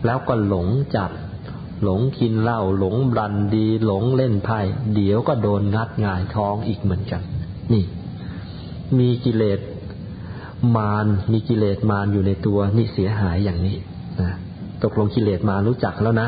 [0.05, 1.11] แล้วก็หลงจัด
[1.83, 4.59] หลงกินเหล้าหลงบรันดี หลงเล่นไพ่
[4.95, 7.21] เดี๋ยวก็โดนงัดหงายท้องอีกเหมือนกัน
[7.73, 7.83] นี่
[8.99, 9.59] มีกิเลส
[10.75, 13.77] มารมีกิเลสมารอยู่ในตัวนี่เสียหายอย่างนี้
[14.21, 14.31] นะ
[14.83, 16.27] ตกลงกิเลสมารู้จักแล้วนะ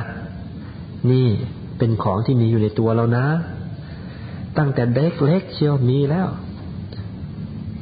[1.11, 1.27] นี่
[1.77, 3.25] เป็นของที่มีอยู่ในตัวเรานะ
[4.57, 6.27] ตั้งแต่เด็กเล็กเชียวมีแล้ว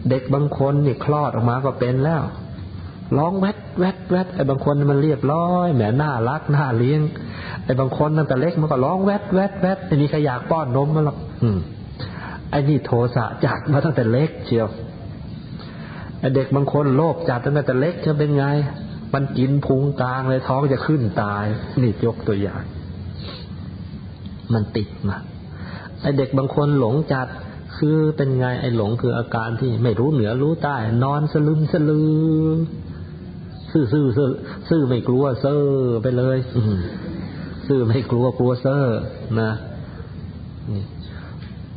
[0.09, 2.21] เด็กบางคนนี่คลอดออกมาก็เป็นแล้ว
[3.17, 7.01] ร้องแวดแวดแวดไอ้บางคนมันเรียบร้อยแหมน่ารักน่าเลี้ยง
[7.63, 11.59] ไอ้บางคนตั้งแต่เล็กมันก็ร้องแวดแวดแวดไม่มีใครอยากป้อนนมมันหรอกอืม
[12.49, 14.67] ไอ้นี่โทสะจัดมาตั้งแต่เล็กเชียว
[16.19, 18.45] ไอ้เด็กบางคนโลภจัดตั้งแต่เล็กจะเป็นไง
[19.13, 21.43] มันกินพุงกลางเลยท้องจะขึ้นตาย
[21.81, 22.63] นี่ยกตัวอย่าง
[24.53, 25.17] มันติดมา
[26.01, 27.27] ไอเด็กบางคนหลงจัด
[27.77, 32.49] คือเป็นไงไอหลงคืออาการที่ไม่รู้เหนือรู้ใต้ นอนสลึมสลือ
[33.71, 34.29] ซื่อซื่อซื่อ
[34.69, 35.61] ซื่อไม่กลัวเซ่อ
[36.01, 36.37] ไปเลย
[37.67, 38.83] ซื่อไม่กลัวกลัวเซ่อ
[39.41, 39.51] นะ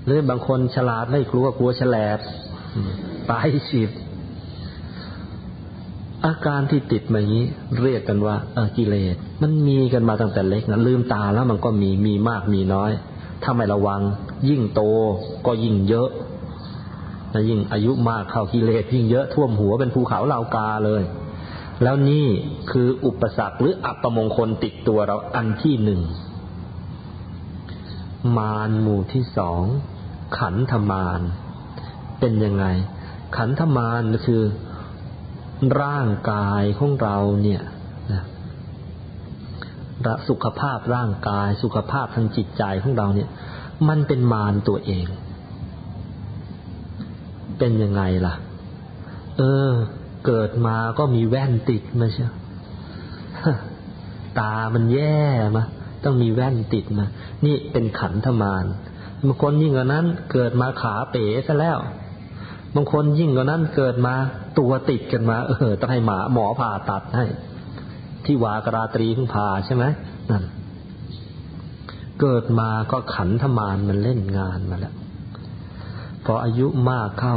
[0.07, 2.19] หรือบางคนฉลาดไม่กลัวกลัวฉลาด
[3.31, 3.90] ตายฉีด
[6.27, 7.47] อาการที่ติดมาอย่างนี้
[7.82, 12.93] เรียกกันว่าออกิเลส มันมีกันมาตั้งแต่เล็กนะลืมตาแล้วมันก็มีมีมากมีน้อย
[13.43, 14.01] ถ้าไม่ระวัง
[14.48, 14.82] ยิ่งโต
[15.47, 16.09] ก็ยิ่งเยอะ
[17.35, 21.02] นะยิ่งอายุมากเข้ากิเลสยิ่งเยอะท่วมหัวเป็นภูเขาเหล่ากาเลย
[21.82, 22.27] แล้วนี่
[22.70, 26.01] คืออุปสรรคหรืออัปมงคลติดตัวเราอันที่หนึ่ง
[28.39, 29.62] มารหมู่ที่สอง
[30.39, 31.20] ขันธมาร
[32.20, 32.64] เป็นยังไง
[33.36, 34.43] ขันธมารคือ
[35.82, 37.62] ร่างกายของเราเนี่ย
[40.29, 43.29] สุขภาพร่างกาย สุขภาพทางจิตใจของเราเนี่ย
[43.89, 45.07] มันเป็นมารตัวเอง
[47.59, 48.35] เป็นยังไงล่ะ
[49.39, 49.70] เออ
[50.27, 52.33] เกิดมาก็มีแว่นติดมาเชียว
[54.39, 55.23] ตามันแย่
[55.57, 55.65] มา
[56.05, 57.07] ต้องมีแว่นติดมา
[57.45, 58.65] นี่เป็นขันธมาร
[59.27, 61.79] บางคนยิ่งกว่านั้น เกิดมาขาเป๋ซะแล้ว
[62.74, 64.15] บางคนยิ่งกว่านั้นเกิดมา
[64.59, 67.27] ตัวติดกันมา เออต้องให้หมาหมอผ่าตัดให้
[68.27, 69.85] ที่วากราตรีเพิ่งพาใช่ไหม
[70.31, 70.44] นั่น
[72.20, 74.94] เกิดมาก็ขันธมารมันเล่นงานมาแล้ว
[76.24, 77.36] พออายุมากเข้า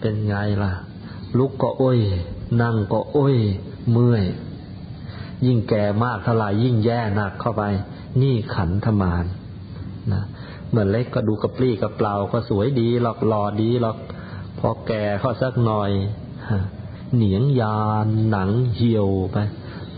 [0.00, 0.72] เป็นไงล่ะ
[1.38, 2.00] ลุกก็โอ้ย
[2.62, 3.36] นั่งก็โอ้ย
[3.92, 4.24] เมื่อย
[5.46, 7.62] ยิ่งแก่มากเท่าไหร่ยิ่งแย่หนักเข้าไป
[8.22, 9.24] นี่ขันธมาร
[10.12, 10.22] นะ
[10.68, 13.96] เหมือนเล็กก็ดูกระปรี้กระเปล่าก็สวยดีหรอกหล่อดีหรอก
[14.58, 15.90] พอแก่เข้าสักหน่อย
[17.14, 19.36] เหนียงยานหนังเหี่ยวไป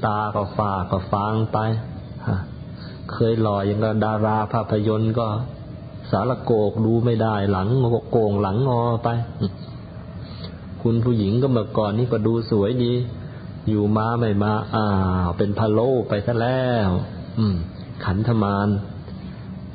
[0.06, 1.58] ตาก็ฟ้าก็ฟางไป
[3.12, 5.26] เคยหล่ออย่างกับดาราภาพยนตร์ก็
[6.10, 7.68] สารโกกดูไม่ได้หลัง
[8.10, 9.08] โกงหลังงอไป
[10.82, 12.92] คุณผู้หญิงก็เมื่อก่อนนี่ก็ดูสวยดี
[13.68, 14.86] อยู่มาไม่มาอ้า
[15.38, 16.88] เป็นพะโลไปซะแล้ว
[17.38, 17.56] อืม
[18.04, 18.68] ขันธมาน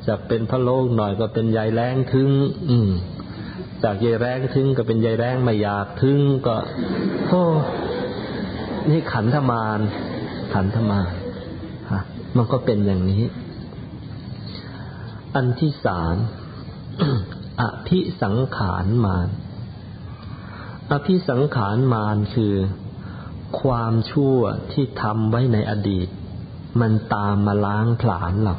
[0.06, 2.28] จากเป็นพะโลหน่อยก็เป็นใยแรงถึง
[2.70, 2.88] อืม
[3.84, 6.56] จากใยแรงถึงก็เป็นใยแรงไม่อยากถึงก็
[7.26, 7.42] โอ้
[8.90, 9.80] นี่ขันธมาน
[10.52, 11.00] ขันธมา
[11.90, 12.02] ฮะ
[12.36, 13.24] มันก็เป็นอย่างนี้
[15.34, 16.14] อันที่สาม
[17.60, 19.28] อภิสังขารมาน
[20.90, 22.54] อภิสังขารมานคือ
[23.60, 24.38] ความชั่ว
[24.72, 26.08] ที่ทำไว้ในอดีต
[26.80, 28.56] มันตามมาล้างผลาญเรา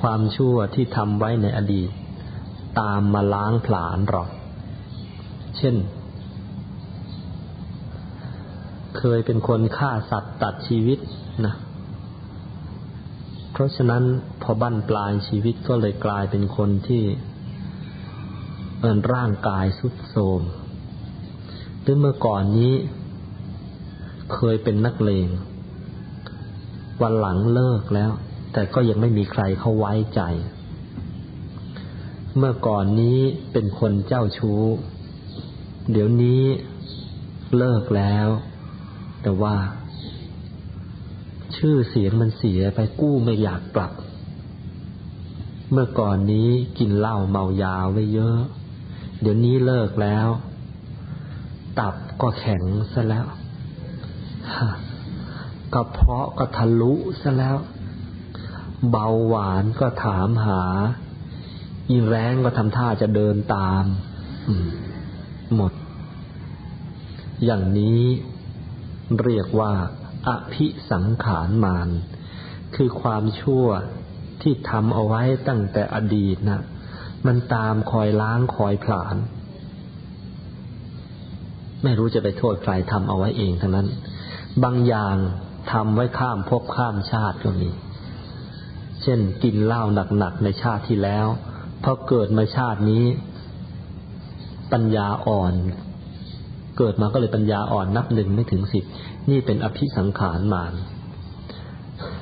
[0.00, 1.90] ความชั่วที่ทำไว้ในอดีต
[2.80, 4.24] ตามมาล้างผลาญเรา
[5.56, 5.74] เช่น
[8.98, 10.98] เคยเป็นคนฆ่าสัตว์ตัดชีวิต
[11.46, 11.54] นะ
[13.52, 14.02] เพราะฉะนั้น
[14.42, 17.02] พอบั้นปลายชีวิตก็เลยกลายเป็นคนที่
[18.80, 20.40] เอินร่างกายสุดโทม
[21.82, 22.74] หรือเมื่อก่อนนี้
[24.34, 25.28] เคยเป็นนักเลง
[27.02, 28.10] วันหลังเลิกแล้ว
[28.52, 30.20] แต่ก็ยังไม่มีใครเขาไว้ใจ
[32.36, 33.18] เมื่อก่อนนี้
[33.52, 34.62] เป็นคนเจ้าชู้
[35.92, 36.42] เดี๋ยวนี้
[37.56, 38.28] เลิกแล้ว
[39.22, 39.56] แต่ว่า
[41.56, 43.92] ชื่อเสียงมันเสียไปกู้ไม่อยากกลับ
[45.72, 48.38] เมื่อก่อนนี้กินเหล้าเมายาไว้เยอะ
[49.20, 50.28] เดี๋ยวนี้เลิกแล้ว
[51.78, 52.62] ตับก็แข็ง
[52.92, 53.26] ซะแล้ว
[55.74, 57.56] กระเพาะก็ทะลุซะแล้ว
[58.90, 60.62] เบาหวานก็ถามหา
[61.90, 63.84] อินแรงก็ทำท่าจะเดินตาม
[65.54, 65.72] หมด
[67.44, 68.02] อย่างนี้
[69.22, 69.72] เรียกว่า
[70.28, 71.88] อภิสังขารมาน
[72.76, 73.66] คือความชั่ว
[74.42, 76.62] ที่ทำเอาไว้ตั้งแต่อดีตนะ
[77.26, 79.16] มันตามคอยล้างคอยผลาญ
[81.82, 83.88] ไม่รู้จะไปโทษใครทำเอาไว้เองทั้งนั้น
[84.64, 85.16] บางอย่าง
[85.72, 87.70] ทำไว้ข้ามภพข้ามชาติก็มี
[89.02, 89.82] เช่นกินเหล้า
[90.18, 91.26] หนักๆในชาติที่แล้ว
[91.84, 93.04] พอเกิดมาชาตินี้
[94.72, 95.54] ปัญญาอ่อน
[96.78, 98.84] เกิดมาก็เลยปัญญาอ่อนนับหนึ่งไม่ถึงสิบ
[99.30, 100.72] นี่เป็นอภิสังขารมาน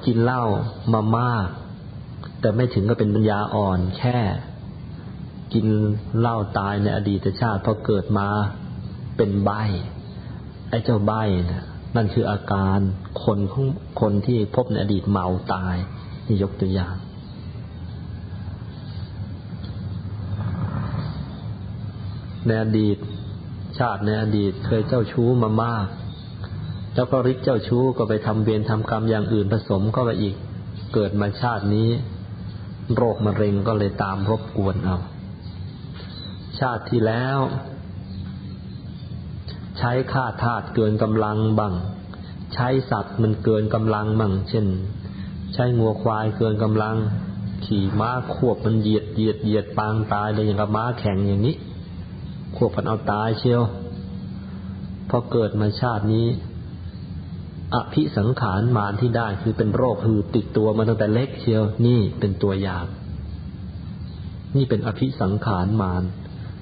[0.07, 0.43] กินเหล้า
[0.93, 1.49] มามาก
[2.41, 4.19] แต่ไม่ถึงก็เป็นปัญญาอ่อนแค่
[5.55, 5.67] กิน
[6.19, 8.29] เหล้าตายในอดีตชาติพอเกิดมา
[9.17, 9.51] เป็นใบ
[10.71, 11.13] ไอ้เจ้าใบ
[11.51, 11.65] นะ
[11.97, 12.79] นั่นคืออาการ
[13.25, 13.67] คนของ
[14.01, 15.77] คนที่พบในอดีตเมาตาย
[16.27, 16.97] นี่ยกตัวอย่าง
[22.47, 22.97] ในอดีต
[23.79, 25.87] ชาติในอดีตเคยเจ้าชู้มามาก
[26.95, 30.35] แล้วก็ริกเจ้าชู้ก็ไปทำเวรทำกรรมอย่างอื่นผสมเข้าไปอีก
[30.95, 31.89] เกิดมาชาตินี้
[32.97, 34.99] โรคมะเร็งก็เลยตามรบกวนเอา
[36.61, 37.39] ชาติที่แล้ว
[39.79, 41.75] ใช้ค่าทาสเกินกำลังบ้าง
[42.55, 44.67] ใช้สัตว์มันเกินกำลังบ้างเช่น
[45.55, 46.97] ใช้งัวควายเกินกำลัง
[47.67, 51.57] ขี่ม้าควบมันเหยียดเหยียดเหยียดปางตายเลยอย่างกับม้าแข่งอย่างนี้
[52.57, 53.63] ควบกันเอาตายเชียว
[55.11, 56.27] พอเกิดมาชาตินี้
[57.75, 62.85] อภิสังขารมารที่ได้คือเป็นโรคคือติดตัวมาตั้งแต่เล็กเชียวนี่เป็นตัวอย่าง
[64.57, 66.03] นี่เป็นอภิสังขารมาร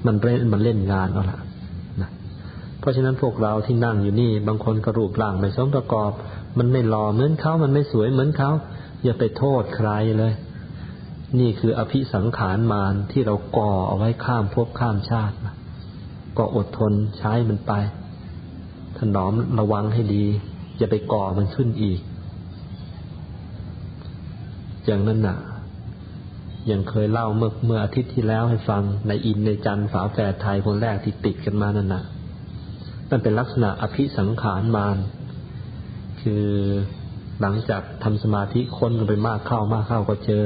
[0.06, 1.40] มันเล่นมันเล่นงานเอาละ
[2.00, 2.10] นะ
[2.80, 6.10] เพราะฉะนั้นพวกเราที่นั่งอยู่นี่ บางคนกระรูปร่างไม่สมประกอบ
[6.58, 8.50] มันไม่หล่อเหมือนเขามันไม่สวยเหมือนเขา
[9.04, 10.32] อย่าไปโทษใครเลย
[11.38, 15.36] นี่คืออภิสังขารมารที่เราก่อเอาไว้ข้ามภพข้ามชาติ
[16.38, 17.72] ก็อดทนใช้มันไป
[18.98, 20.24] ถนอมระวังให้ดี
[20.78, 22.00] อย่าไปก่อมันขึ้นอีก
[24.86, 25.38] อย่างนั้นน่ะ
[26.70, 32.04] ยังเคยเล่าเมื่อเมื่ออาทิตย์ที่แล้วให้ฟังในอินในจันฝาแฝดไทยคนแรกที่ติดกันมานั่นน่ะ
[33.10, 34.96] นั่นเป็นลักษณะอภิสังขารมาร
[36.20, 36.46] คือ
[37.40, 40.44] หลังจากทำสมาธิค้นกันไปมากเข้ามากเข้าก็เจอ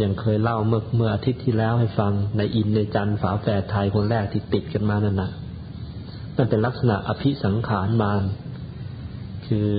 [0.00, 5.30] ยังเคยเล่าเมื่อเมื่ออาทิตย์ที่แล้วให้ฟังในอินในจันฝาแฝดไทยคนแรกที่ติดกันมานั่นน่ะ
[6.36, 8.22] นั่นเป็นลักษณะอภิสังขารมาร
[9.46, 9.70] คือ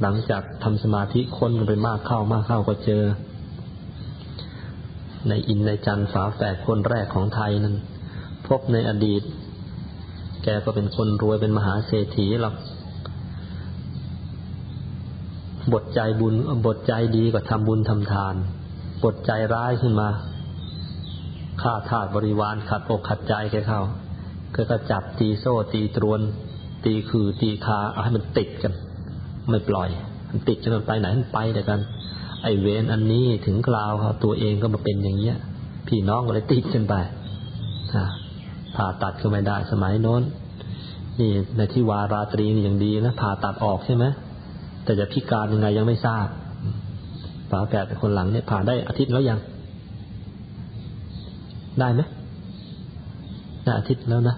[0.00, 3.02] หลังจากทำสมาธิค้นไปมากเข้ามากเข้าก็เจอ
[5.28, 7.76] ในอินในจันฝาแฝดคนแรกของไทยนั้น
[8.46, 9.22] พบในอดีต
[10.44, 12.54] แกก็เป็นคนรวยเป็นมหาเศรษฐีหรอก
[15.72, 16.34] บทใจบุญ
[16.66, 18.34] บทใจดีก็ทำบุญทำทาน
[19.04, 20.08] บทใจร้ายขึ้นมา
[21.62, 23.80] ฆ่าทาสบริวารขัดอกขัดใจแกเข้า
[24.54, 26.20] ก็ก็จับตีโซ่ตีตรวน
[26.84, 28.72] ตีคือตีคาเอาให้มันติดกัน
[29.50, 29.88] ไม่ปล่อย
[30.30, 31.80] มันติดจนมันไปไหนมันไปเดียวกัน
[32.42, 35.36] ไอเวนอันนี้ถึงกล่าวเขาตัวเองก็มาเป็นอย่างเงี้ย
[35.88, 36.94] พี่น้องก็เลยติดกันไป
[38.76, 40.22] ผ่าตัดก็ไม่ได้สมัยโน้น
[41.20, 44.04] นี่ในที่วาราตรีนี่อยังดีนะผ่าตัดออกใช่ไหม
[44.84, 46.26] แต่จะพิการยังไงยังไม่ทราบ
[47.50, 49.38] ฝาแฝดคนหลังเนี่ยผ่าได้อาทิตย์แล้วยัง
[51.80, 52.00] ได้ไหม
[53.64, 54.36] ได้อาทิตย์แล้วนะ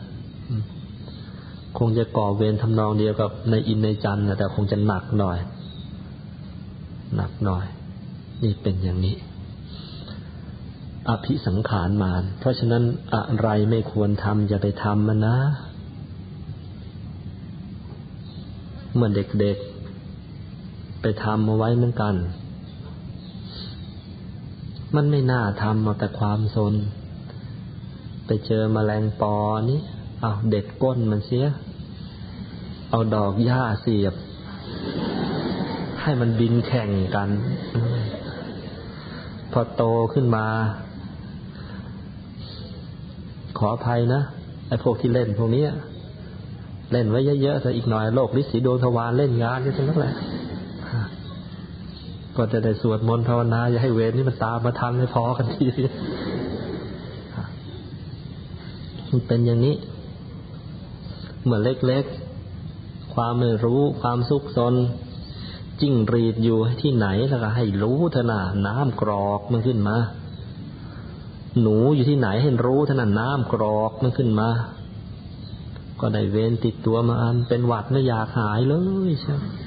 [1.78, 5.38] คงจะก่อเวรทำนองเดียวกับในอินในจันแต่คงจะหนักหน่อย
[7.16, 7.64] หนักหน่อย
[8.42, 9.16] นี่เป็นอย่างนี้
[11.08, 12.82] อภิสังขารมาน เพราะฉะนั้น
[13.14, 15.36] อะไรไม่ควรทำอย่าไปทำมันนะ
[18.94, 19.10] เมื่อ
[19.40, 22.14] เด็กๆ ไปทำมาไว้เหมือนกัน
[24.96, 26.74] มันไม่น่าทำเอาแต่ความสน
[28.26, 29.34] ไปเจอมแมลงปอ
[29.70, 29.80] นี่
[30.20, 31.46] เอาเด็ดก้นมันเสีย
[32.90, 34.14] เอาดอกหญ้าเสียบ
[36.02, 37.28] ให้มันบินแข่งกัน
[39.52, 40.46] พอโตขึ้นมา
[43.58, 44.20] ขออภัยนะ
[44.68, 45.64] ไอ้พวกที่เล่นพวกนี้
[46.92, 50.14] เล่นไว้เยอะๆแต่อีกหน่อยโลกลิสีโดนทวารเล่นงานกันทั้งนั้นแหละ
[52.40, 55.66] ก็จะได้สวดมนต์ภาวนา อย่าให้เวรนี่มันตามมาทันให้พอกันที
[59.08, 59.74] มันเป็นอย่างนี้
[61.42, 64.74] เหมือนเล็กๆ ความไม่รู้ความสุขสน
[65.80, 69.96] จิ้งรีดอยู่ที่ไหนแล้วก็ให้รู้เถอะนะน้ำกรอกมันขึ้นมา
[71.60, 74.48] หนูอยู่ที่ไหนให้รู้เถอะนะน้ำกรอกมันขึ้นมา
[76.00, 78.74] ก็ได้เวรติดตัวมาอันเป็นหวัดไม่อยากหายเล
[79.08, 79.59] ยใช่ไม่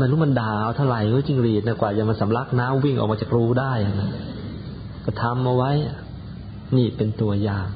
[0.00, 4.10] มันรู้มันด่าเท่าไหร่ก็จิงรีดนะกว่าจะมาสำลักน้ำวิ่งออกมาจากรูได้นะ
[5.04, 5.72] ก็ทำเอาไว้
[6.76, 7.66] นี่เป็นตัวอย่าง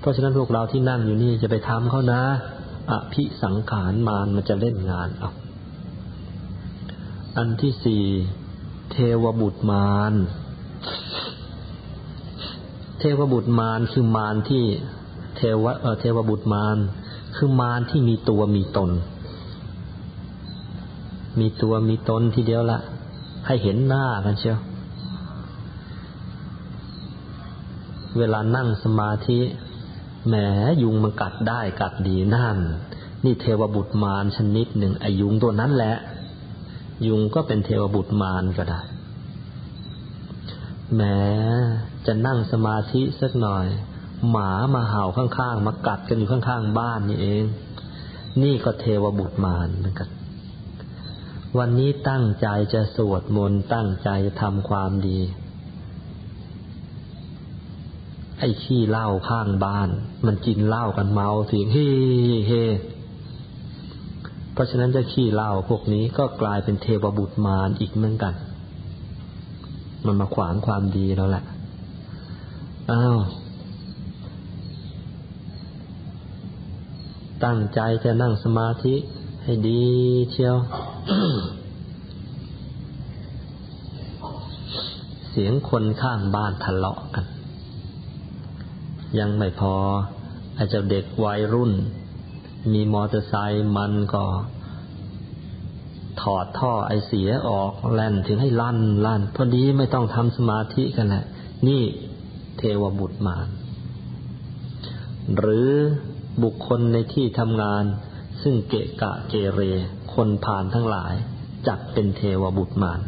[0.00, 2.22] เพราะฉะนั้นพวกเราที่นั่งอยู่นี่จะไปทำเขานะ
[2.90, 5.30] อภิสังขารมารมันจะเล่นงานเอา
[7.36, 8.04] อันที่สี่
[8.92, 10.14] เทวบุตรมาร
[12.98, 14.64] เทวบุตรมารคือมารที่
[15.36, 16.76] เทวเออเทวบุตรมาร
[17.36, 18.90] คือมารที่มีตัวมีตน
[21.40, 22.78] มีตัวมีตนทีเดียวละ
[23.46, 24.58] ให้เห็นหน้ากันเชียว
[28.18, 29.40] เวลานั่งสมาธิ
[30.28, 30.34] แหม
[30.82, 32.58] ยุงมันกัดได้กัดดีนั่น
[33.24, 35.96] นี่เทวบุตรมารชนิดหนึ่งไอยุงตัวนั้นแหละ
[37.06, 38.80] ยุงก็เป็นเทวบุตรมารก็ได้
[40.94, 41.02] แหม
[42.06, 43.66] จะนั่งสมาธิสักหน่อย
[44.30, 47.44] หมามาเห่าข้างๆ มากัดกันอยู่ข้างๆ บ้านนี่เอง
[48.42, 50.08] นี่ก็เทวบุตรมารเหมือนกัน
[51.56, 55.18] วันนี้ตั้งใจจะสวดมนต์ตั้งใจจะทำความดี
[58.38, 59.88] ไอ้ขี้เหล้าข้างบ้าน
[60.26, 61.90] มันกินเหล้ากันเมาเสียงเฮ่
[62.48, 62.52] เฮ
[64.52, 68.34] เพราะฉะนั้นจะขี้เหล้าพวกนี้ก็กลายเป็นเทวบุตรมารอีกเหมือนกัน
[70.04, 71.44] มันมาขวางความดีแล้วแหละ
[72.90, 73.18] อ้าว
[77.44, 78.94] ตั้งใจจะนั่งสมาธิ
[79.50, 79.84] ให้ดี
[80.30, 80.56] เชียว
[85.30, 87.24] เสียงคนข้างบ้านทะเลาะกัน
[89.18, 89.74] ยังไม่พอ
[90.54, 91.72] ไอาจจะเด็กวัยรุ่น
[92.72, 94.24] มีมอเตอร์ไซค์มันก็
[96.22, 101.24] ถอดท่อไอเสียออกแล่นถึงให้ลั่นลั่นพอดีไม่ต้องทำสมาธิกันแหละ
[101.68, 101.82] นี่
[102.58, 103.48] เทวบุตรมาร
[105.38, 105.68] หรือ
[106.42, 107.84] บุคคลในที่ทำงาน
[108.42, 109.60] ซึ่งเกะกะเกเร
[110.14, 111.14] คนผ่านทั้งหลาย
[111.68, 113.00] จัดเป็นเทวบุตรมาร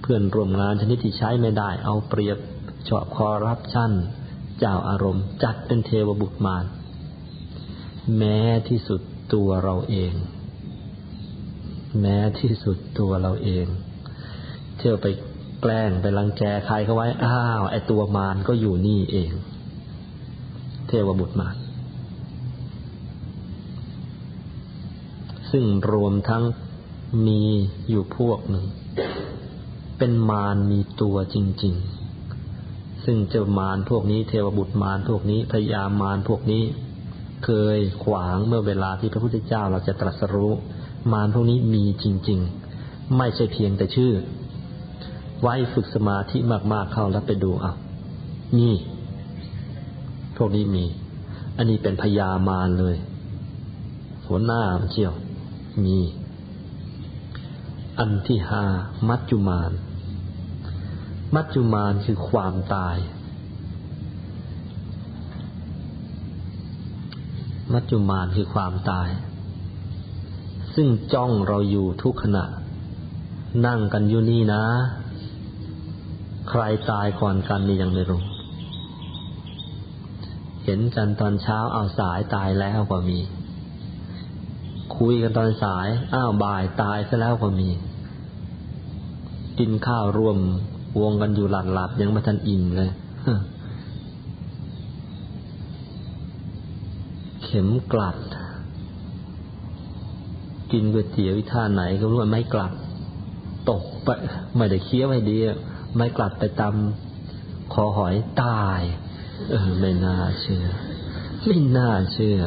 [0.00, 2.38] เพื่อนร่วมงานชนิดที่ใช้ไม่ได้ เอาเปรียบ
[2.88, 3.92] ชอบคอรับชั่น
[4.58, 6.64] เจ้าอารมณ์ จัดเป็นเทวบุตรมาร
[8.16, 8.38] แม้
[8.68, 9.00] ที่สุด
[9.34, 10.12] ตัวเราเอง
[12.00, 13.66] แม้ที่สุดตัวเราเอง
[14.76, 15.06] เที่ยวไป
[15.60, 19.30] แกล้งไปรังแกใครเขาไว้ อ้าว ไอตัวมารก็อยู่นี่เอง
[20.88, 21.56] เทวบุตรมาร
[25.50, 26.44] ซึ่งรวมทั้ง
[27.26, 27.42] มี
[27.88, 28.66] อยู่พวกหนึ่ง
[29.98, 36.62] เป็นมารมีตัวจริง ๆ ซึ่งเจ้ามารพวกนี้เทวบุตรมารพวกนี้พยามารพวกนี้
[37.44, 40.52] เคยขวางเมื่อเวลาที่พระพุทธเจ้าเราจะตรัสรู้
[41.12, 42.40] มารพวกนี้มีจริง
[42.78, 44.12] ๆ ไม่ใช่เพียงแต่ชื่อ
[45.42, 46.38] ไว้ฝึกสมาธิ
[46.72, 47.72] มากๆเข้าแล้วไปดูเอา
[48.58, 48.74] นี่
[50.36, 50.84] พวกนี้มี
[51.56, 52.96] อันนี้เป็นพยามารเลย
[54.28, 55.14] หัวหน้ามันเชี่ยว
[55.84, 55.98] มี
[57.98, 58.64] อันที่หา
[59.08, 59.72] มัจจุมาน
[61.34, 62.96] มัจจุมานคือความตาย
[67.72, 69.08] มัจจุมานคือความตาย
[70.74, 72.44] ซึ่งจ้องเราอยู่ทุกขณะ
[73.66, 74.64] นั่งกันอยู่นี่นะ
[76.48, 78.22] ใครตายก่อนกันนี่ยังไม่รู้
[80.64, 83.18] เห็นกันตอนเช้าเอาสายตายแล้วก็มี
[84.96, 87.68] คุยกันตอนสาย อ้าวบ่ายตายซะแล้วก็มี
[89.58, 90.38] กินข้าวรวม
[91.00, 92.90] วงกันอยู่หลับหลับยังไม่ทันอิ่มเลย
[97.44, 98.16] เข็มกลัด
[100.72, 102.72] กินก๋วยเตี๋ยวท่าไหนก็รู้ว่าไม่กลัด
[103.70, 104.08] ตกไป
[104.56, 105.38] ไม่ได้เคี้ยวให้ดี
[105.96, 108.80] ไม่กลัดไปตำคอหอยตาย
[109.50, 110.64] เออไม่น่าเชื่อ
[111.44, 112.38] ไม่น่าเชื่อ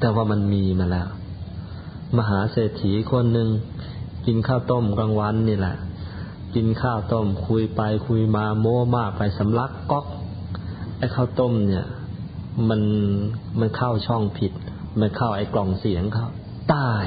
[0.00, 1.08] แต่ว่ามันมีมาแล้ว
[2.16, 3.48] มหาเศรษฐีคนหนึ่ง
[4.26, 5.76] กินข้าวต้มกลางวันนี่แหละ
[6.54, 10.06] กินข้าวต้มคุยไปคุยมาโม้มากไปสำลักก๊อก
[10.98, 11.86] ไอ้ข้าวต้มเนี่ย
[12.68, 12.80] มัน
[13.60, 14.52] มันเข้าช่องผิด
[15.00, 16.28] มันเข้าไอ้กล่องเสียงเขา
[16.74, 17.06] ตาย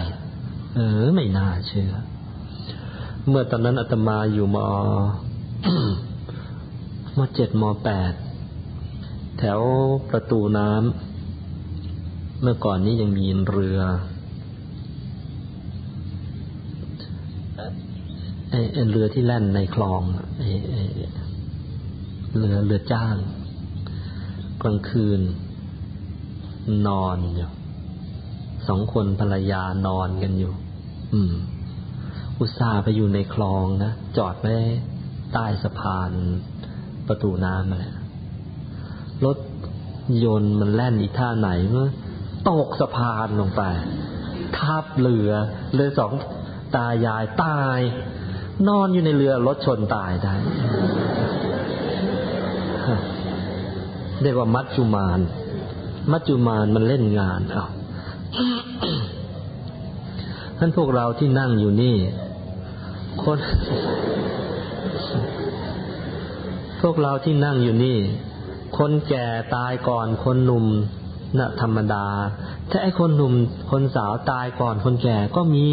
[0.75, 1.93] เออไม่น่าเชื่อ
[3.27, 4.57] เมื่อตอนนั้นอาตมาอยู่ม
[7.17, 8.13] มเจ็ดมแปด
[9.39, 9.61] แถว
[10.09, 11.08] ประตูน้ำ
[12.41, 13.79] เมื่อก่อนนี้ยังมีเรือ
[18.49, 20.01] ไอ้เรือที่แล่นในคลอง
[20.37, 20.49] ไอ้
[22.37, 23.15] เรือเรือจ้าง
[24.61, 25.21] กลางคืน
[26.87, 27.49] นอนอยู่
[28.67, 30.53] สองคนภรรยานอนกันอยู่
[31.13, 31.33] อืม
[32.39, 34.55] อุตส่าห์ไปอยู่ในคลองนะจอดไว้
[35.33, 36.11] ใต้สะพาน
[37.07, 37.95] ประตูน้ำมาแล้ว
[39.25, 39.37] รถ
[40.23, 41.87] ยนต์มันแล่นอีท่าไหนเมื่อ
[42.49, 43.61] ตกสะพานลงไป
[44.57, 45.31] ทับเรือ
[45.73, 46.13] เรือสอง
[46.75, 47.79] ตายายตาย
[48.67, 50.33] นอนอยู่ในเรือรถชนตายได้
[54.21, 55.19] เรียกว่ามัจจุมาน
[56.11, 57.65] มัจจุมานมันเล่นงานเอา
[60.57, 61.97] ท่านพวกเราที่นั่งอยู่นี่
[63.23, 63.37] คน
[66.81, 67.97] พวกเราที่นั่งอยู่นี่
[68.77, 70.65] คนแก่ตายก่อนคนหนุ่ม
[71.37, 72.05] นะธรรมดา
[72.69, 73.33] ถ้าไอ้คนหนุ่ม
[73.71, 75.65] คนสาวตายก่อนคนแก่ก็มี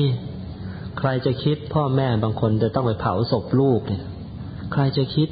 [0.98, 4.04] ใครจะคิดพ่อแม่บางคนจะต้องไปเผาศพลูกเนี่ย
[4.72, 5.28] ใครจะคิด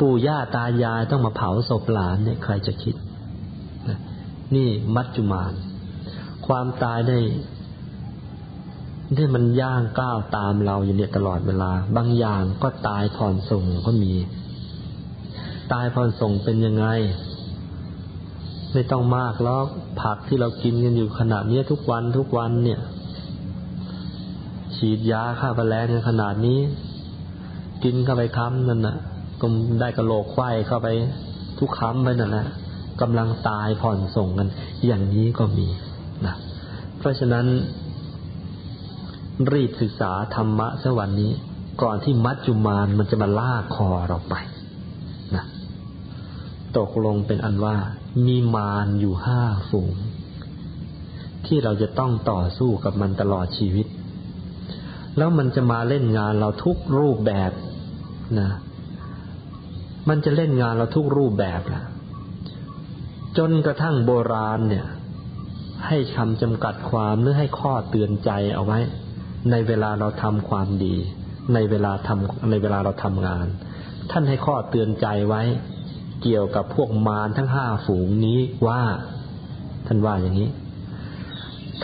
[0.00, 2.94] ปู่ย่าตายายต้องมาเผาศพหลานเนี่ย ใครจะคิด
[4.54, 5.52] นี่มัจจุมาน
[6.46, 7.18] ความตายได้
[9.16, 14.14] ที่มันย่างก้าวตามเราอยู่เนี่ยตลอดเวลา บางอย่างก็ตายผ่อนส่งก็มี
[15.72, 16.86] ตายผ่อนส่งเป็นยังไง
[18.74, 19.66] ไม่ต้องมากหรอก
[20.02, 22.80] ผักที่เรากินกันอยู่ขนาดนี้ทุกวันทุกวันเนี่ย
[24.76, 26.58] ฉีดยาฆ่าแมลงกันขนาดนี้
[27.84, 28.96] กินเข้าไปค้ำนั่นน่ะ
[29.40, 29.46] ก็
[29.80, 30.88] ได้กระโหลกไข้เข้าไป
[31.58, 32.46] ทุกค้ำไปนั่นแหละ
[33.00, 34.48] กำลังตายผ่อนส่งกัน
[34.86, 35.66] อย่างนี้ก็มี
[36.26, 36.34] นะ
[36.98, 37.46] เพราะฉะนั้น
[39.52, 41.32] รีบศึกษาธรรมะสวันนี้
[41.82, 44.34] ก่อนที่มัจจุมานมันจะมาลากคอเราไป
[46.78, 47.76] ตกลงเป็นอันว่า
[48.26, 49.94] มีมารอยู่ห้าฝูง
[51.46, 53.86] ที่เราจะต้องต่อสู้กับมันตลอดชีวิต
[55.16, 57.52] แล้วมันจะมาเล่นงานเราทุกรูปแบบ
[58.40, 58.50] นะ
[60.08, 61.84] มันจะเล่นงานเราทุกรูปแบบนะ
[63.38, 64.86] จนกระทั่งโบราณเนี่ย
[65.86, 68.78] ให้คำจำกัดความหรือให้ข้อเตือนใจเอาไว้
[69.50, 70.94] ในเวลาเราทำความดี
[71.54, 73.46] ในเวลาทำในเวลาเราทำงาน
[74.10, 75.42] ท่านให้ข้อเตือนใจไว้
[76.22, 78.82] เกี่ยวกับพวกมารทั้งห้าฝูงนี้ว่า
[79.86, 80.48] ท่านว่าอย่างนี้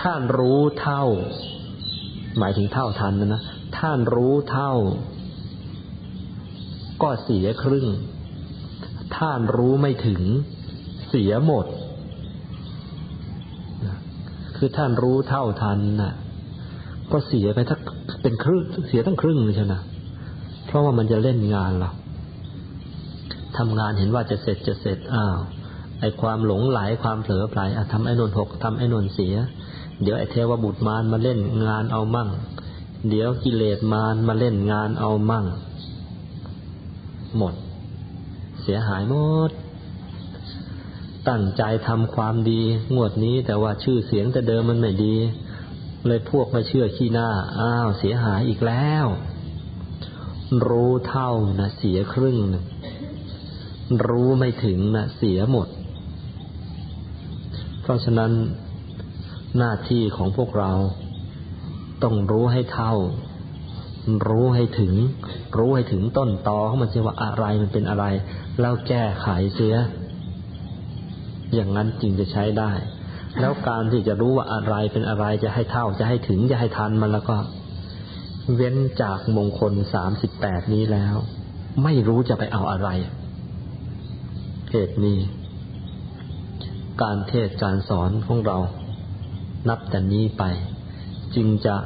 [0.02, 1.04] ท่านรู้เท่า
[2.38, 3.42] หมายถึงเท่าทันนะนะ
[3.78, 4.72] ท่านรู้เท่า
[7.02, 7.86] ก็เสียครึ่ง
[9.18, 10.22] ท่านรู้ไม่ถึง
[11.08, 11.66] เสียหมด
[14.56, 16.12] คือท่านรู้เท่าทันน่ะ
[17.12, 17.80] ก็เสียไปทั้ง
[18.22, 19.74] เป็นครึ่งเสียทั้งครึ่งเลยใช่ไหม
[20.66, 21.90] เพราะว่ามันจะเล่นงานเรา
[23.58, 25.38] ทำงานเห็นว่าจะเสร็จจะเสร็จอ้าว
[26.00, 29.34] ไอความหลงไหลความเผลอไปอะทำไอ้นนหกทำไอ้นนเสีย
[30.02, 32.28] เดี๋ยวไอเทวบุตรมารมาเล่นงานเอามั่ง
[33.08, 35.44] เดี๋ยวกิเลสมารมาเล่นงานเอามั่ง
[37.36, 37.54] หมด
[38.62, 39.14] เสียหายหม
[39.48, 39.50] ด
[41.28, 42.60] ตั้งใจทำความดี
[42.94, 45.16] งวดนี้แต่ว่าชื่อเสียงแต่เดิมมันไม่ดี
[46.06, 47.28] เลยพวกม่เชื่อขี้หน้า
[47.60, 49.06] อ้าว เสียหายอีกแล้ว
[50.68, 52.64] รู้เท่านะเสียครึ่งหนึ่ง
[54.06, 55.68] รู้ไม่ถึงนะเสียหมด
[57.82, 58.32] เพราะฉะนั้น
[59.58, 60.72] หน้าที่ของพวกเรา
[62.02, 62.94] ต้องรู้ให้เท่า
[64.28, 64.94] รู้ให้ถึง
[65.58, 68.04] รู้ให้ถึงต้นตอของมันจะว่าอะไรมันเป็นอะไร
[68.60, 69.74] แล้วแก้ไขเสีย
[71.54, 72.72] อย่างนั้นจริงจะใช้ได้
[73.40, 77.36] แล้วการที่จะรู้ว่าอะไรเป็นอะไรจะให้เท่าจะให้ถึงจะให้ทันมันแล้วก็
[78.54, 81.16] เว้นจากมงคลสามสิบแปดนี้แล้ว
[81.82, 82.88] ไม่รู้จะไปเอาอะไร
[84.74, 85.18] เหตุนี้
[87.02, 88.58] การเทศการสอนของเรา
[89.68, 90.44] นับแต่นี้ไป
[91.34, 91.76] จึงจะ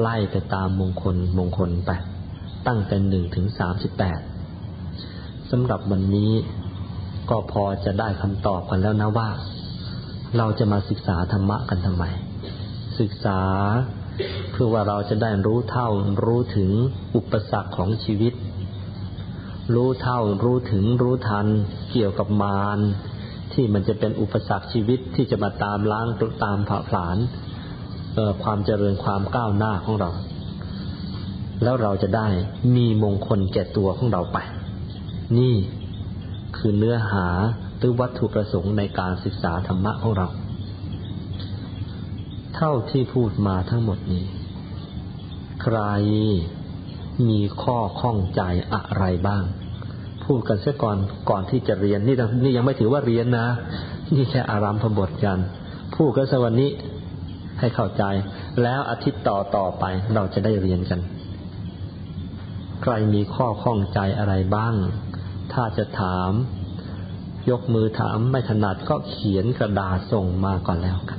[0.00, 1.90] ไล่ไปตามมงคลมงคลไป
[2.66, 4.20] ตั้งแต่หนึ่งถึงสามสิบแปด
[5.50, 6.32] สำหรับวันนี้
[7.30, 9.28] ก็พอจะได้คำตอบกันแล้วนะว่า
[10.36, 12.04] เราจะมาศึกษาธรรมะกันทำไม
[13.00, 13.40] ศึกษา
[14.50, 15.88] เพื่อว่าเราจะได้รู้เท่า
[16.24, 16.70] รู้ถึง
[17.14, 18.34] อุปสรรคของชีวิต
[19.74, 21.46] รู้เท่ารู้ถึงรู้ทัน
[21.92, 22.78] เกี่ยวกับมาร
[23.52, 26.06] ที่มันจะเป็นอุปสรรคชีวิตที่จะมาตามล้าง
[26.44, 27.16] ตามผ่าผลาญ
[28.42, 30.10] ความเจริญความก้าวหน้าของเรา
[31.62, 32.28] แล้วเราจะได้
[32.76, 34.38] มีมงคลแก่ตัวของเราไป
[35.38, 35.54] นี่
[36.56, 37.28] คือเนื้อหา
[37.78, 40.28] หรือวัตถุประสงค์ในการศึกษาธรรมะของเรา
[42.56, 44.24] เท่าที่พูดมาทั้งหมดนี้
[45.62, 45.78] ใคร
[47.28, 48.42] มีข้อข้องใจ
[48.74, 49.42] อะไรบ้าง
[50.24, 50.96] พูดกันเสียก่อน
[51.30, 53.46] ก่อนที่จะเรียนนี่นี่ยังไม่ถือว่าเรียนนะ
[54.14, 55.38] นี่แค่อารามพบทกัน
[55.94, 56.70] พูดกันสวันนี้
[57.60, 58.04] ให้เข้าใจ
[58.62, 59.84] แล้วอาทิตย์ต่อต่อไป
[60.14, 61.00] เราจะได้เรียนกัน
[62.82, 64.74] ใครมีข้อข้องใจอะไรบ้าง
[65.52, 66.30] ถ้าจะถาม
[67.50, 71.18] ยกมือถามไม่ถนัดก็เขียนกระดาษส่งมาก่อนแล้วกัน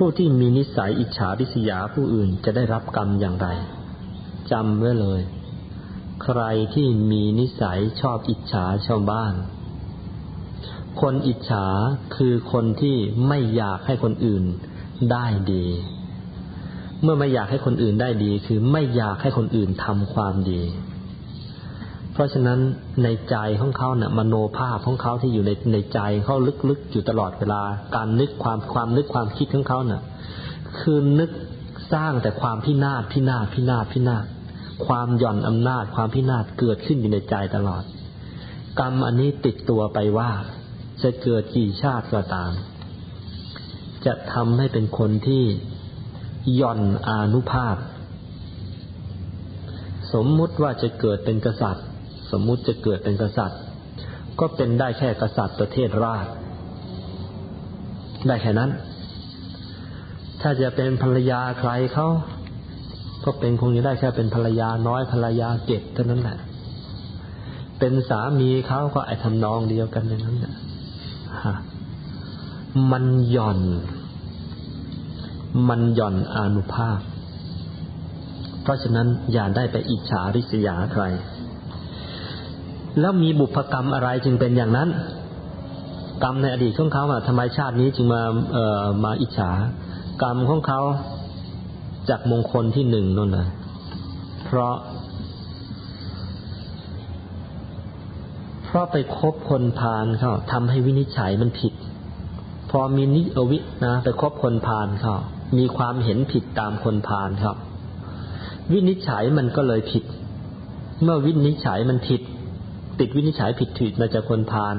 [0.00, 3.48] ผู้ที่มีนิสัยอิจฉาริษยาผู้อื่นจะได้รับกรรมอย่างไร
[4.50, 5.20] จำไว้เลย
[6.22, 6.40] ใคร
[6.74, 9.34] ที่มีนิสัยชอบอิจฉาชาวบ้าน
[11.00, 11.66] คนอิจฉา
[12.16, 12.96] คือคนที่
[13.28, 14.44] ไม่อยากให้คนอื่น
[15.12, 15.66] ได้ดี
[17.02, 20.62] เมื่อไม่อยากให้คนอื่นได้ดี คือไม่อยากให้คนอื่นทำความดี
[22.16, 22.60] เพราะฉะนั้น
[23.04, 26.36] ในใจของเขาเนี่ยมโนภาพของเขาที่อยู่ในในใจเขา
[26.68, 27.62] ลึกๆอยู่ตลอดเวลา
[27.96, 30.02] การนึกความความนึกความคิดของเขาเนี่ย
[30.80, 31.30] คือนึก
[31.92, 34.24] สร้างแต่ความพินาศพินาศพินาศพินาศ
[34.86, 37.82] ความหย่อนอำนาจความพินาศเกิดขึ้นอยู่ในใจตลอด
[38.80, 40.30] กรรมอันนี้ติดตัวไปว่า
[41.02, 42.52] จะเกิดกี่ชาติก็ตาม
[44.06, 45.44] จะทำให้เป็นคนที่
[46.56, 47.76] หย่อนอานุภาพ
[50.12, 51.86] สมมุติว่าจะเกิดเป็นกษัตริย์
[52.30, 53.60] สมมุติจะเกิดเป็นกษัตริย์
[54.40, 56.26] ก็เป็นได้แค่กษัตริย์ประเทศราช
[58.26, 58.70] ได้แค่นั้น
[60.40, 62.08] ถ้าจะเป็นภรรยาใครเขา
[63.24, 66.38] ก็เป็นคงจะได้แค่เป็นภรรยาน้อยภรรยาเก็บเท่านั้นแหละ
[67.78, 70.54] เป็นสามีเขาก็ไอทำนองเดียวกันอย่างนั้นแหละ
[72.92, 73.60] มันหย่อน
[75.68, 77.00] มันหย่อนอนุภาพ
[78.62, 81.04] เพราะฉะนั้นอย่าได้ไปอิจฉาริษยาใคร
[83.00, 84.88] แล้วมีบุพกรรมอะไรจึงเป็นอย่างนั้น
[86.24, 89.50] กรรมในอดีตของเขาอะทำไมชาตินี้จึงมาเอ่อมาอิจฉา
[90.22, 90.80] กรรมของเขา
[92.08, 93.46] จากมงคลที่หนึ่งนั่นนะ
[94.44, 94.74] เพราะ
[98.64, 101.74] เพราะไปคบคนพาลเขาทำให้วินิจฉัยมันผิด
[102.70, 105.14] พอมีนิอวินะไปคบคนพาลเขา
[105.58, 107.56] มีความเห็นผิดตามคนพาลครับ
[108.72, 110.04] วินิจฉัยมันก็เลยผิด
[111.02, 112.20] เมื่อวินิจฉัยมันผิด
[113.00, 114.76] ติดวินิจฉัยผิดผิดมาจากคนพาล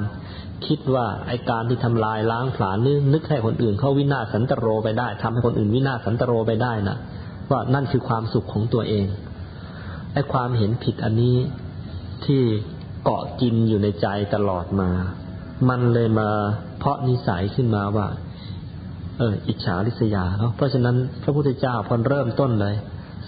[0.66, 6.96] คิดว่าไอการที่ทำลายล้างผลาญนึกนึกให้คนอื่นเขาวินาศสันตโรไปได้ทำให้คนอื่นวินาศสันตโรไปได้นะ
[7.50, 9.06] ว่านั่นคือความสุขของตัวเอง
[10.12, 11.36] ไอความเห็นผิดอันนี้
[12.24, 12.42] ที่
[13.04, 14.90] เกาะกินอยู่ในใจตลอดมา
[15.68, 16.28] มันเลยมา
[16.78, 18.06] เพาะนิสัยขึ้นมาว่า
[19.18, 22.74] เออ อิจฉาริษยาเนาะเพราะฉะนั้นพระพุทธเจ้าพอเริ่มต้นเลย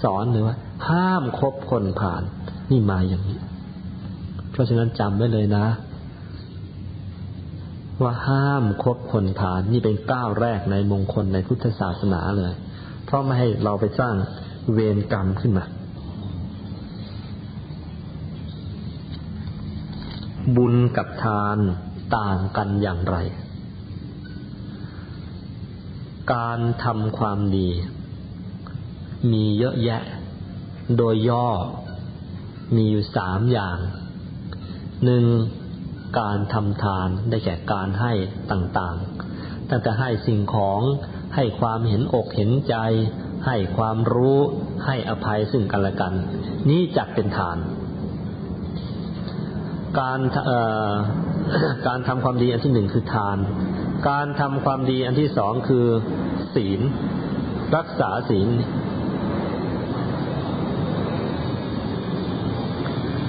[0.03, 0.57] สอนเลยว่า
[0.89, 2.23] ห้ามคบคนผ่าน
[2.71, 3.39] นี่มาอย่างนี้
[4.61, 5.67] ราะฉะนั้นจำไว้เลยนะ
[8.03, 12.53] ว่าห้ามคบคนผ่านนี่เป็นก้าวแรกในมงคลในพุทธศาสนาเลย
[13.05, 14.15] เพราะไม่ให้เราไปสร้าง
[14.73, 15.65] เวรกรรมขึ้นมา
[20.57, 21.59] บุญกับทาน
[22.17, 23.17] ต่างกันอย่างไร
[26.33, 27.69] การทำความดี
[29.33, 30.03] มีเยอะแยะ
[30.97, 31.49] โดยย่อ
[32.75, 33.79] มีอยู่สามอย่าง
[35.05, 35.25] หนึ่ง
[36.21, 38.13] การทำทานได้แก่การให้
[38.53, 40.81] ต่างๆ ตั้งแต่ให้สิ่งของ
[41.35, 42.77] ให้ความเห็นอกเห็นใจ
[43.47, 44.39] ให้ความรู้
[44.87, 46.13] ให้อภัยซึ่งกันและกัน
[46.69, 47.59] นี้จัดเป็นทาน
[49.99, 50.21] การ
[51.87, 53.39] การทำความดีอันที่หนึ่งคือทาน
[54.09, 55.87] การทำความดีอันที่สองคือ
[56.55, 56.81] ศีล
[57.77, 58.49] รักษาศีล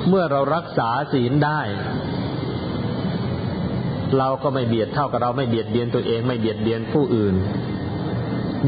[0.08, 1.62] เมื่อเรารักษาศีลได้
[4.18, 7.36] เราก็ไม่เบียดเท่ากับเราไม่เบียดเบียนตัวเองไม่เบียดเบียนผู้อื่น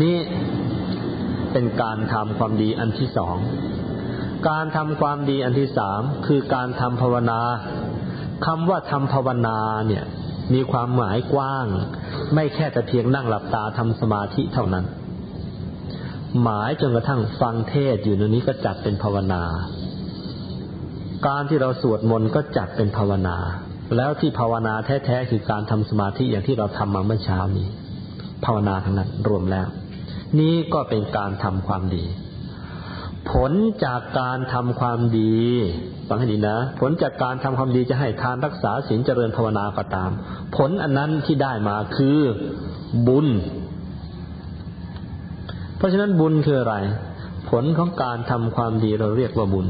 [0.04, 0.18] นี่
[1.52, 3.38] เป็นการทำความดีอันที่สอง
[4.50, 7.40] การทำความดีอันที่สามคือการทำภาวนา
[8.46, 10.04] คำว่าทำภาวนาเนี่ย
[10.54, 11.68] มีความหมายกว้าง
[12.34, 14.86] ไม่แค่แต่เพียงนั่งหลับตาทำสมาธิเท่านั้น
[16.42, 19.44] หมายจนกระทั่งฟังเทศอยู่ในนี้ก็จัดเป็นภาวนา
[21.28, 23.38] การที่เราสวดมนต์ก็จัดเป็นภาวนา
[23.98, 27.68] แล้วที่ภาวนาแท้ๆคือการทำสมาธิอย่างที่เราทำมาเมื่อเช้านี้
[28.46, 29.68] ภาวนาทั้งนั้นรวมแล้ว
[30.40, 32.04] นี่ก็เป็นการทำความดี
[33.32, 33.52] ผล
[33.86, 35.36] จากการทำความดี
[36.08, 40.10] ฟังให้ดีนะ ผลจากการทำความดีจะให้ทานรักษาศีลเจริญภาวนาก็ตาม
[40.58, 42.18] ผลอันนั้นที่ได้มาคือ
[43.08, 43.28] บุญ
[45.78, 46.76] เพราะฉะนั้นบุญคืออะไร
[47.50, 49.68] ผลของการทำความดีเราเรียกว่าบุญ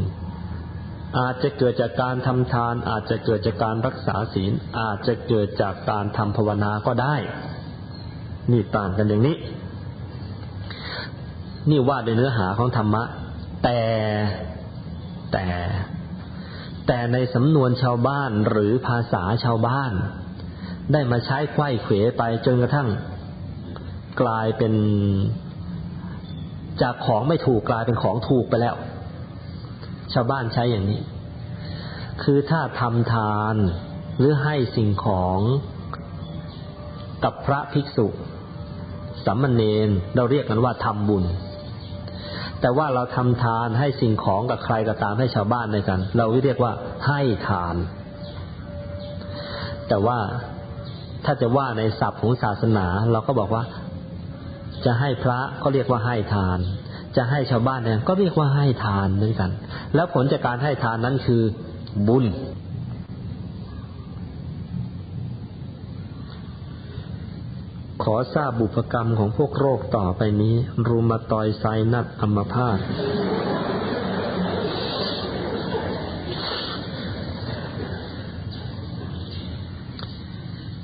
[1.20, 7.16] อาจจะเกิดจากการทำทาน อาจจะเกิดจากการรักษาศีล อาจจะเกิดจากการทำภาวนาก็ได้
[8.52, 9.38] นี่ต่างกันอย่างนี้
[11.70, 13.04] นี่ว่าในเนื้อหาของธรรมะ
[13.64, 13.80] แต่
[15.34, 15.46] แต่
[16.88, 19.92] แต่ในสำนวนชาวบ้านหรือภาษาชาวบ้าน
[20.94, 22.90] ได้มาใช้ไขว้เขวไปจนกระทั่ง
[24.22, 24.74] กลายเป็น
[26.82, 28.76] จากของไม่ถูกกลายเป็นของถูกไปแล้ว
[30.14, 31.02] ชาวบ้านใช้อย่างนี้
[32.24, 33.56] คือถ้าทำทาน
[34.18, 35.40] หรือให้สิ่งของ
[37.24, 38.08] กับพระภิกษุ
[39.26, 41.26] สัมมเนนเราเรียกกันว่าทำบุญ
[42.62, 46.72] แต่ว่าเราทำทานให้สิ่งของกับใครก็ตามให้ชาวบ้านด้วยกัน เราเรียกว่า
[47.08, 47.76] ให้ทาน
[49.88, 50.18] แต่ว่า
[51.26, 53.64] ถ้าจะว่าในศัพท์ของศาสนา เราก็บอกว่า
[54.86, 56.60] จะให้พระก็เรียกว่าให้ทาน
[57.18, 59.52] จะให้ชาวบ้านเนี่ยก็เรียกว่าให้ทานเหมือนกัน
[59.96, 61.42] แล้วผลจากการให้ทานนั้นคือ
[62.08, 62.26] บุญ
[68.04, 70.56] ขอทราบบุพกรรมของพวกโรคต่อไปนี้
[70.88, 72.80] รูมาตอยไซนัดอัมพาต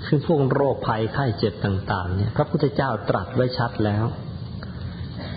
[0.06, 4.06] คือพวกโรคภัยไข้เจ็บต่าง ๆ เนี่ย พระพุทธเจ้าตรัสไว้ชัดแล้ว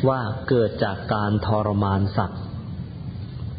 [0.08, 2.42] ว่าเกิดจากการทรมานสัตว์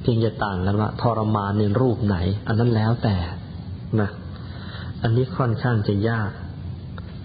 [0.01, 2.17] เพียงจะต่างกันว่า ทรมานในรูปไหน
[2.47, 3.15] อันนั้นแล้วแต่
[4.01, 4.09] นะ
[5.03, 6.29] อันนี้ค่อนข้างจะยาก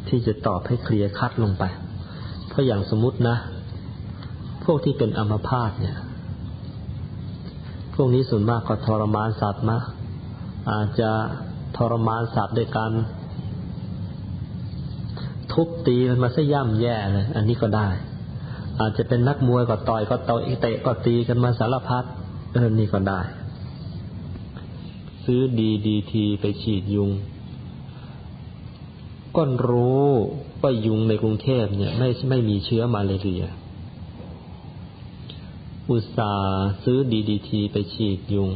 [0.09, 1.65] ที่จะตอบให้เคลียร์คัดลงไป
[2.49, 3.37] เพราะอย่างสมมตินะ
[4.65, 5.97] พวกที่เป็นอัมพาตเนี่ย
[7.95, 9.79] พวกนี้ส่วนมากก็ทรมานสัตว์มา
[10.71, 11.11] อาจจะ
[11.77, 12.93] ทรมานสัตว์ด้วยการ
[15.53, 17.89] ทุบตีมันมาซะย่ำแย่เลย อันนี้ก็ได้
[18.81, 22.05] อาจจะเป็นนักมวยก็ต่อยก็ต่อยเตะก็ตีกันมาสารพัด
[22.53, 23.21] เออนี่ก็ได้
[25.25, 27.11] ซื้อดีดีทีไปฉีดยุง
[29.37, 30.09] ก็รู้
[30.63, 33.45] ว่ายุงในกรุงเทพเนี่ย ไม่ไม่มีเชื้อมาเลเรีย
[35.91, 36.33] อุตสา
[36.85, 38.51] ซื้อดีดีทีไปฉีดยุง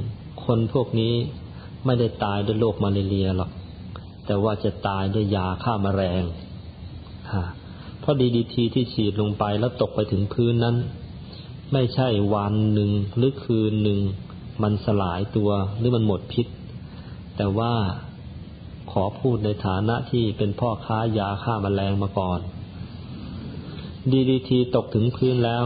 [0.44, 1.14] คนพวกนี้
[1.84, 3.50] ไม่ได้ตายด้วยโรคมาเลเรียหรอก
[4.26, 6.22] แต่ว่าจะตายด้วยยาฆ่ามาแมลง
[7.32, 7.44] ฮะ
[8.02, 10.76] เพราะดีดีทีที่ฉีดลงไปแล้วตกไปถึงพื้นนั้น
[11.72, 13.98] ไม่ใช่วันหนึ่งหรือคืนหนึ่ง
[14.62, 16.46] มันสลายตัวหรือมันหมดพิษ
[17.36, 17.72] แต่ว่า
[18.92, 22.40] ขอพูดในฐานะที่เป็นพ่อค้ายาฆ่ามาแมลงมาก่อน
[24.12, 25.62] ดีดีทีตกถึงพื้นแล้ว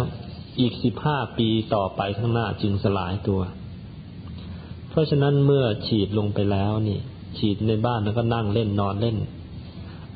[0.61, 3.41] อีกสิบห้าปีต่อไปข้างหน้าจึงสลายตัว
[4.91, 6.99] เพราะฉะนั้นเมื่อฉีดลงไปแล้วนี่
[7.39, 9.17] ฉีดในบ้านแล้วก็นั่งเล่นนอนเล่น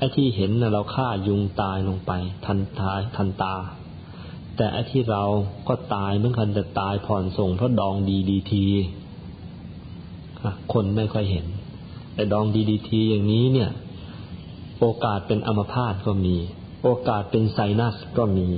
[0.01, 2.12] ไอ้ที่เห็นนะเราฆ่ายุงตายลงไป
[2.47, 3.55] ทันทายทันตา
[4.56, 5.24] แต่ไอ้ที่เรา
[5.68, 8.66] ก็ตายเหมือนกันแต่ตายผ่อนส่งเพราะดองดีดีที
[10.72, 11.47] คนไม่ค่อยเห็น
[12.14, 13.70] ไอ้ดองดีดีทีอย่างนี้เนี่ย
[14.81, 16.36] โอกาสเป็นอัมพาตก็มี
[16.82, 18.48] โอกาสเป็นไซนัสก็มี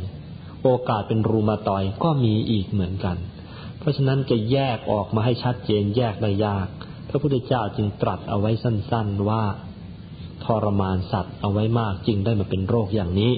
[0.63, 3.17] โอกาสเป็นรูมาตอยก็มีอีกเหมือนกัน
[3.79, 6.69] เพราะฉะนั้นจะแยกออกมาให้ชัดเจนแยกได้ยาก
[7.09, 9.45] พระพุทธเจ้าจึงตรัสเอาไว้สั้น ๆว่า
[10.45, 13.33] ทรมานสัตว์เอาไว้มากจึงได้มาเป็นโรคอย่างนี้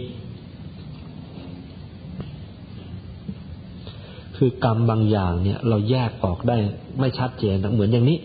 [4.37, 6.57] คือกรรมบางอย่างเนี่ย เราแยกออกได้
[7.01, 8.19] ไม่ชัดเจนเหมือนอย่างนี้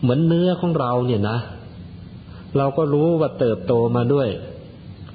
[0.00, 1.38] เหมือนเนื้อของเราเนี่ยนะ
[2.56, 4.28] เราก็รู้ว่าเติบโตมาด้วย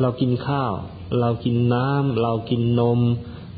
[0.02, 0.73] เรากินข้าว
[1.19, 2.99] เรากินน้ำเรากินนม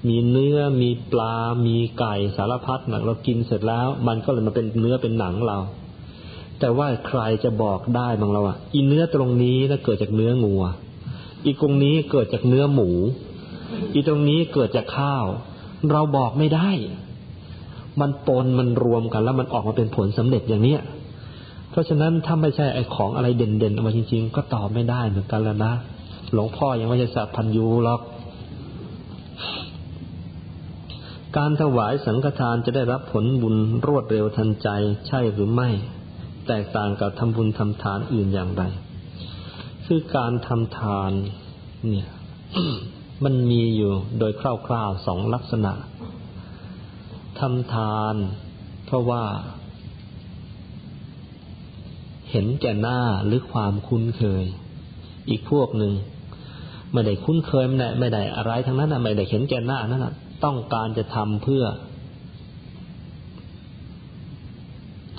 [0.07, 5.57] มีเนื้อมีปลา มีไก่สารพัดหนักเรากินเสร็จแล้ว มันก็เลยมาเป็นเนื้อเป็นหนังเรา
[6.59, 10.63] แต่ว่าใครจะบอกได้บางเราอะอีเนื้อตรงนี้นะเกิดจากเนื้องัว
[11.45, 12.89] อีตรงนี้เกิดจากเนื้อหมู
[13.93, 15.25] อีตรงนี้เกิดจากข้าว
[15.91, 16.69] เราบอกไม่ได้
[18.01, 20.81] มันปนมันรวมกัน แล้วมันออกมาเป็นผลสำเร็จอย่างเนี้ย
[21.71, 25.73] เพราะฉะนั้นถ้าไม่ใช่ไอ้ของอะไรเด่นๆออกมาจริง ๆ ก็ตอบไม่ได้เหมือนกันแล้วนะ
[26.33, 28.01] หลวงพ่อยังไม่ใช่สัพพันยูหรอก
[31.37, 33.55] การถวายสังฆทานจะได้รับผลบุญ
[33.85, 34.69] รวดเร็วทันใจ
[35.07, 35.69] ใช่หรือไม่
[36.47, 38.63] แตกต่างกับทำบุญทำทานอื่นอย่างไร
[39.85, 41.11] คือการทำทาน
[41.89, 42.09] เนี่ย
[43.23, 45.73] มันมีอยู่โดยคร่าวๆสองลักษณะ
[47.39, 48.15] ทำทาน
[48.85, 49.23] เพราะว่า
[52.31, 54.43] เห็นแก่หน้าหรือความคุ้นเคย
[55.29, 55.93] อีกพวกหนึ่ง
[56.93, 60.13] ไม่ได้คุ้นเคยไม่ได้ไม่ได้อะไรทั้งนั้นนะไม่ได้เห็นแก่หน้านั่นนะ
[60.43, 61.63] ต้องการจะทำเพื่อ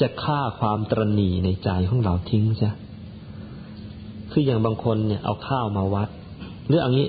[0.01, 2.71] จะฆ่าความตรณีในใจของเราทิ้งใช่
[4.31, 6.09] คืออย่างบางคนเนี่ยเอาข้าวมาวัด
[6.67, 7.09] หรืออย่างนี้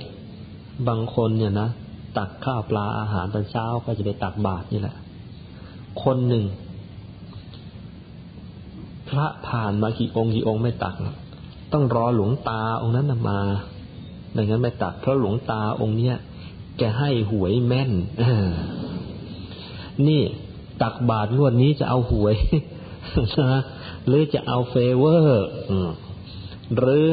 [0.88, 1.70] บางคนเนี่ยนะ
[2.18, 4.96] ตักข้าวปลาอาหารตอนเช้าก็จะไปตักบาตรนี่แหละ
[6.04, 6.46] คนหนึ่ง
[9.10, 10.96] พระผ่านมากี่องค์กี่องค์ไม่ตัก
[11.74, 13.40] ต้องรอหลวงตาองค์นั้นมา
[14.36, 16.16] ดังนั้นไม่ตักเพราะหลวงตาองค์เนี้ย
[16.78, 17.92] แกให้หวยแม่น
[20.08, 20.22] นี่
[20.82, 22.36] ตักบาทงวดนี้จะเอาหวย
[23.52, 23.62] นะ
[24.08, 25.48] หรือจะเอาเฟเวอร์
[26.78, 27.08] หรือ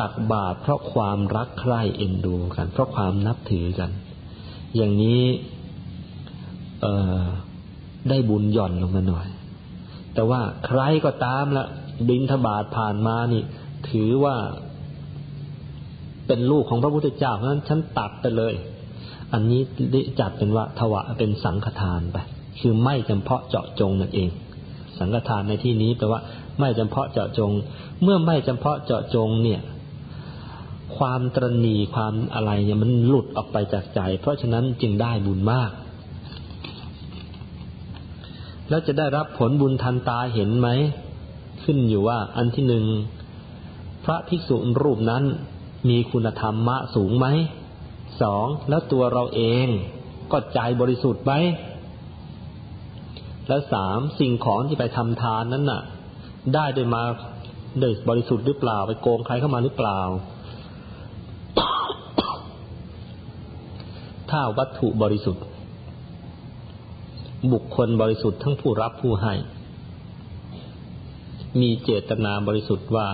[0.00, 3.90] ตักบาทเพราะความรักใคร่เอ็นดูกัน เพราะความนับถือกัน
[4.76, 5.22] อย่างนี้
[6.80, 6.86] เอ
[7.20, 7.24] อ
[8.08, 9.26] ได้บุญหย่อนลงมาหน่อย
[10.14, 11.66] แต่ว่าใครก็ตามละ
[12.08, 13.42] บินทบาทผ่านมานี่
[13.90, 14.36] ถือว่า
[16.26, 18.54] เป็นลูกของพระพุทธเจ้าเพราะฉะนั้นฉันตัดไปเลย
[19.32, 19.60] อันนี้
[20.20, 22.16] จัดเป็นว่าถวะเป็นสังฆทานไป
[22.60, 24.30] คือไม่จำเพาะเจาะจงนั่นเอง
[25.00, 26.20] สังฆทานในที่นี้แปลว่า
[26.60, 27.52] ไม่จำเพาะเจาะจง
[28.02, 29.60] เมื่อไม่จำเพาะเจาะจงเนี่ย
[30.96, 35.70] ความตรณีความอะไรเนี่ยมันหลุดออกไปจากใจ เพราะฉะนั้นจึงได้บุญมาก
[38.68, 40.68] แล้วจะได้รับผลบุญทันตาเห็นไหม
[41.64, 42.84] ขึ้นอยู่ว่าอันที่หนึ่ง
[44.04, 45.24] พระภิกษุรูปนั้น
[45.88, 47.26] มีคุณธรรมมะสูงไหม
[48.22, 49.66] สองแล้วตัวเราเอง
[50.32, 51.32] ก็ใจบริสุทธิ์ไหม
[53.48, 55.82] แล้วสามสิ่งของที่ไปทำทานนั้นน่ะ
[56.54, 57.02] ได้ได้มา
[57.80, 60.00] โดยบริสุทธิ์หรือเปล่า ไปโกงใครเข้ามาหรือเปล่า
[64.30, 65.44] ถ้าวัตถุบริสุทธิ์
[67.52, 69.34] บุคคลบริสุทธิ์ทั้งผู้รับผู้ให้
[71.60, 73.08] มีเจตนาบริสุทธิ์ว่า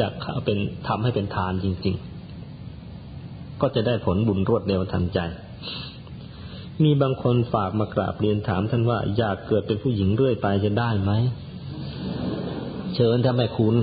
[0.00, 0.06] จะ
[0.44, 0.58] เป็น
[0.88, 1.96] ทำให้เป็นทานจริง
[2.78, 5.18] ๆ ก็จะได้ผลบุญรวดเร็วทันใจ
[6.82, 11.12] มีบางคนฝากมากราบเรียนถามท่านว่าอยากเกิดเป็นผู้หญิงเรื่อยไปจะได้ไหม
[12.94, 13.76] เชิญถ้าไม่คุณ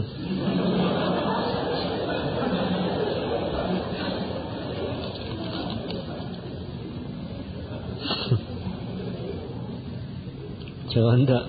[10.92, 11.46] เชิญเถอะ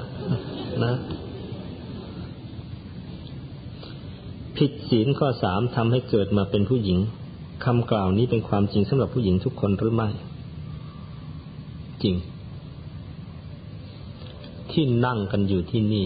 [0.85, 0.95] นะ
[4.57, 6.99] ผิดศีลข้อสามทำให้เกิดมาเป็นผู้หญิง
[7.65, 10.11] คำกล่าวนี้เป็นความจริงสำหรับผู้หญิงทุกคนหรือไม่
[12.05, 12.17] จริง
[14.73, 16.05] ที่นั่งกันอยู่ที่นี่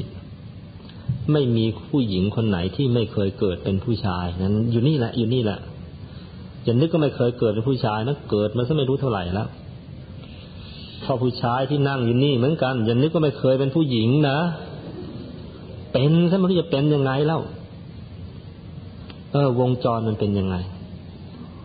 [1.33, 5.59] ไม่มีผู้หญิงคนไหนที่ไม่เคยเกิดเป็นผู้ชายนั้น อยู่นี่แหละ อยู่นี่แหละ
[6.65, 9.49] อย่านึกก็ไม่เคยเกิดเป็นผู้ชายนะเกิดมาซะไม่รู้เท่าไหร่แล้ว
[11.05, 14.39] พอผู้ชายที่นั่งอยู่นี่เหมือนกันอย่านึกว่าไม่เคยเป็นผู้หญิงนะ
[15.93, 17.41] เป็นซะมันจะเป็นยังไงเล่า
[19.33, 20.57] เออวงจรมันเป็นยังไง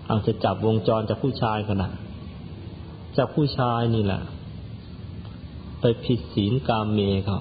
[0.07, 1.93] เอาจะจับวงจรจากผู้ชายขนาด
[3.17, 4.21] จากผู้ชายนี่แหละ
[5.81, 7.39] ไปผิดศีลกามเมเขา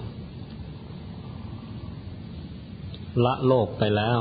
[3.25, 4.19] ละโลกไปแล้ว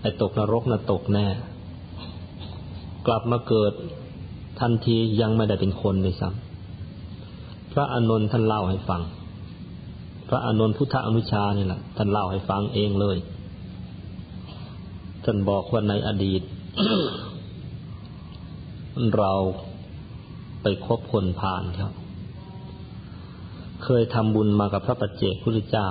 [0.00, 1.26] ไอ้ตกนรกน่ะตกแน่
[3.06, 3.72] กลับมาเกิด
[4.60, 9.02] ทันทียังไม่ได้เป็นคนเลยซ้ำพระอานนท์ท่านเล่าให้ฟัง
[10.28, 13.16] พระอานนท์พุทธอนุชานี่แหละท่านเล่าให้ฟังเองเลย
[15.24, 16.42] ท่านบอกว่าในอดีต
[19.18, 19.32] เรา
[20.64, 21.90] ไปคบคนผ่านเขา
[23.84, 25.88] เคยทำบุญมากับพระปัจเจกพุทธเจ้า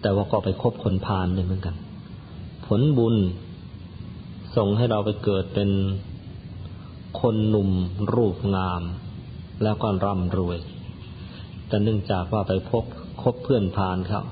[0.00, 1.76] แต่ว่าก็ไปคบคนพาลเลยเหมือนกัน
[2.66, 3.16] ผลบุญ
[4.56, 5.70] ส่งให้เราไปเกิดเป็น
[7.20, 7.70] คนหนุ่ม
[8.14, 8.82] รูปงาม
[9.62, 10.58] แล้วก็ร่ำรวย
[11.68, 12.84] แต่เนื่องจากว่าไปพบ
[13.22, 14.22] คบเพื่อนพาลเขา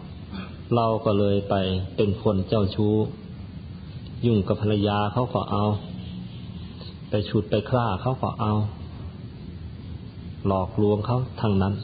[0.74, 1.54] เราก็เลยไป
[1.96, 2.94] เป็นคนเจ้าชู้
[4.26, 5.64] ยุ่งกับภรรยาเขาก็เอา
[7.12, 8.52] ไปฉุดไปคล้าเขาก็เอา
[10.46, 11.74] หลอกลวงเขาทั้งนั้น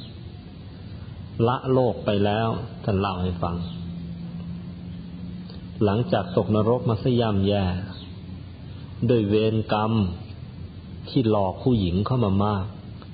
[1.47, 2.49] ละโลกไปแล้ว
[2.85, 3.57] ท่านเล่าให้ฟัง
[5.85, 7.65] หลังจากตกนรกมาสยามแย่
[9.09, 9.93] ด้วยเวรกรรม
[11.09, 12.65] ที่หลอกผู้หญิงเข้ามามาก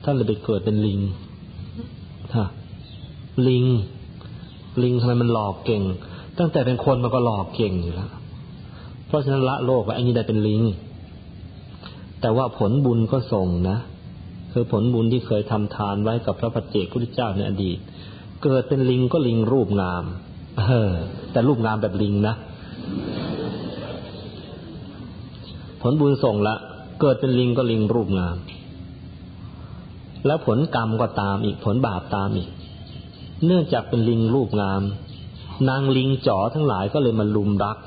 [0.05, 1.01] ท่านเลยไปเกิดเป็นลิง
[2.37, 2.47] ฮะ
[3.49, 3.65] ลิง
[4.83, 5.83] ลิงทำไมมันหลอกเก่ง
[6.39, 8.11] ตั้งแต่เป็นคนมันก็หลอกเก่งอยู่แล้ว
[9.07, 10.63] เพราะฉะนั้นละโลกไอ้นี่ได้เป็นลิง
[12.25, 13.79] แต่ว่าผลบุญก็ส่งนะ
[14.53, 17.79] คือผลบุญที่เคยทำทานไว้กับพระปัจเจกพุทธเจ้าในอดีต
[18.43, 20.05] เกิดเป็นลิงก็ลิงรูปงาม
[20.59, 20.93] เออ
[21.33, 22.35] แต่รูปงามแบบลิงนะ
[25.83, 26.55] ผลบุญส่งละ
[27.01, 28.37] เกิดเป็นลิงก็ลิงรูปงาม
[30.27, 32.49] แล้วผลกรรมก็ตามอีกผลบาปตามอีก
[33.47, 34.83] เนื่องจากเป็นลิงรูปงาม
[35.69, 37.79] นางลิงจ๋อทั้งหลายก็เลยมาลุมรัก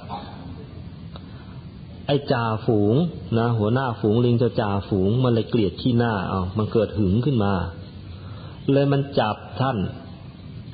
[2.08, 2.96] ไอ้จ่าฝูง
[3.38, 7.54] นะหัวหน้าฝูงลิงจะจ่าฝูงมันเลยเกลียดที่หน้าเอามันเกิดหึงขึ้นมา
[8.72, 9.78] เลยมันจับท่าน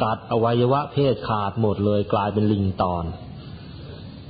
[0.01, 3.05] กัดอวัยวะเพศขาดหมดเลยกลายเป็นลิงตอน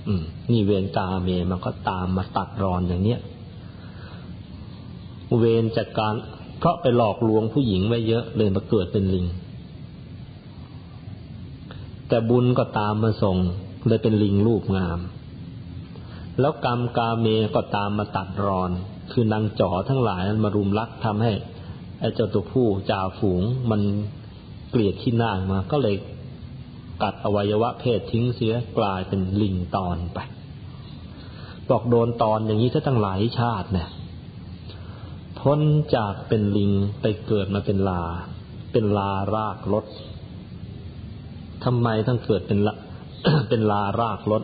[0.07, 3.19] อืมนี่เวรกาเมมันก็ตามมาตัดรอนอย่างเนี้ย
[5.39, 6.13] เวรจากการ
[6.59, 9.25] เพราะไปหลอกลวงผู้หญิงไว้เยอะเลยมาเกิดเป็นลิง
[12.07, 13.37] แต่บุญก็ตามมาส่ง
[13.87, 14.99] เลยเป็นลิงรูปงาม
[16.39, 18.71] แล้วกรรมกาเมก็ตามมาตัดรอน
[19.11, 21.33] คือนางจ๋อทั้งหลายนั้นมารุมรักทำให้
[21.99, 23.41] ไอ้เจ้าตัวผู้จ่าฝูง
[23.71, 23.81] มัน
[24.69, 25.95] เกลียดที่หน้ามา ก็เลย
[27.03, 30.19] กัดอวัยวะเพศทิ้งเสียกลายเป็นลิงตอนไป
[31.69, 33.89] บอกโดนตอนอย่างนี้ถ้าตั้งหลายชาติเนี่ย
[35.39, 35.59] พ้น
[35.95, 38.03] จากเป็นลิงไปเกิดมาเป็นลา
[38.71, 39.85] เป็นลารากรถ
[41.63, 42.75] ทำไมต้องเกิดเป็นละ
[43.49, 44.43] เป็นลารากรถ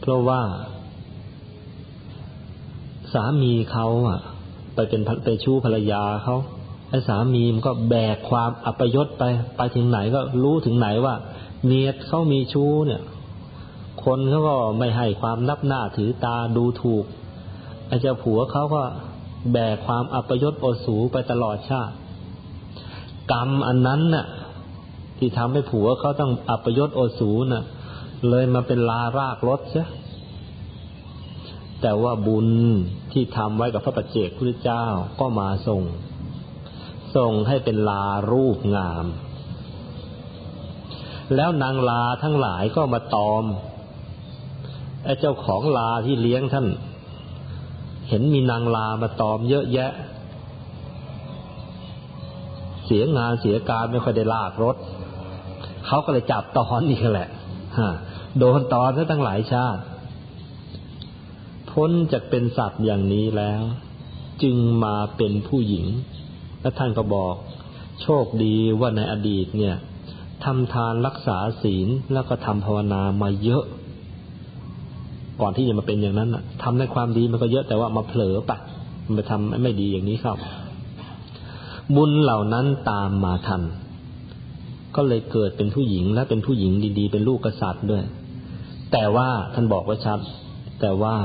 [0.00, 0.40] เพราะว่า
[3.12, 4.20] สามีเขาอะ
[4.74, 6.36] ไปเป็นไปชู้ภรรยาเขา
[6.90, 9.22] ไอ้สามีมันก็แบกความอัปยศไป
[9.56, 11.14] ไปถึงไหนก็รู้ถึงไหนว่า
[11.64, 13.02] เนียดเขามีชู้เนี่ย
[14.04, 17.04] คนเขาก็ไม่ให้ความนับหน้าถือตาดูถูก
[17.88, 18.82] ไอ้เจ้าผัวเขาก็
[19.52, 21.94] แบกความอัปยศโอสูไปตลอดชาติ
[23.32, 24.26] กรรมอันนั้นน่ะ
[25.18, 27.64] ที่ทำให้ผัวเขาต้องอัปยศโอสูน่ะ
[28.28, 29.84] เลยมาเป็นลารากรถใช่
[31.82, 32.48] แต่ว่าบุญ
[33.12, 34.84] ที่ทำไว้กับพระปัจเจกพุทธเจ้า
[35.20, 35.82] ก็มาส่ง
[37.16, 39.06] ส่งให้เป็นลารูปงาม
[41.34, 43.44] แล้วนางลาทั้งหลายก็มาตอม
[45.04, 46.66] ไอ้เจ้าของลาที่เลี้ยงท่าน
[48.08, 49.92] เห็นมีนางลามาตอมเยอะแยะ
[52.86, 54.76] เสียงานเสียการไม่ค่อยได้ลากรถ
[55.86, 57.28] เขาก็เลยจับตอนนี่แหละ
[58.38, 59.80] โดนตอนตั้งหลายชาติ
[61.76, 63.62] พ้นจากเป็นสัตว์อย่างนี้แล้ว
[64.42, 65.86] จึงมาเป็นผู้หญิง
[66.60, 67.34] และท่านก็บอก
[68.02, 69.76] โชคดีว่าในอดีตเนี่ย
[70.44, 73.64] ทำทานรักษาศีลแล้วก็ทำภาวนามาเยอะ
[75.40, 76.30] ก่อนที่จะมาเป็นอย่างนั้น
[76.62, 78.58] ทำในความดีมันก็เยอะแต่ว่ามาเผลอปะ
[79.04, 80.38] มันไปทำไม่ดีอย่างนี้ครับ
[81.96, 83.62] บุญเหล่านั้นตามมาทัน
[84.96, 88.04] ก็เลยเกิดเป็นผู้หญิงและเป็นผู้หญิงดีๆ เป็นลูกกษัตริย์ด้วย
[88.92, 90.18] แต่ว่าท่านบอกไว้ชัด
[90.80, 91.16] แต่ว่า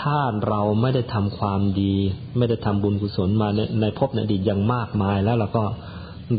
[0.00, 0.18] ถ้า
[0.48, 1.94] เราไม่ได้ทำความดี
[2.38, 5.64] ไม่ได้ทำบุญกุศลมาในในภพในอดีตอย่างมากมายแล้วเราก็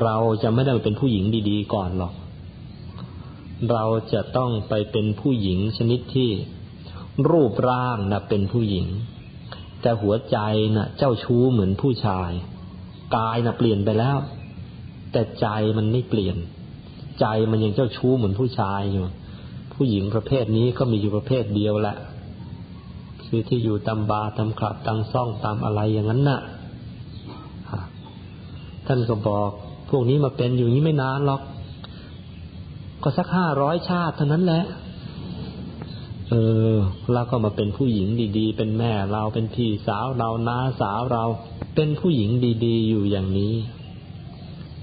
[0.04, 2.14] เราจะไม่ได้เป็นผู้หญิงดีๆก่อนหรอก
[3.72, 6.30] เราจะต้องไปเป็นผู้หญิงชนิดที่
[7.30, 8.86] รูปร่างนะเป็นผู้หญิง
[9.82, 10.38] แต่หัวใจ
[10.76, 12.32] นะเจ้าชู้เหมือนผู้ชาย
[13.16, 14.18] กายนะเปลี่ยนไปแล้ว
[15.12, 15.48] แต่ใจ
[15.78, 16.38] มันไม่เปลี่ยน
[17.20, 19.06] ใจมันยังเจ้าชู้เหมือนผู้ชายอยู่
[19.74, 21.96] ผู้หญิงประเภทนี้ก็มีอยู่ประเภทเดียวแหละ
[23.34, 26.40] คือที่อยู่ตามบาตามคลับตามซ่องตามอะไรอย่างนั้นน่ะ
[28.86, 29.50] ท่านก็บอก
[29.90, 31.42] พวกนี้มาเป็นอยู่นี้ไม่นานหรอก
[33.04, 34.64] ก็สักห้าร้อยชาติเท่านั้นแหละ
[36.30, 36.34] เอ
[36.74, 36.76] อ
[37.14, 41.24] เราก็มาเป็นผู้หญิงดีๆ เป็นแม่เราเป็นพี่สาวเราน้าสาวเรา
[41.76, 42.30] เป็นผู้หญิง
[42.66, 43.54] ดีๆ อยู่อย่างนี้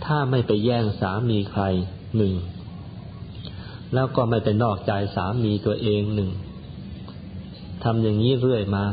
[0.05, 1.63] ถ้าไม่ไปแย่งสามีใคร
[2.17, 2.35] หนึ่ง
[3.95, 6.31] แล้วก็ไม่ไปนอกใจสามีตัวเองหนึ่ง
[7.85, 8.85] ทำอย่างนี้เรื่อยมา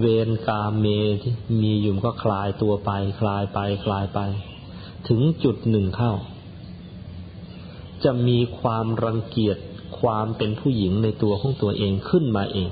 [0.00, 0.86] เวรกาเม
[1.22, 1.32] ที่
[1.62, 2.90] มีอยู่ก็คลายตัวไป
[3.20, 4.20] คลายไปคลายไป
[5.08, 6.12] ถึงจุดหนึ่งเข้า
[8.04, 9.58] จะมีความรังเกียจ
[10.00, 12.70] ความเป็นผู้หญิงในตัวของตัวเองขึ้นมาเอง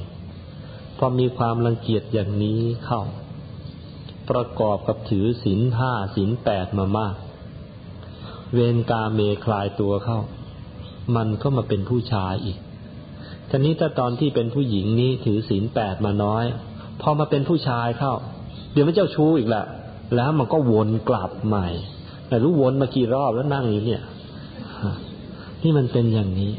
[0.99, 3.03] พอมีความรังเกียจอย่างนี้เข้า
[4.31, 7.15] ประกอบกับถือศีลห้าศีลแปดมามาก
[8.55, 10.19] เวรกาเมคลายตัวเข้า
[11.17, 12.59] มันก็มาเป็นผู้ชายอีก
[13.51, 16.45] ทีนี้ถ้าตอนที่เป็นผู้หญิงนี้ถือศีลแปดมาน้อย
[17.01, 18.13] พอมาเป็นผู้ชายเข้า
[18.73, 19.63] เดี๋ยวมันเจ้าชู้อีกละ
[20.17, 21.69] แล้วมันก็วนกลับใหม่
[22.29, 24.03] แต่รู้วนมากี่รอบแล้วนั่งอยู่เนี่ย
[25.63, 26.53] นี่มันเป็นอย่างนี้